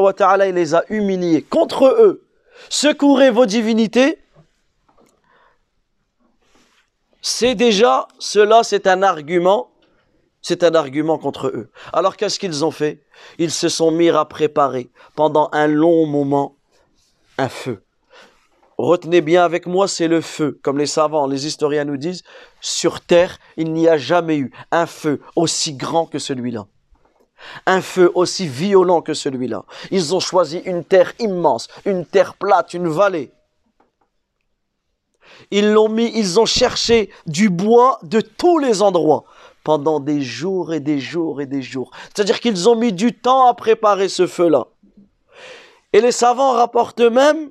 wa 0.00 0.12
ta'ala, 0.14 0.50
les 0.50 0.74
a 0.74 0.84
humiliés. 0.88 1.42
Contre 1.42 1.84
eux, 1.84 2.24
secourez 2.70 3.30
vos 3.30 3.44
divinités. 3.44 4.21
C'est 7.24 7.54
déjà, 7.54 8.08
cela 8.18 8.64
c'est 8.64 8.88
un 8.88 9.04
argument, 9.04 9.70
c'est 10.40 10.64
un 10.64 10.74
argument 10.74 11.18
contre 11.18 11.46
eux. 11.46 11.70
Alors 11.92 12.16
qu'est-ce 12.16 12.40
qu'ils 12.40 12.64
ont 12.64 12.72
fait? 12.72 13.04
Ils 13.38 13.52
se 13.52 13.68
sont 13.68 13.92
mis 13.92 14.10
à 14.10 14.24
préparer 14.24 14.90
pendant 15.14 15.48
un 15.52 15.68
long 15.68 16.04
moment 16.06 16.56
un 17.38 17.48
feu. 17.48 17.84
Retenez 18.76 19.20
bien 19.20 19.44
avec 19.44 19.66
moi, 19.66 19.86
c'est 19.86 20.08
le 20.08 20.20
feu. 20.20 20.58
Comme 20.62 20.78
les 20.78 20.86
savants, 20.86 21.28
les 21.28 21.46
historiens 21.46 21.84
nous 21.84 21.96
disent, 21.96 22.24
sur 22.60 23.00
Terre, 23.00 23.38
il 23.56 23.72
n'y 23.72 23.86
a 23.86 23.96
jamais 23.96 24.36
eu 24.36 24.52
un 24.72 24.86
feu 24.86 25.20
aussi 25.36 25.74
grand 25.74 26.06
que 26.06 26.18
celui-là. 26.18 26.66
Un 27.66 27.80
feu 27.80 28.10
aussi 28.16 28.48
violent 28.48 29.00
que 29.00 29.14
celui-là. 29.14 29.64
Ils 29.92 30.12
ont 30.14 30.20
choisi 30.20 30.58
une 30.64 30.84
terre 30.84 31.12
immense, 31.20 31.68
une 31.84 32.04
terre 32.04 32.34
plate, 32.34 32.74
une 32.74 32.88
vallée. 32.88 33.32
Ils 35.50 35.72
l'ont 35.72 35.88
mis, 35.88 36.10
ils 36.14 36.38
ont 36.40 36.46
cherché 36.46 37.10
du 37.26 37.50
bois 37.50 37.98
de 38.02 38.20
tous 38.20 38.58
les 38.58 38.82
endroits 38.82 39.24
pendant 39.64 40.00
des 40.00 40.22
jours 40.22 40.72
et 40.72 40.80
des 40.80 40.98
jours 40.98 41.40
et 41.40 41.46
des 41.46 41.62
jours. 41.62 41.90
C'est-à-dire 42.14 42.40
qu'ils 42.40 42.68
ont 42.68 42.76
mis 42.76 42.92
du 42.92 43.12
temps 43.12 43.46
à 43.46 43.54
préparer 43.54 44.08
ce 44.08 44.26
feu-là. 44.26 44.66
Et 45.92 46.00
les 46.00 46.12
savants 46.12 46.52
rapportent 46.52 47.00
même 47.00 47.50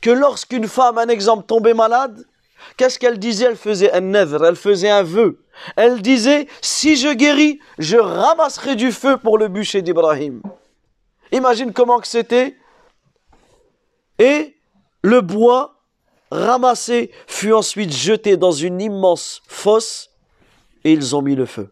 que 0.00 0.10
lorsqu'une 0.10 0.66
femme, 0.66 0.98
un 0.98 1.08
exemple, 1.08 1.46
tombait 1.46 1.74
malade, 1.74 2.24
qu'est-ce 2.76 2.98
qu'elle 2.98 3.18
disait? 3.18 3.46
Elle 3.46 3.56
faisait 3.56 3.92
un 3.92 4.00
nedr, 4.00 4.44
elle 4.44 4.56
faisait 4.56 4.90
un 4.90 5.02
vœu. 5.02 5.44
Elle 5.76 6.02
disait, 6.02 6.48
si 6.60 6.96
je 6.96 7.12
guéris, 7.12 7.60
je 7.78 7.96
ramasserai 7.96 8.76
du 8.76 8.92
feu 8.92 9.16
pour 9.16 9.38
le 9.38 9.48
bûcher 9.48 9.82
d'Ibrahim. 9.82 10.42
Imagine 11.32 11.72
comment 11.72 11.98
que 11.98 12.06
c'était. 12.06 12.56
Et 14.18 14.56
le 15.02 15.20
bois 15.20 15.77
ramassé 16.30 17.10
fut 17.26 17.52
ensuite 17.52 17.92
jeté 17.92 18.36
dans 18.36 18.52
une 18.52 18.80
immense 18.80 19.42
fosse 19.46 20.10
et 20.84 20.92
ils 20.92 21.16
ont 21.16 21.22
mis 21.22 21.34
le 21.34 21.46
feu. 21.46 21.70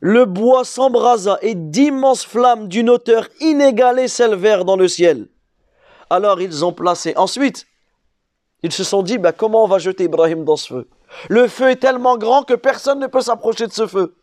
Le 0.00 0.24
bois 0.24 0.64
s'embrasa 0.64 1.38
et 1.42 1.54
d'immenses 1.54 2.24
flammes 2.24 2.68
d'une 2.68 2.88
hauteur 2.88 3.28
inégalée 3.40 4.08
s'élevèrent 4.08 4.64
dans 4.64 4.76
le 4.76 4.88
ciel. 4.88 5.28
Alors 6.08 6.40
ils 6.40 6.64
ont 6.64 6.72
placé. 6.72 7.14
Ensuite, 7.16 7.66
ils 8.62 8.72
se 8.72 8.84
sont 8.84 9.02
dit, 9.02 9.18
bah, 9.18 9.32
comment 9.32 9.64
on 9.64 9.68
va 9.68 9.78
jeter 9.78 10.04
Ibrahim 10.04 10.44
dans 10.44 10.56
ce 10.56 10.68
feu? 10.68 10.88
Le 11.28 11.48
feu 11.48 11.70
est 11.70 11.76
tellement 11.76 12.16
grand 12.16 12.42
que 12.42 12.54
personne 12.54 13.00
ne 13.00 13.06
peut 13.06 13.20
s'approcher 13.20 13.66
de 13.66 13.72
ce 13.72 13.86
feu. 13.86 14.16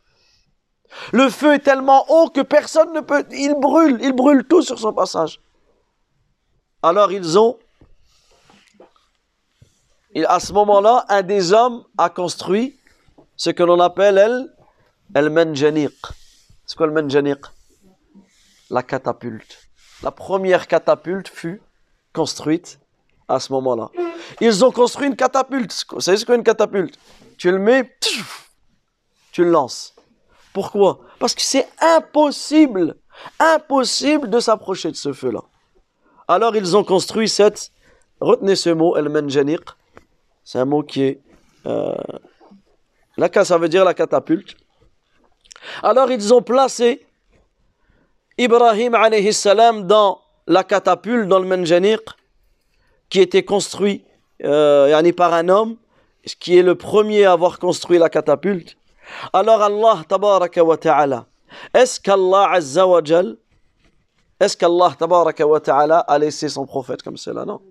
Le 1.11 1.29
feu 1.29 1.55
est 1.55 1.59
tellement 1.59 2.05
haut 2.09 2.29
que 2.29 2.41
personne 2.41 2.93
ne 2.93 3.01
peut... 3.01 3.25
Il 3.31 3.55
brûle, 3.55 3.99
il 4.01 4.13
brûle 4.13 4.45
tout 4.45 4.61
sur 4.61 4.79
son 4.79 4.93
passage. 4.93 5.41
Alors 6.81 7.11
ils 7.11 7.37
ont... 7.37 7.57
À 10.23 10.39
ce 10.39 10.53
moment-là, 10.53 11.05
un 11.09 11.23
des 11.23 11.51
hommes 11.51 11.83
a 11.97 12.09
construit 12.09 12.79
ce 13.35 13.49
que 13.49 13.63
l'on 13.63 13.81
appelle 13.81 14.17
el, 14.17 14.53
el 15.13 15.29
menjaniq. 15.29 15.93
C'est 16.65 16.77
quoi 16.77 16.87
le 16.87 16.93
menjaniq 16.93 17.39
La 18.69 18.81
catapulte. 18.81 19.57
La 20.03 20.11
première 20.11 20.67
catapulte 20.67 21.27
fut 21.27 21.61
construite 22.13 22.79
à 23.27 23.39
ce 23.41 23.51
moment-là. 23.53 23.89
Ils 24.39 24.63
ont 24.63 24.71
construit 24.71 25.07
une 25.07 25.15
catapulte. 25.17 25.85
Vous 25.91 25.99
savez 25.99 26.17
ce 26.17 26.25
qu'est 26.25 26.35
une 26.35 26.43
catapulte? 26.43 26.97
Tu 27.37 27.51
le 27.51 27.59
mets, 27.59 27.97
tu 29.33 29.43
le 29.43 29.51
lances. 29.51 29.93
Pourquoi? 30.53 31.01
Parce 31.19 31.35
que 31.35 31.41
c'est 31.41 31.67
impossible, 31.81 32.95
impossible 33.39 34.29
de 34.29 34.39
s'approcher 34.39 34.91
de 34.91 34.95
ce 34.95 35.11
feu-là. 35.11 35.41
Alors 36.29 36.55
ils 36.55 36.77
ont 36.77 36.85
construit 36.85 37.27
cette, 37.27 37.71
retenez 38.21 38.55
ce 38.55 38.69
mot, 38.69 38.95
el 38.95 39.09
menjaniq. 39.09 39.61
C'est 40.45 40.59
un 40.59 40.65
mot 40.65 40.83
qui 40.83 41.01
est, 41.01 41.21
euh, 41.65 41.95
là 43.17 43.29
ça 43.43 43.57
veut 43.57 43.67
dire 43.67 43.83
la 43.83 43.95
catapulte. 43.95 44.55
Alors 45.81 46.11
ils 46.11 46.31
ont 46.33 46.43
placé 46.43 47.05
Ibrahim 48.37 48.93
alayhi 48.93 49.33
salam 49.33 49.87
dans 49.87 50.21
la 50.45 50.63
catapulte 50.63 51.27
dans 51.27 51.39
le 51.39 51.47
Menjaniq, 51.47 52.01
qui 53.09 53.21
était 53.21 53.43
construit 53.43 54.05
euh, 54.43 55.11
par 55.13 55.33
un 55.33 55.49
homme, 55.49 55.77
qui 56.39 56.57
est 56.59 56.63
le 56.63 56.75
premier 56.75 57.25
à 57.25 57.31
avoir 57.31 57.57
construit 57.57 57.97
la 57.97 58.09
catapulte. 58.09 58.77
Alors 59.33 59.63
Allah 59.63 60.03
tabaraka 60.07 60.63
wa 60.63 60.77
ta'ala, 60.77 61.25
est-ce 61.73 61.99
qu'Allah 61.99 62.51
azza 62.51 62.85
wa 62.85 63.01
est-ce 64.39 64.57
qu'Allah 64.57 64.95
wa 64.99 65.59
ta'ala 65.59 65.99
a 65.99 66.19
laissé 66.19 66.49
son 66.49 66.67
prophète 66.67 67.01
comme 67.01 67.17
cela? 67.17 67.45
Non. 67.45 67.61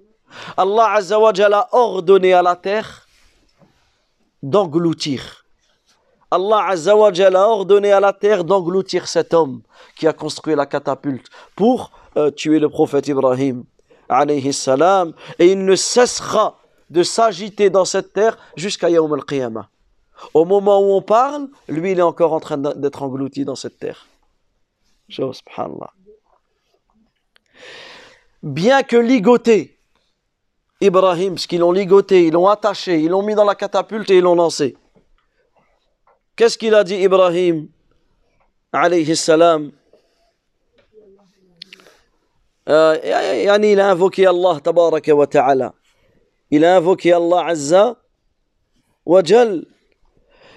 Allah 0.56 0.92
azza 0.94 1.18
wa 1.18 1.32
jal 1.32 1.54
a 1.54 1.68
ordonné 1.72 2.32
à 2.32 2.42
la 2.42 2.56
terre 2.56 3.06
d'engloutir. 4.42 5.44
Allah 6.30 6.66
azza 6.68 6.96
wa 6.96 7.12
jal 7.12 7.36
a 7.36 7.48
ordonné 7.48 7.92
à 7.92 8.00
la 8.00 8.12
terre 8.12 8.44
d'engloutir 8.44 9.08
cet 9.08 9.34
homme 9.34 9.62
qui 9.96 10.06
a 10.06 10.12
construit 10.12 10.54
la 10.54 10.66
catapulte 10.66 11.28
pour 11.56 11.92
euh, 12.16 12.30
tuer 12.30 12.58
le 12.58 12.68
prophète 12.68 13.08
Ibrahim 13.08 13.64
salam, 14.52 15.12
et 15.38 15.52
il 15.52 15.64
ne 15.64 15.76
cessera 15.76 16.58
de 16.90 17.02
s'agiter 17.02 17.70
dans 17.70 17.84
cette 17.84 18.12
terre 18.12 18.36
jusqu'à 18.56 18.90
Yawm 18.90 19.12
al-Qiyamah. 19.14 19.68
Au 20.32 20.44
moment 20.44 20.80
où 20.80 20.92
on 20.92 21.02
parle, 21.02 21.48
lui 21.68 21.92
il 21.92 21.98
est 21.98 22.02
encore 22.02 22.32
en 22.32 22.40
train 22.40 22.56
d'être 22.56 23.02
englouti 23.02 23.44
dans 23.44 23.56
cette 23.56 23.78
terre. 23.78 24.06
Bien 28.42 28.82
que 28.82 28.96
ligoté, 28.96 29.73
Ibrahim, 30.84 31.38
ce 31.38 31.46
qu'ils 31.46 31.60
l'ont 31.60 31.72
ligoté, 31.72 32.26
ils 32.26 32.32
l'ont 32.32 32.48
attaché, 32.48 33.00
ils 33.00 33.08
l'ont 33.08 33.22
mis 33.22 33.34
dans 33.34 33.44
la 33.44 33.54
catapulte 33.54 34.10
et 34.10 34.18
ils 34.18 34.22
l'ont 34.22 34.34
lancé. 34.34 34.76
Qu'est-ce 36.36 36.58
qu'il 36.58 36.74
a 36.74 36.84
dit 36.84 36.96
Ibrahim 36.96 37.68
salam? 39.14 39.72
Euh, 42.68 42.98
il 43.62 43.80
a 43.80 43.90
invoqué 43.90 44.26
Allah 44.26 44.58
tabaraka 44.60 45.14
wa 45.14 45.26
ta'ala. 45.26 45.74
Il 46.50 46.64
a 46.64 46.76
invoqué 46.76 47.12
Allah 47.12 47.46
azza 47.46 47.96
wa 49.04 49.22
jal. 49.22 49.66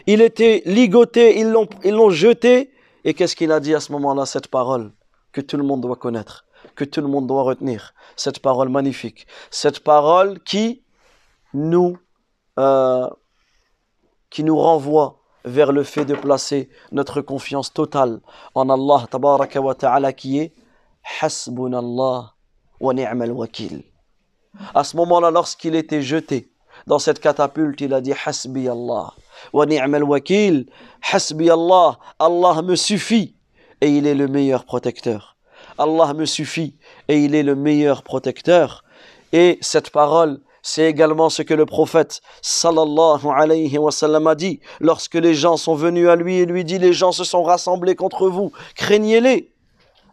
Il 0.07 0.21
était 0.21 0.63
ligoté, 0.65 1.37
ils 1.39 1.51
l'ont 1.51 2.09
jeté. 2.09 2.71
Et 3.03 3.13
qu'est-ce 3.13 3.35
qu'il 3.35 3.51
a 3.51 3.59
dit 3.59 3.75
à 3.75 3.79
ce 3.79 3.91
moment-là, 3.91 4.25
cette 4.25 4.47
parole 4.47 4.91
que 5.31 5.41
tout 5.41 5.57
le 5.57 5.63
monde 5.63 5.81
doit 5.81 5.95
connaître, 5.95 6.45
que 6.77 6.85
tout 6.85 7.01
le 7.01 7.07
monde 7.07 7.27
doit 7.27 7.43
retenir. 7.43 7.93
Cette 8.15 8.39
parole 8.39 8.69
magnifique. 8.69 9.27
Cette 9.51 9.81
parole 9.81 10.39
qui 10.43 10.83
nous, 11.53 11.97
euh, 12.59 13.09
qui 14.29 14.43
nous 14.43 14.57
renvoie 14.57 15.19
vers 15.43 15.71
le 15.71 15.83
fait 15.83 16.05
de 16.05 16.13
placer 16.15 16.69
notre 16.91 17.21
confiance 17.21 17.73
totale 17.73 18.19
en 18.53 18.69
Allah 18.69 19.07
tabaraka 19.09 19.59
wa 19.61 19.75
ta'ala 19.75 20.13
qui 20.13 20.39
est 20.39 20.53
Hasbunallah 21.21 22.33
wa 22.79 22.93
ni'mal 22.93 23.31
wakil. 23.31 23.83
À 24.73 24.83
ce 24.83 24.95
moment-là, 24.97 25.31
lorsqu'il 25.31 25.75
était 25.75 26.01
jeté 26.01 26.51
dans 26.85 26.99
cette 26.99 27.19
catapulte, 27.19 27.81
il 27.81 27.93
a 27.93 28.01
dit 28.01 28.13
Hasbi 28.25 28.67
Allah 28.67 29.13
wa 29.53 29.65
ni'mal 29.65 30.03
wakil. 30.03 30.69
Hasbi 31.11 31.49
Allah, 31.49 31.97
Allah 32.19 32.61
me 32.61 32.75
suffit 32.75 33.35
et 33.81 33.89
il 33.89 34.05
est 34.05 34.15
le 34.15 34.27
meilleur 34.27 34.65
protecteur. 34.65 35.36
Allah 35.77 36.13
me 36.13 36.25
suffit 36.25 36.75
et 37.07 37.19
il 37.19 37.35
est 37.35 37.43
le 37.43 37.55
meilleur 37.55 38.03
protecteur. 38.03 38.83
Et 39.33 39.57
cette 39.61 39.89
parole, 39.89 40.39
c'est 40.61 40.85
également 40.85 41.29
ce 41.29 41.41
que 41.41 41.53
le 41.53 41.65
prophète 41.65 42.21
sallallahu 42.41 43.27
alayhi 43.33 43.77
wa 43.77 43.91
sallam 43.91 44.27
a 44.27 44.35
dit 44.35 44.59
lorsque 44.79 45.15
les 45.15 45.33
gens 45.33 45.57
sont 45.57 45.75
venus 45.75 46.09
à 46.09 46.15
lui 46.15 46.37
et 46.37 46.45
lui 46.45 46.63
dit 46.63 46.79
les 46.79 46.93
gens 46.93 47.11
se 47.11 47.23
sont 47.23 47.43
rassemblés 47.43 47.95
contre 47.95 48.27
vous, 48.29 48.51
craignez-les 48.75 49.51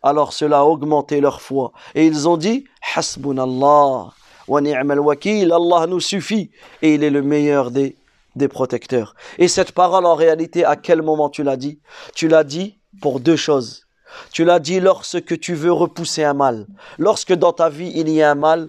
alors 0.04 0.34
cela 0.34 0.58
a 0.58 0.64
augmenté 0.64 1.20
leur 1.20 1.40
foi. 1.40 1.72
Et 1.94 2.06
ils 2.06 2.28
ont 2.28 2.36
dit 2.36 2.64
Hasbunallah 2.94 4.12
wa 4.46 4.60
ni'mal 4.60 5.00
wakil, 5.00 5.50
Allah 5.50 5.86
nous 5.86 6.00
suffit 6.00 6.50
et 6.82 6.94
il 6.94 7.02
est 7.02 7.10
le 7.10 7.22
meilleur 7.22 7.70
des, 7.70 7.96
des 8.36 8.48
protecteurs. 8.48 9.14
Et 9.38 9.48
cette 9.48 9.72
parole 9.72 10.04
en 10.04 10.14
réalité, 10.14 10.62
à 10.62 10.76
quel 10.76 11.00
moment 11.00 11.30
tu 11.30 11.42
l'as 11.42 11.56
dit? 11.56 11.80
Tu 12.14 12.28
l'as 12.28 12.44
dit 12.44 12.78
pour 13.00 13.18
deux 13.18 13.36
choses. 13.36 13.83
Tu 14.32 14.44
l'as 14.44 14.58
dit 14.58 14.80
lorsque 14.80 15.38
tu 15.40 15.54
veux 15.54 15.72
repousser 15.72 16.24
un 16.24 16.34
mal. 16.34 16.66
Lorsque 16.98 17.32
dans 17.32 17.52
ta 17.52 17.68
vie 17.68 17.92
il 17.94 18.08
y 18.08 18.22
a 18.22 18.30
un 18.30 18.34
mal, 18.34 18.68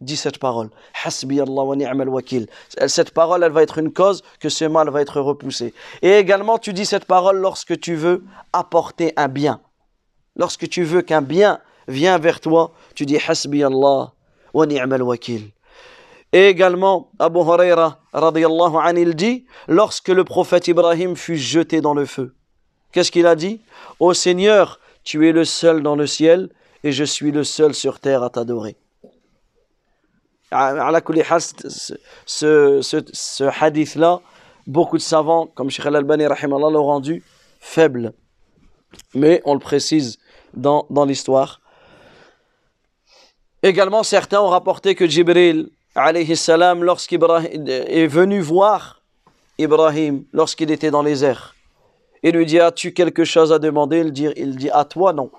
dis 0.00 0.16
cette 0.16 0.38
parole. 0.38 0.70
Hasbi 1.04 1.40
Allah 1.40 1.62
wa. 1.62 2.20
Cette 2.86 3.10
parole, 3.10 3.42
elle 3.42 3.52
va 3.52 3.62
être 3.62 3.78
une 3.78 3.92
cause 3.92 4.22
que 4.40 4.48
ce 4.48 4.64
mal 4.64 4.90
va 4.90 5.00
être 5.00 5.20
repoussé. 5.20 5.74
Et 6.02 6.18
également, 6.18 6.58
tu 6.58 6.72
dis 6.72 6.86
cette 6.86 7.06
parole 7.06 7.38
lorsque 7.38 7.78
tu 7.80 7.94
veux 7.94 8.24
apporter 8.52 9.12
un 9.16 9.28
bien. 9.28 9.60
Lorsque 10.36 10.68
tu 10.68 10.84
veux 10.84 11.02
qu'un 11.02 11.22
bien 11.22 11.60
vienne 11.88 12.20
vers 12.20 12.40
toi, 12.40 12.72
tu 12.94 13.06
dis 13.06 13.18
Hasbi 13.26 13.64
Allah 13.64 14.12
wa 14.52 14.66
ni'mal 14.66 15.02
wakil. 15.02 15.50
Et 16.32 16.48
également, 16.48 17.10
Abu 17.18 17.38
Huraira, 17.38 17.98
radiyallahu 18.12 18.76
anhu, 18.76 19.00
il 19.00 19.14
dit, 19.14 19.46
lorsque 19.68 20.08
le 20.08 20.24
prophète 20.24 20.68
Ibrahim 20.68 21.16
fut 21.16 21.36
jeté 21.36 21.80
dans 21.80 21.94
le 21.94 22.04
feu, 22.04 22.34
Qu'est-ce 22.96 23.12
qu'il 23.12 23.26
a 23.26 23.34
dit 23.34 23.60
Ô 24.00 24.14
Seigneur, 24.14 24.80
tu 25.04 25.28
es 25.28 25.32
le 25.32 25.44
seul 25.44 25.82
dans 25.82 25.96
le 25.96 26.06
ciel 26.06 26.48
et 26.82 26.92
je 26.92 27.04
suis 27.04 27.30
le 27.30 27.44
seul 27.44 27.74
sur 27.74 28.00
terre 28.00 28.22
à 28.22 28.30
t'adorer. 28.30 28.74
Ce, 30.50 31.94
ce, 32.24 33.04
ce, 33.12 33.62
hadith-là, 33.62 34.22
beaucoup 34.66 34.96
de 34.96 35.02
savants, 35.02 35.46
comme 35.46 35.68
Sheikh 35.68 35.84
Al-Albani 35.84 36.24
l'ont 36.24 36.86
rendu 36.86 37.22
faible. 37.60 38.14
Mais 39.12 39.42
on 39.44 39.52
le 39.52 39.60
précise 39.60 40.18
dans, 40.54 40.86
l'histoire. 41.06 41.60
Également, 43.62 44.04
certains 44.04 44.40
ont 44.40 44.48
rapporté 44.48 44.94
que 44.94 45.06
Jibril, 45.06 45.68
est 45.94 48.06
venu 48.06 48.40
voir 48.40 49.02
Ibrahim, 49.58 50.24
lorsqu'il 50.32 50.70
était 50.70 50.90
dans 50.90 51.02
les 51.02 51.26
airs, 51.26 51.55
il 52.22 52.34
lui 52.34 52.46
dit 52.46 52.60
As-tu 52.60 52.92
quelque 52.92 53.24
chose 53.24 53.52
à 53.52 53.58
demander? 53.58 53.98
Il 54.00 54.12
dit, 54.12 54.28
il 54.36 54.56
dit 54.56 54.70
À 54.70 54.84
toi, 54.84 55.12
non. 55.12 55.30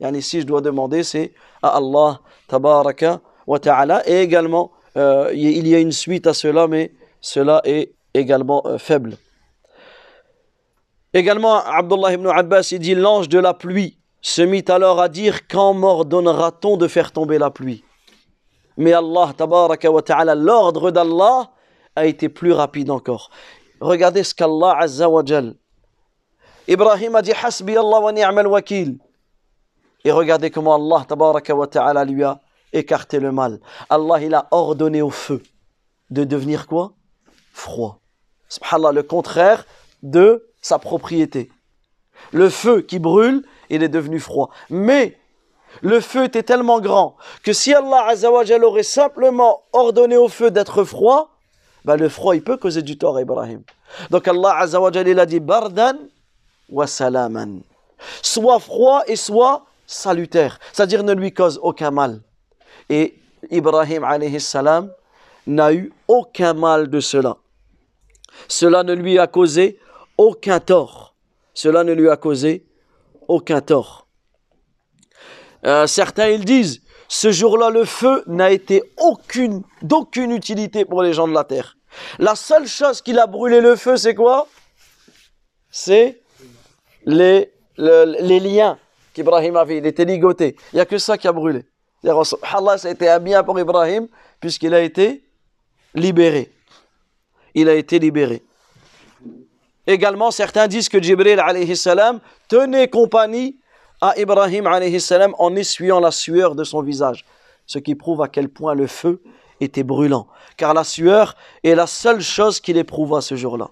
Yani, 0.00 0.20
si 0.20 0.40
je 0.40 0.46
dois 0.46 0.60
demander, 0.60 1.02
c'est 1.02 1.32
à 1.62 1.76
Allah, 1.76 2.20
tabaraka 2.48 3.20
wa 3.46 3.58
ta'ala. 3.58 4.06
Et 4.08 4.20
également, 4.20 4.72
euh, 4.96 5.30
il 5.34 5.66
y 5.66 5.74
a 5.74 5.78
une 5.78 5.92
suite 5.92 6.26
à 6.26 6.34
cela, 6.34 6.66
mais 6.66 6.92
cela 7.20 7.60
est 7.64 7.94
également 8.12 8.62
euh, 8.66 8.78
faible. 8.78 9.16
Également, 11.14 11.64
Abdullah 11.64 12.12
ibn 12.12 12.26
Abbas, 12.26 12.68
il 12.72 12.78
dit 12.80 12.94
L'ange 12.94 13.28
de 13.28 13.38
la 13.38 13.54
pluie 13.54 13.98
se 14.20 14.42
mit 14.42 14.64
alors 14.68 15.00
à 15.00 15.08
dire 15.08 15.46
Quand 15.48 15.72
m'ordonnera-t-on 15.72 16.76
de 16.76 16.88
faire 16.88 17.12
tomber 17.12 17.38
la 17.38 17.50
pluie? 17.50 17.84
Mais 18.76 18.92
Allah, 18.92 19.32
tabaraka 19.34 19.90
wa 19.90 20.02
ta'ala, 20.02 20.34
l'ordre 20.34 20.90
d'Allah 20.90 21.50
a 21.94 22.04
été 22.04 22.28
plus 22.28 22.52
rapide 22.52 22.90
encore. 22.90 23.30
Regardez 23.80 24.22
ce 24.22 24.34
qu'Allah 24.34 24.76
azza 24.78 25.08
wa. 25.08 25.22
Ibrahim 26.68 27.14
a 27.14 27.22
dit 27.22 27.32
Hasbi 27.32 27.76
Allah 27.76 28.00
wa 28.00 28.12
ni'mal 28.12 28.46
wakil. 28.46 28.98
Et 30.04 30.12
regardez 30.12 30.50
comment 30.50 30.74
Allah 30.74 31.06
wa 31.10 32.04
lui 32.04 32.24
a 32.24 32.40
écarté 32.72 33.20
le 33.20 33.32
mal. 33.32 33.60
Allah 33.88 34.22
il 34.22 34.34
a 34.34 34.48
ordonné 34.50 35.02
au 35.02 35.10
feu 35.10 35.42
de 36.10 36.24
devenir 36.24 36.66
quoi? 36.66 36.92
Froid. 37.52 38.00
Subhanallah, 38.48 38.92
le 38.92 39.02
contraire 39.02 39.66
de 40.02 40.48
sa 40.60 40.78
propriété. 40.78 41.50
Le 42.32 42.48
feu 42.48 42.80
qui 42.80 42.98
brûle, 42.98 43.44
il 43.70 43.82
est 43.82 43.88
devenu 43.88 44.20
froid. 44.20 44.50
Mais 44.70 45.18
le 45.82 46.00
feu 46.00 46.24
était 46.24 46.42
tellement 46.42 46.80
grand 46.80 47.16
que 47.42 47.52
si 47.52 47.74
Allah 47.74 48.06
Azzawajal 48.08 48.64
aurait 48.64 48.82
simplement 48.82 49.62
ordonné 49.72 50.16
au 50.16 50.28
feu 50.28 50.50
d'être 50.50 50.84
froid, 50.84 51.30
bah 51.84 51.96
le 51.96 52.08
froid 52.08 52.34
il 52.34 52.42
peut 52.42 52.56
causer 52.56 52.82
du 52.82 52.98
tort 52.98 53.16
à 53.16 53.22
Ibrahim. 53.22 53.62
Donc 54.10 54.26
Allah 54.28 54.56
Azzawajal 54.58 55.08
il 55.08 55.20
a 55.20 55.26
dit 55.26 55.40
bardan 55.40 55.96
wa. 56.68 56.86
Soit 58.22 58.60
froid 58.60 59.02
et 59.06 59.16
soit 59.16 59.66
salutaire, 59.86 60.58
c'est-à-dire 60.72 61.02
ne 61.04 61.14
lui 61.14 61.32
cause 61.32 61.58
aucun 61.62 61.90
mal. 61.90 62.20
Et 62.88 63.14
Ibrahim 63.50 64.04
alayhi 64.04 64.40
salam 64.40 64.92
n'a 65.46 65.72
eu 65.72 65.92
aucun 66.08 66.54
mal 66.54 66.88
de 66.88 67.00
cela. 67.00 67.36
Cela 68.48 68.82
ne 68.82 68.92
lui 68.92 69.18
a 69.18 69.26
causé 69.26 69.78
aucun 70.18 70.60
tort. 70.60 71.14
Cela 71.54 71.84
ne 71.84 71.92
lui 71.92 72.08
a 72.08 72.16
causé 72.16 72.66
aucun 73.28 73.60
tort. 73.60 74.06
Euh, 75.64 75.86
certains 75.86 76.28
ils 76.28 76.44
disent, 76.44 76.82
ce 77.08 77.30
jour-là 77.30 77.70
le 77.70 77.84
feu 77.84 78.22
n'a 78.26 78.50
été 78.50 78.82
aucune, 78.98 79.62
d'aucune 79.82 80.32
utilité 80.32 80.84
pour 80.84 81.02
les 81.02 81.12
gens 81.12 81.28
de 81.28 81.32
la 81.32 81.44
terre. 81.44 81.76
La 82.18 82.34
seule 82.34 82.66
chose 82.66 83.00
qui 83.00 83.18
a 83.18 83.26
brûlé 83.26 83.60
le 83.60 83.76
feu, 83.76 83.96
c'est 83.96 84.14
quoi? 84.14 84.48
C'est 85.70 86.20
les, 87.06 87.52
les 87.78 88.40
liens 88.40 88.78
qu'Ibrahim 89.14 89.56
avait. 89.56 89.78
Il 89.78 89.86
était 89.86 90.04
ligoté. 90.04 90.56
Il 90.72 90.76
n'y 90.76 90.80
a 90.80 90.84
que 90.84 90.98
ça 90.98 91.16
qui 91.16 91.26
a 91.26 91.32
brûlé. 91.32 91.64
Allah, 92.04 92.78
ça 92.78 92.88
a 92.88 92.90
été 92.90 93.08
un 93.08 93.18
bien 93.18 93.42
pour 93.42 93.58
Ibrahim 93.58 94.08
puisqu'il 94.40 94.74
a 94.74 94.80
été 94.80 95.24
libéré. 95.94 96.52
Il 97.54 97.68
a 97.68 97.74
été 97.74 97.98
libéré. 97.98 98.42
Également, 99.86 100.30
certains 100.30 100.66
disent 100.66 100.88
que 100.88 101.00
Jibril 101.00 101.40
alayhi 101.40 101.76
salam 101.76 102.20
tenait 102.48 102.88
compagnie 102.88 103.58
à 104.00 104.18
Ibrahim 104.18 104.66
alayhi 104.66 105.00
salam 105.00 105.34
en 105.38 105.54
essuyant 105.56 106.00
la 106.00 106.10
sueur 106.10 106.54
de 106.54 106.64
son 106.64 106.82
visage. 106.82 107.24
Ce 107.66 107.78
qui 107.78 107.94
prouve 107.94 108.22
à 108.22 108.28
quel 108.28 108.48
point 108.48 108.74
le 108.74 108.86
feu 108.86 109.22
était 109.60 109.84
brûlant. 109.84 110.26
Car 110.56 110.74
la 110.74 110.84
sueur 110.84 111.34
est 111.64 111.74
la 111.74 111.86
seule 111.86 112.20
chose 112.20 112.60
qu'il 112.60 112.76
éprouva 112.76 113.20
ce 113.20 113.36
jour-là. 113.36 113.70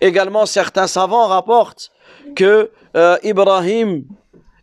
Également, 0.00 0.46
certains 0.46 0.86
savants 0.86 1.26
rapportent 1.26 1.90
que 2.36 2.70
euh, 2.96 3.16
Ibrahim 3.22 4.04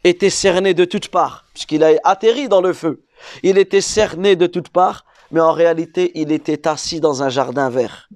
était 0.03 0.29
cerné 0.29 0.73
de 0.73 0.86
toutes 0.86 1.09
parts, 1.09 1.45
puisqu'il 1.53 1.84
a 1.84 1.91
atterri 2.03 2.49
dans 2.49 2.61
le 2.61 2.73
feu. 2.73 3.03
Il 3.43 3.57
était 3.57 3.82
cerné 3.82 4.36
de 4.36 4.47
toutes 4.47 4.69
parts, 4.69 5.05
mais 5.32 5.41
en 5.41 5.51
réalité, 5.51 6.11
il 6.15 6.32
était 6.32 6.67
assis 6.67 6.99
dans 6.99 7.23
un 7.23 7.29
jardin 7.29 7.69
vert. 7.69 8.09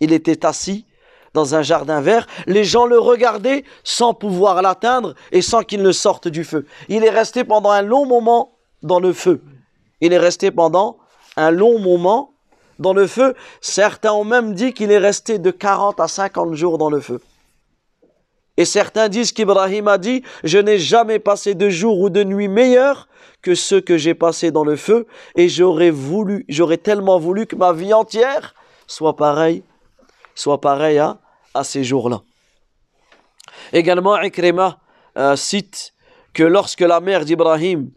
Il 0.00 0.12
était 0.12 0.44
assis 0.44 0.86
dans 1.34 1.54
un 1.54 1.62
jardin 1.62 2.00
vert. 2.00 2.26
Les 2.46 2.64
gens 2.64 2.86
le 2.86 2.98
regardaient 2.98 3.64
sans 3.84 4.14
pouvoir 4.14 4.62
l'atteindre 4.62 5.14
et 5.30 5.42
sans 5.42 5.62
qu'il 5.62 5.82
ne 5.82 5.92
sorte 5.92 6.28
du 6.28 6.44
feu. 6.44 6.66
Il 6.88 7.04
est 7.04 7.10
resté 7.10 7.44
pendant 7.44 7.70
un 7.70 7.82
long 7.82 8.06
moment 8.06 8.58
dans 8.82 9.00
le 9.00 9.12
feu. 9.12 9.42
Il 10.00 10.12
est 10.12 10.18
resté 10.18 10.50
pendant 10.50 10.98
un 11.36 11.50
long 11.50 11.78
moment 11.78 12.31
dans 12.82 12.92
le 12.92 13.06
feu. 13.06 13.34
Certains 13.60 14.12
ont 14.12 14.24
même 14.24 14.54
dit 14.54 14.74
qu'il 14.74 14.90
est 14.92 14.98
resté 14.98 15.38
de 15.38 15.50
40 15.50 16.00
à 16.00 16.08
50 16.08 16.54
jours 16.54 16.76
dans 16.76 16.90
le 16.90 17.00
feu. 17.00 17.20
Et 18.56 18.66
certains 18.66 19.08
disent 19.08 19.32
qu'Ibrahim 19.32 19.88
a 19.88 19.96
dit, 19.96 20.22
je 20.44 20.58
n'ai 20.58 20.78
jamais 20.78 21.18
passé 21.18 21.54
de 21.54 21.70
jour 21.70 21.98
ou 21.98 22.10
de 22.10 22.22
nuit 22.22 22.48
meilleurs 22.48 23.08
que 23.40 23.54
ceux 23.54 23.80
que 23.80 23.96
j'ai 23.96 24.14
passés 24.14 24.50
dans 24.50 24.64
le 24.64 24.76
feu, 24.76 25.06
et 25.34 25.48
j'aurais 25.48 25.90
voulu, 25.90 26.44
j'aurais 26.48 26.76
tellement 26.76 27.18
voulu 27.18 27.46
que 27.46 27.56
ma 27.56 27.72
vie 27.72 27.92
entière 27.92 28.54
soit 28.86 29.16
pareille, 29.16 29.64
soit 30.34 30.60
pareille 30.60 30.98
à, 30.98 31.18
à 31.54 31.64
ces 31.64 31.82
jours-là. 31.82 32.22
Également, 33.72 34.20
Ikrima 34.20 34.78
euh, 35.16 35.34
cite 35.34 35.94
que 36.34 36.42
lorsque 36.42 36.80
la 36.80 37.00
mère 37.00 37.24
d'Ibrahim, 37.24 37.90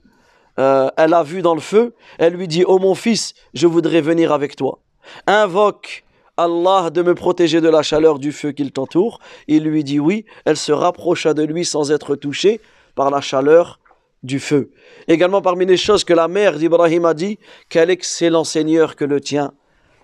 euh, 0.59 0.89
elle 0.97 1.13
a 1.13 1.23
vu 1.23 1.41
dans 1.41 1.55
le 1.55 1.61
feu, 1.61 1.93
elle 2.17 2.33
lui 2.33 2.47
dit, 2.47 2.63
oh 2.65 2.79
mon 2.79 2.95
fils, 2.95 3.33
je 3.53 3.67
voudrais 3.67 4.01
venir 4.01 4.31
avec 4.31 4.55
toi. 4.55 4.79
Invoque 5.27 6.05
Allah 6.37 6.89
de 6.89 7.01
me 7.01 7.15
protéger 7.15 7.61
de 7.61 7.69
la 7.69 7.81
chaleur 7.81 8.19
du 8.19 8.31
feu 8.31 8.51
qui 8.51 8.69
t'entoure 8.71 9.19
Il 9.47 9.63
lui 9.63 9.83
dit 9.83 9.99
oui. 9.99 10.25
Elle 10.45 10.57
se 10.57 10.71
rapprocha 10.71 11.33
de 11.33 11.43
lui 11.43 11.63
sans 11.63 11.91
être 11.91 12.15
touchée 12.15 12.59
par 12.95 13.09
la 13.09 13.21
chaleur 13.21 13.79
du 14.23 14.39
feu. 14.39 14.71
Également 15.07 15.41
parmi 15.41 15.65
les 15.65 15.77
choses 15.77 16.03
que 16.03 16.13
la 16.13 16.27
mère 16.27 16.57
d'Ibrahim 16.57 17.05
a 17.05 17.13
dit, 17.13 17.37
quel 17.69 17.89
excellent 17.89 18.43
Seigneur 18.43 18.95
que 18.95 19.05
le 19.05 19.21
tien, 19.21 19.53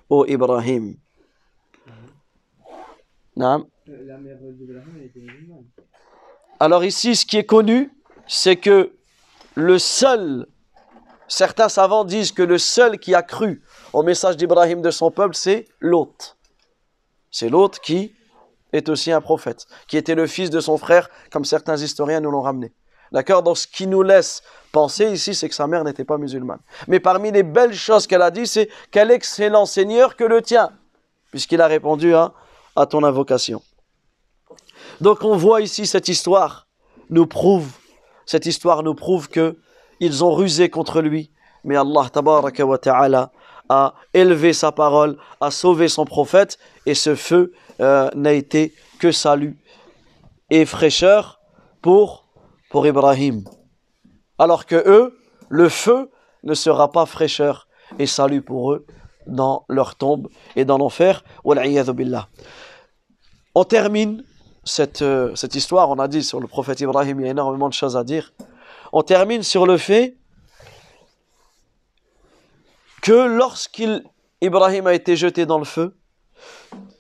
ô 0.09 0.25
Ibrahim. 0.27 0.95
Alors 6.59 6.85
ici, 6.85 7.15
ce 7.15 7.25
qui 7.25 7.37
est 7.37 7.45
connu, 7.45 7.89
c'est 8.27 8.57
que 8.57 8.93
le 9.55 9.79
seul, 9.79 10.47
certains 11.27 11.69
savants 11.69 12.03
disent 12.03 12.31
que 12.31 12.43
le 12.43 12.57
seul 12.57 12.99
qui 12.99 13.15
a 13.15 13.23
cru 13.23 13.63
au 13.93 14.03
message 14.03 14.37
d'Ibrahim 14.37 14.81
de 14.81 14.91
son 14.91 15.11
peuple, 15.11 15.35
c'est 15.35 15.67
l'autre. 15.79 16.37
C'est 17.31 17.49
l'autre 17.49 17.79
qui 17.81 18.13
est 18.73 18.89
aussi 18.89 19.11
un 19.11 19.21
prophète, 19.21 19.67
qui 19.87 19.97
était 19.97 20.15
le 20.15 20.27
fils 20.27 20.49
de 20.49 20.59
son 20.59 20.77
frère, 20.77 21.09
comme 21.31 21.45
certains 21.45 21.77
historiens 21.77 22.21
nous 22.21 22.31
l'ont 22.31 22.41
ramené. 22.41 22.73
D'accord? 23.11 23.43
Donc 23.43 23.57
ce 23.57 23.67
qui 23.67 23.87
nous 23.87 24.03
laisse 24.03 24.41
penser 24.71 25.11
ici, 25.11 25.35
c'est 25.35 25.49
que 25.49 25.55
sa 25.55 25.67
mère 25.67 25.83
n'était 25.83 26.05
pas 26.05 26.17
musulmane. 26.17 26.59
Mais 26.87 27.01
parmi 27.01 27.31
les 27.31 27.43
belles 27.43 27.73
choses 27.73 28.07
qu'elle 28.07 28.21
a 28.21 28.31
dit, 28.31 28.47
c'est 28.47 28.69
quel 28.89 29.11
excellent 29.11 29.65
Seigneur 29.65 30.15
que 30.15 30.23
le 30.23 30.41
tien, 30.41 30.71
puisqu'il 31.29 31.61
a 31.61 31.67
répondu 31.67 32.13
à 32.15 32.33
ton 32.89 33.03
invocation. 33.03 33.61
Donc 35.01 35.23
on 35.23 35.35
voit 35.35 35.61
ici 35.61 35.85
cette 35.85 36.07
histoire 36.07 36.67
nous 37.09 37.25
prouve, 37.27 37.69
cette 38.25 38.45
histoire 38.45 38.83
nous 38.83 38.95
prouve 38.95 39.29
que 39.29 39.57
ils 39.99 40.23
ont 40.23 40.33
rusé 40.33 40.69
contre 40.69 41.01
lui, 41.01 41.31
mais 41.63 41.75
Allah 41.75 42.09
ta'ala 42.09 43.31
a 43.69 43.93
élevé 44.13 44.51
sa 44.51 44.71
parole, 44.71 45.17
a 45.39 45.51
sauvé 45.51 45.87
son 45.87 46.05
prophète, 46.05 46.57
et 46.85 46.95
ce 46.95 47.15
feu 47.15 47.53
euh, 47.79 48.09
n'a 48.15 48.33
été 48.33 48.73
que 48.99 49.11
salut 49.11 49.57
et 50.49 50.65
fraîcheur 50.65 51.39
pour, 51.81 52.27
pour 52.69 52.85
Ibrahim. 52.85 53.43
Alors 54.37 54.65
que 54.65 54.75
eux, 54.75 55.17
le 55.49 55.69
feu 55.69 56.09
ne 56.43 56.53
sera 56.53 56.91
pas 56.91 57.05
fraîcheur 57.05 57.67
et 57.99 58.07
salut 58.07 58.41
pour 58.41 58.73
eux 58.73 58.85
dans 59.27 59.65
leur 59.69 59.95
tombe 59.95 60.27
et 60.55 60.65
dans 60.65 60.77
l'enfer. 60.77 61.23
On 63.53 63.63
termine 63.63 64.23
cette, 64.63 65.01
euh, 65.01 65.35
cette 65.35 65.55
histoire, 65.55 65.89
on 65.89 65.99
a 65.99 66.07
dit 66.07 66.23
sur 66.23 66.39
le 66.39 66.47
prophète 66.47 66.79
Ibrahim, 66.81 67.19
il 67.19 67.25
y 67.25 67.27
a 67.27 67.31
énormément 67.31 67.69
de 67.69 67.73
choses 67.73 67.97
à 67.97 68.03
dire. 68.03 68.33
On 68.93 69.01
termine 69.01 69.43
sur 69.43 69.65
le 69.65 69.77
fait 69.77 70.15
que 73.01 73.11
lorsqu'Ibrahim 73.11 74.87
a 74.87 74.93
été 74.93 75.15
jeté 75.15 75.45
dans 75.45 75.57
le 75.57 75.65
feu, 75.65 75.95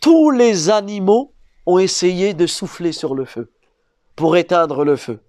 tous 0.01 0.31
les 0.31 0.69
animaux 0.69 1.33
ont 1.65 1.77
essayé 1.77 2.33
de 2.33 2.47
souffler 2.47 2.91
sur 2.91 3.13
le 3.13 3.25
feu 3.25 3.51
pour 4.15 4.35
éteindre 4.35 4.83
le 4.83 4.95
feu. 4.95 5.19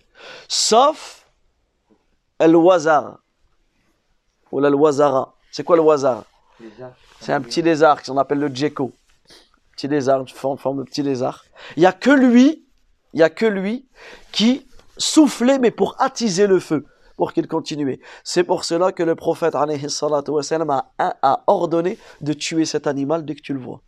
Sauf 0.49 1.27
el-wazar. 2.39 3.19
Ou 4.51 4.61
le 4.61 4.75
wazara. 4.75 5.35
C'est 5.51 5.65
quoi 5.65 5.77
le 5.77 5.83
wazar 5.83 6.25
C'est 7.21 7.33
un 7.33 7.41
petit 7.41 7.63
lézard 7.63 8.03
qu'on 8.03 8.19
appelle 8.19 8.39
le 8.39 8.49
djeko. 8.49 8.93
Petit 9.77 9.89
lézard, 9.89 10.25
en 10.43 10.57
forme 10.57 10.79
de 10.79 10.83
petit 10.85 11.03
lézard. 11.03 11.45
Il 11.77 11.81
n'y 11.81 11.87
a 11.87 11.93
que 11.93 12.11
lui, 12.11 12.67
il 13.15 13.21
y 13.21 13.23
a 13.23 13.31
que 13.31 13.47
lui 13.47 13.87
qui 14.33 14.67
soufflait, 14.99 15.59
mais 15.59 15.71
pour 15.71 15.97
attiser 15.99 16.47
le 16.47 16.61
feu, 16.61 16.87
pour 17.17 17.33
qu'il 17.33 17.49
continue. 17.49 18.01
C'est 18.25 18.45
pour 18.45 18.65
cela 18.65 18.93
que 18.93 19.03
le 19.03 19.15
prophète 19.15 19.55
a, 19.55 21.43
ordonné 21.47 21.99
de 22.21 22.33
tuer 22.33 22.65
cet 22.65 22.87
animal 22.87 23.25
dès 23.25 23.35
que 23.35 23.43
tu 23.43 23.53
le 23.53 23.61
vois. 23.61 23.81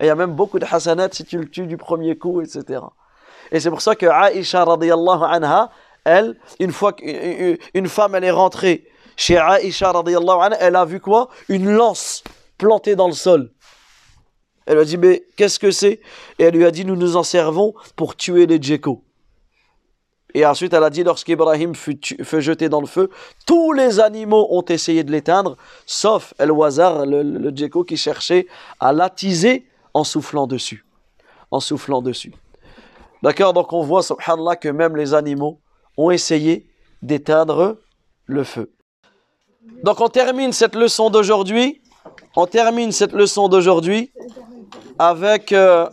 Et 0.00 0.04
il 0.04 0.06
y 0.06 0.10
a 0.10 0.14
même 0.14 0.34
beaucoup 0.34 0.58
de 0.58 0.66
hasanat 0.70 1.08
si 1.12 1.24
tu 1.24 1.38
le 1.38 1.48
tues 1.48 1.66
du 1.66 1.76
premier 1.76 2.16
coup, 2.16 2.40
etc. 2.40 2.80
Et 3.50 3.60
c'est 3.60 3.70
pour 3.70 3.82
ça 3.82 3.96
que 3.96 4.06
Aïcha 4.06 4.62
anha, 4.62 5.70
elle, 6.04 6.38
une 6.60 6.72
fois 6.72 6.92
qu'une 6.92 7.88
femme 7.88 8.14
elle 8.14 8.24
est 8.24 8.30
rentrée 8.30 8.86
chez 9.16 9.36
Aïcha 9.36 9.90
anha, 9.90 10.56
elle 10.60 10.76
a 10.76 10.84
vu 10.84 11.00
quoi? 11.00 11.28
Une 11.48 11.70
lance 11.70 12.22
plantée 12.58 12.94
dans 12.94 13.08
le 13.08 13.14
sol. 13.14 13.50
Elle 14.68 14.74
lui 14.74 14.82
a 14.82 14.84
dit, 14.84 14.98
mais 14.98 15.24
qu'est-ce 15.34 15.58
que 15.58 15.70
c'est? 15.70 16.02
Et 16.38 16.44
elle 16.44 16.54
lui 16.54 16.66
a 16.66 16.70
dit, 16.70 16.84
nous 16.84 16.94
nous 16.94 17.16
en 17.16 17.22
servons 17.22 17.74
pour 17.96 18.14
tuer 18.14 18.44
les 18.44 18.60
djekos. 18.60 19.02
Et 20.34 20.44
ensuite, 20.44 20.74
elle 20.74 20.84
a 20.84 20.90
dit, 20.90 21.04
lorsqu'Ibrahim 21.04 21.74
fut, 21.74 21.98
jeté 22.20 22.68
dans 22.68 22.82
le 22.82 22.86
feu, 22.86 23.08
tous 23.46 23.72
les 23.72 23.98
animaux 23.98 24.46
ont 24.50 24.62
essayé 24.66 25.04
de 25.04 25.10
l'éteindre, 25.10 25.56
sauf 25.86 26.34
El 26.38 26.52
Wazar, 26.52 27.06
le, 27.06 27.22
le 27.22 27.84
qui 27.84 27.96
cherchait 27.96 28.46
à 28.78 28.92
l'attiser 28.92 29.66
en 29.94 30.04
soufflant 30.04 30.46
dessus. 30.46 30.84
En 31.50 31.60
soufflant 31.60 32.02
dessus. 32.02 32.34
D'accord? 33.22 33.54
Donc 33.54 33.72
on 33.72 33.82
voit, 33.82 34.02
subhanallah, 34.02 34.56
que 34.56 34.68
même 34.68 34.96
les 34.96 35.14
animaux 35.14 35.60
ont 35.96 36.10
essayé 36.10 36.68
d'éteindre 37.00 37.78
le 38.26 38.44
feu. 38.44 38.70
Donc 39.82 40.02
on 40.02 40.08
termine 40.08 40.52
cette 40.52 40.74
leçon 40.74 41.08
d'aujourd'hui. 41.08 41.80
On 42.36 42.46
termine 42.46 42.92
cette 42.92 43.12
leçon 43.12 43.48
d'aujourd'hui 43.48 44.12
avec... 44.98 45.52
Euh, 45.52 45.88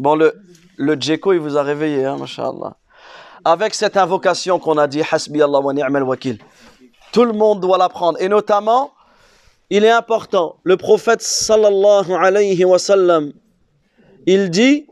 bon, 0.00 0.16
le, 0.16 0.34
le 0.76 0.94
Djeko, 0.94 1.32
il 1.32 1.40
vous 1.40 1.56
a 1.56 1.62
réveillé, 1.62 2.04
hein, 2.04 2.16
mashallah. 2.16 2.76
Avec 3.44 3.74
cette 3.74 3.96
invocation 3.96 4.58
qu'on 4.58 4.78
a 4.78 4.86
dit, 4.86 5.02
Hasbi 5.10 5.42
Allah 5.42 5.60
wa 5.60 5.72
ni'mal 5.74 6.02
wakil. 6.02 6.38
Tout 7.12 7.24
le 7.24 7.32
monde 7.32 7.60
doit 7.60 7.78
l'apprendre. 7.78 8.18
Et 8.20 8.28
notamment, 8.28 8.92
il 9.70 9.84
est 9.84 9.90
important, 9.90 10.56
le 10.62 10.76
prophète 10.76 11.22
sallallahu 11.22 12.12
alayhi 12.12 12.64
wa 12.64 12.78
sallam, 12.78 13.32
il 14.26 14.50
dit, 14.50 14.86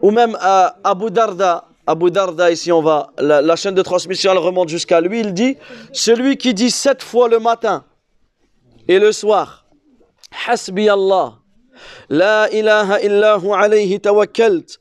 ou 0.00 0.10
même 0.10 0.36
à 0.40 0.76
Abu 0.84 1.10
Darda, 1.10 1.67
Abu 1.88 2.10
Darda, 2.10 2.50
ici 2.50 2.70
on 2.70 2.82
va, 2.82 3.14
la, 3.16 3.56
chaîne 3.56 3.74
de 3.74 3.80
transmission 3.80 4.32
elle 4.32 4.36
remonte 4.36 4.68
jusqu'à 4.68 5.00
lui, 5.00 5.20
il 5.20 5.32
dit, 5.32 5.56
celui 5.90 6.36
qui 6.36 6.52
dit 6.52 6.70
sept 6.70 7.02
fois 7.02 7.30
le 7.30 7.38
matin 7.38 7.82
et 8.88 8.98
le 8.98 9.10
soir, 9.10 9.64
Hasbi 10.46 10.90
Allah, 10.90 11.38
La 12.10 12.50
ilaha 12.52 13.00
illahu 13.00 13.52
alayhi 13.54 13.98
tawakkalt, 14.00 14.78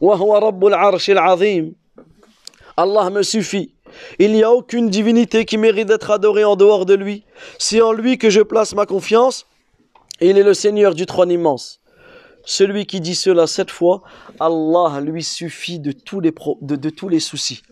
wa 0.00 0.16
huwa 0.16 0.40
rabbul 0.40 0.74
arshil 0.74 1.18
azim. 1.18 1.74
Allah 2.76 3.08
me 3.10 3.22
suffit. 3.22 3.72
Il 4.18 4.32
n'y 4.32 4.42
a 4.42 4.50
aucune 4.50 4.90
divinité 4.90 5.44
qui 5.44 5.56
mérite 5.56 5.86
d'être 5.86 6.10
adorée 6.10 6.42
en 6.42 6.56
dehors 6.56 6.84
de 6.84 6.94
lui. 6.94 7.24
C'est 7.58 7.80
en 7.80 7.92
lui 7.92 8.18
que 8.18 8.28
je 8.28 8.40
place 8.40 8.74
ma 8.74 8.86
confiance. 8.86 9.46
Il 10.20 10.36
est 10.36 10.42
le 10.42 10.54
Seigneur 10.54 10.96
du 10.96 11.06
trône 11.06 11.30
immense. 11.30 11.81
Celui 12.44 12.86
qui 12.86 13.00
dit 13.00 13.14
cela 13.14 13.46
sept 13.46 13.70
fois, 13.70 14.02
Allah 14.40 15.00
lui 15.00 15.22
suffit 15.22 15.78
de 15.78 15.92
tous 15.92 16.20
les, 16.20 17.20
soucis. 17.20 17.62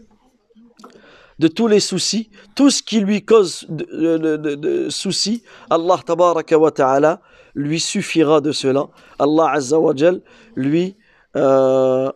De 1.39 1.49
tous 1.49 1.67
les 1.67 1.81
soucis, 1.81 2.31
tout 2.55 2.71
ce 2.71 2.83
qui 2.83 3.01
lui 3.01 3.25
cause 3.25 3.67
de 3.69 4.89
soucis, 4.91 5.43
Allah 5.71 5.99
tabaraka 6.05 6.59
wa 6.59 6.71
ta'ala 6.71 7.21
lui 7.55 7.81
suffira 7.81 8.41
de 8.41 8.53
cela. 8.53 8.89
Allah 9.19 9.51
azza 9.53 9.79
wa 9.79 9.95
jal 9.95 10.21
lui, 10.55 10.97
euh, 11.37 12.11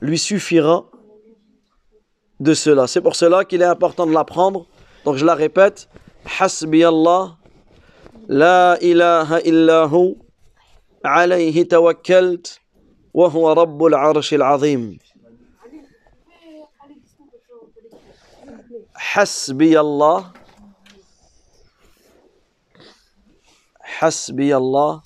lui 0.00 0.18
suffira 0.18 0.84
de 2.40 2.54
cela. 2.54 2.86
C'est 2.86 3.00
pour 3.00 3.16
cela 3.16 3.44
qu'il 3.44 3.62
est 3.62 3.66
important 3.66 4.06
de 4.06 4.12
l'apprendre. 4.12 4.66
Donc 5.04 5.16
je 5.16 5.24
la 5.24 5.34
répète. 5.34 5.88
Hasbi 6.38 6.84
Allah. 6.84 7.36
La 8.28 8.78
ilaha 8.80 9.40
illahu. 9.40 10.16
عليه 11.04 11.68
توكلت 11.68 12.60
وهو 13.14 13.52
رب 13.52 13.84
العرش 13.84 14.34
العظيم. 14.34 14.98
حسبي 18.94 19.80
الله. 19.80 20.32
حسبي 23.80 24.56
الله. 24.56 25.02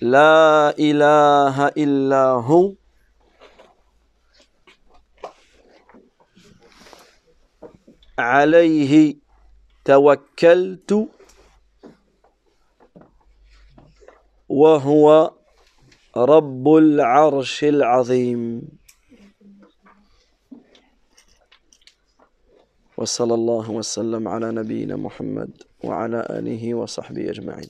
لا 0.00 0.74
إله 0.78 1.66
إلا 1.68 2.24
هو. 2.26 2.72
عليه 8.18 9.16
توكلت 9.84 11.08
وهو 14.48 15.30
رب 16.16 16.68
العرش 16.68 17.64
العظيم. 17.64 18.62
وصلى 22.96 23.34
الله 23.34 23.70
وسلم 23.70 24.28
على 24.28 24.52
نبينا 24.52 24.96
محمد 24.96 25.50
وعلى 25.84 26.26
آله 26.30 26.74
وصحبه 26.74 27.30
أجمعين. 27.30 27.62